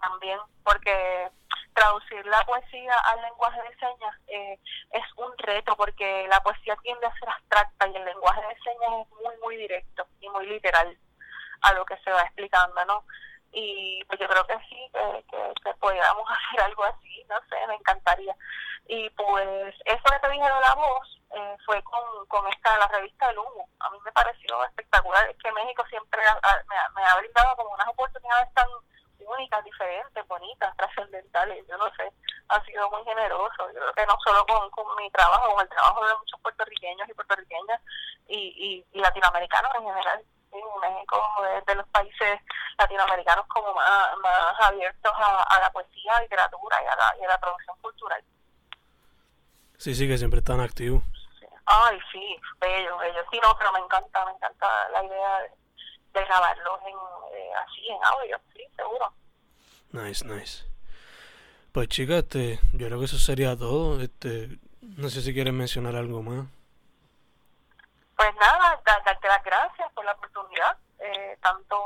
también 0.00 0.38
porque 0.64 1.30
traducir 1.74 2.24
la 2.26 2.44
poesía 2.44 2.94
al 2.94 3.22
lenguaje 3.22 3.60
de 3.62 3.76
señas 3.76 4.16
eh, 4.28 4.58
es 4.92 5.04
un 5.16 5.32
reto 5.38 5.76
porque 5.76 6.26
la 6.28 6.42
poesía 6.42 6.76
tiende 6.82 7.06
a 7.06 7.14
ser 7.14 7.28
abstracta 7.28 7.88
y 7.88 7.96
el 7.96 8.04
lenguaje 8.04 8.40
de 8.40 8.60
señas 8.60 9.06
es 9.06 9.22
muy, 9.22 9.36
muy 9.42 9.56
directo 9.56 10.06
y 10.20 10.28
muy 10.28 10.46
literal 10.46 10.96
a 11.62 11.72
lo 11.72 11.84
que 11.84 11.96
se 11.98 12.10
va 12.10 12.22
explicando, 12.22 12.84
¿no? 12.86 13.04
Y 13.52 14.04
pues 14.04 14.20
yo 14.20 14.28
creo 14.28 14.46
que 14.46 14.58
sí, 14.68 14.90
que, 14.92 15.24
que, 15.62 15.74
podríamos 15.74 16.24
hacer 16.30 16.60
algo 16.62 16.84
así, 16.84 17.24
no 17.28 17.36
sé, 17.48 17.66
me 17.66 17.74
encantaría. 17.74 18.34
Y 18.86 19.08
pues 19.10 19.74
eso 19.84 20.02
que 20.04 20.18
te 20.18 20.30
dije 20.30 20.44
de 20.44 20.60
la 20.60 20.74
voz 20.74 21.20
eh, 21.32 21.56
fue 21.64 21.82
con, 21.82 22.26
con 22.26 22.46
esta, 22.48 22.78
la 22.78 22.88
revista 22.88 23.30
El 23.30 23.38
Humo. 23.38 23.68
A 23.80 23.90
mí 23.90 23.98
me 24.04 24.12
pareció 24.12 24.64
espectacular, 24.64 25.34
que 25.36 25.52
México 25.52 25.84
siempre 25.88 26.22
me, 26.68 26.76
me 26.94 27.06
ha 27.06 27.16
brindado 27.16 27.56
como 27.56 27.70
unas 27.70 27.88
oportunidades 27.88 28.52
tan 28.54 28.66
únicas, 29.30 29.64
diferentes, 29.64 30.26
bonitas, 30.28 30.76
trascendentales. 30.76 31.66
Yo 31.68 31.76
no 31.76 31.90
sé, 31.96 32.12
ha 32.48 32.64
sido 32.64 32.90
muy 32.90 33.04
generoso. 33.04 33.70
Yo 33.72 33.80
creo 33.80 33.92
que 33.94 34.06
no 34.06 34.16
solo 34.24 34.44
con, 34.46 34.70
con 34.70 34.84
mi 34.96 35.10
trabajo, 35.10 35.54
con 35.54 35.62
el 35.62 35.68
trabajo 35.68 36.06
de 36.06 36.14
muchos 36.16 36.40
puertorriqueños 36.40 37.08
y 37.08 37.14
puertorriqueñas 37.14 37.80
y, 38.28 38.84
y, 38.92 39.00
latinoamericanos 39.00 39.72
en 39.76 39.84
general. 39.84 40.24
México 40.52 41.22
es 41.56 41.64
de 41.66 41.74
los 41.74 41.86
países 41.88 42.40
latinoamericanos 42.78 43.46
como 43.46 43.74
más, 43.74 44.16
más 44.18 44.60
abiertos 44.60 45.12
a, 45.16 45.60
la 45.60 45.70
poesía, 45.70 46.16
a 46.16 46.22
literatura 46.22 46.82
y 46.82 46.86
a 46.86 46.96
la, 46.96 47.14
y 47.20 47.24
a 47.24 47.28
la 47.28 47.38
producción 47.38 47.76
cultural. 47.80 48.22
Sí, 49.78 49.94
sí, 49.94 50.08
que 50.08 50.18
siempre 50.18 50.40
están 50.40 50.60
activos. 50.60 51.02
Ay, 51.66 51.98
sí, 52.12 52.36
bello, 52.60 52.98
bello. 52.98 53.20
Sí, 53.30 53.40
no, 53.42 53.56
pero 53.56 53.72
me 53.72 53.78
encanta, 53.78 54.24
me 54.26 54.32
encanta 54.32 54.88
la 54.90 55.04
idea 55.04 55.38
de, 55.40 55.50
de 56.18 56.24
grabarlos 56.26 56.80
en, 56.82 57.38
eh, 57.38 57.50
así 57.64 57.88
en 57.88 58.04
audio, 58.04 58.40
sí, 58.52 58.62
seguro. 58.76 59.12
Nice, 59.92 60.24
nice. 60.24 60.64
Pues 61.72 61.88
chicas, 61.88 62.18
este, 62.18 62.58
yo 62.72 62.86
creo 62.86 62.98
que 62.98 63.04
eso 63.04 63.18
sería 63.18 63.56
todo. 63.56 64.00
Este, 64.00 64.58
no 64.80 65.08
sé 65.08 65.22
si 65.22 65.32
quieres 65.32 65.52
mencionar 65.52 65.94
algo 65.94 66.22
más. 66.22 66.46
Pues 68.20 68.34
nada, 68.34 68.78
darte 68.84 69.28
las 69.28 69.42
gracias 69.42 69.90
por 69.94 70.04
la 70.04 70.12
oportunidad, 70.12 70.76
eh, 70.98 71.38
tanto 71.40 71.82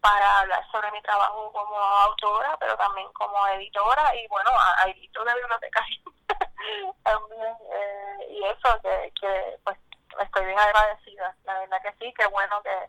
para 0.00 0.38
hablar 0.38 0.64
sobre 0.70 0.92
mi 0.92 1.02
trabajo 1.02 1.50
como 1.50 1.76
autora, 1.76 2.56
pero 2.60 2.76
también 2.76 3.12
como 3.14 3.48
editora 3.48 4.14
y 4.14 4.28
bueno, 4.28 4.48
a, 4.50 4.84
a 4.84 4.90
editor 4.90 5.26
de 5.26 5.34
bibliotecaria 5.34 6.00
también. 7.02 7.56
Eh, 7.72 8.26
y 8.30 8.44
eso, 8.44 8.80
que, 8.80 9.12
que 9.20 9.58
pues 9.64 9.76
estoy 10.20 10.46
bien 10.46 10.56
agradecida. 10.56 11.34
La 11.42 11.58
verdad 11.58 11.82
que 11.82 11.92
sí, 11.98 12.14
qué 12.16 12.26
bueno 12.26 12.62
que, 12.62 12.88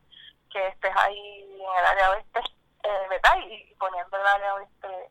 que 0.52 0.68
estés 0.68 0.96
ahí 0.98 1.58
en 1.60 1.80
el 1.80 1.86
área 1.88 2.12
oeste, 2.12 2.42
eh, 2.84 3.08
¿verdad? 3.10 3.38
Y, 3.40 3.74
poniendo 3.80 4.18
el 4.18 4.28
área 4.28 4.54
oeste 4.54 5.10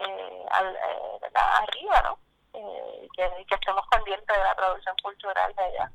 eh, 0.00 0.46
al, 0.50 0.76
eh, 0.76 1.30
arriba, 1.34 2.02
¿no? 2.02 2.18
Eh, 2.52 3.08
que, 3.16 3.46
que 3.46 3.54
estemos 3.54 3.86
pendientes 3.90 4.36
de 4.36 4.44
la 4.44 4.54
producción 4.54 4.96
cultural 5.02 5.54
de 5.54 5.64
allá. 5.64 5.90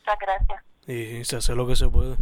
Muchas 0.00 0.18
gracias. 0.18 0.62
Y 0.86 1.24
se 1.24 1.36
hace 1.36 1.54
lo 1.54 1.66
que 1.66 1.76
se 1.76 1.88
puede. 1.88 2.16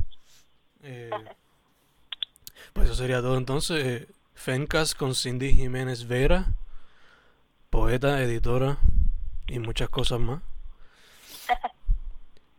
Eh, 0.83 1.11
pues 2.73 2.87
eso 2.87 2.95
sería 2.95 3.21
todo 3.21 3.37
entonces. 3.37 3.85
Eh, 3.85 4.09
Fencas 4.35 4.95
con 4.95 5.15
Cindy 5.15 5.53
Jiménez 5.53 6.07
Vera, 6.07 6.47
poeta, 7.71 8.21
editora 8.21 8.79
y 9.47 9.59
muchas 9.59 9.89
cosas 9.89 10.21
más. 10.21 10.43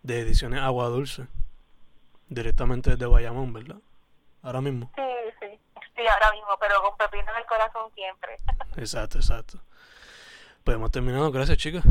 De 0.04 0.22
ediciones 0.22 0.62
Agua 0.62 0.88
Dulce 0.88 1.28
directamente 2.30 2.92
desde 2.92 3.06
Bayamón, 3.06 3.52
¿verdad? 3.54 3.78
Ahora 4.42 4.62
mismo. 4.62 4.92
Sí, 4.96 5.04
sí, 5.40 5.60
sí, 5.96 6.08
ahora 6.08 6.32
mismo, 6.32 6.50
pero 6.60 6.82
con 6.82 6.96
pepino 6.98 7.32
en 7.32 7.38
el 7.38 7.46
corazón 7.46 7.92
siempre. 7.94 8.38
exacto, 8.78 9.18
exacto. 9.18 9.60
Pues 10.64 10.76
hemos 10.76 10.92
terminado, 10.92 11.32
gracias 11.32 11.58
chicas. 11.58 11.84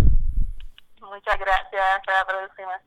Muchas 1.00 1.38
gracias, 1.38 1.82
hasta 1.96 2.12
la 2.12 2.26
próxima. 2.26 2.80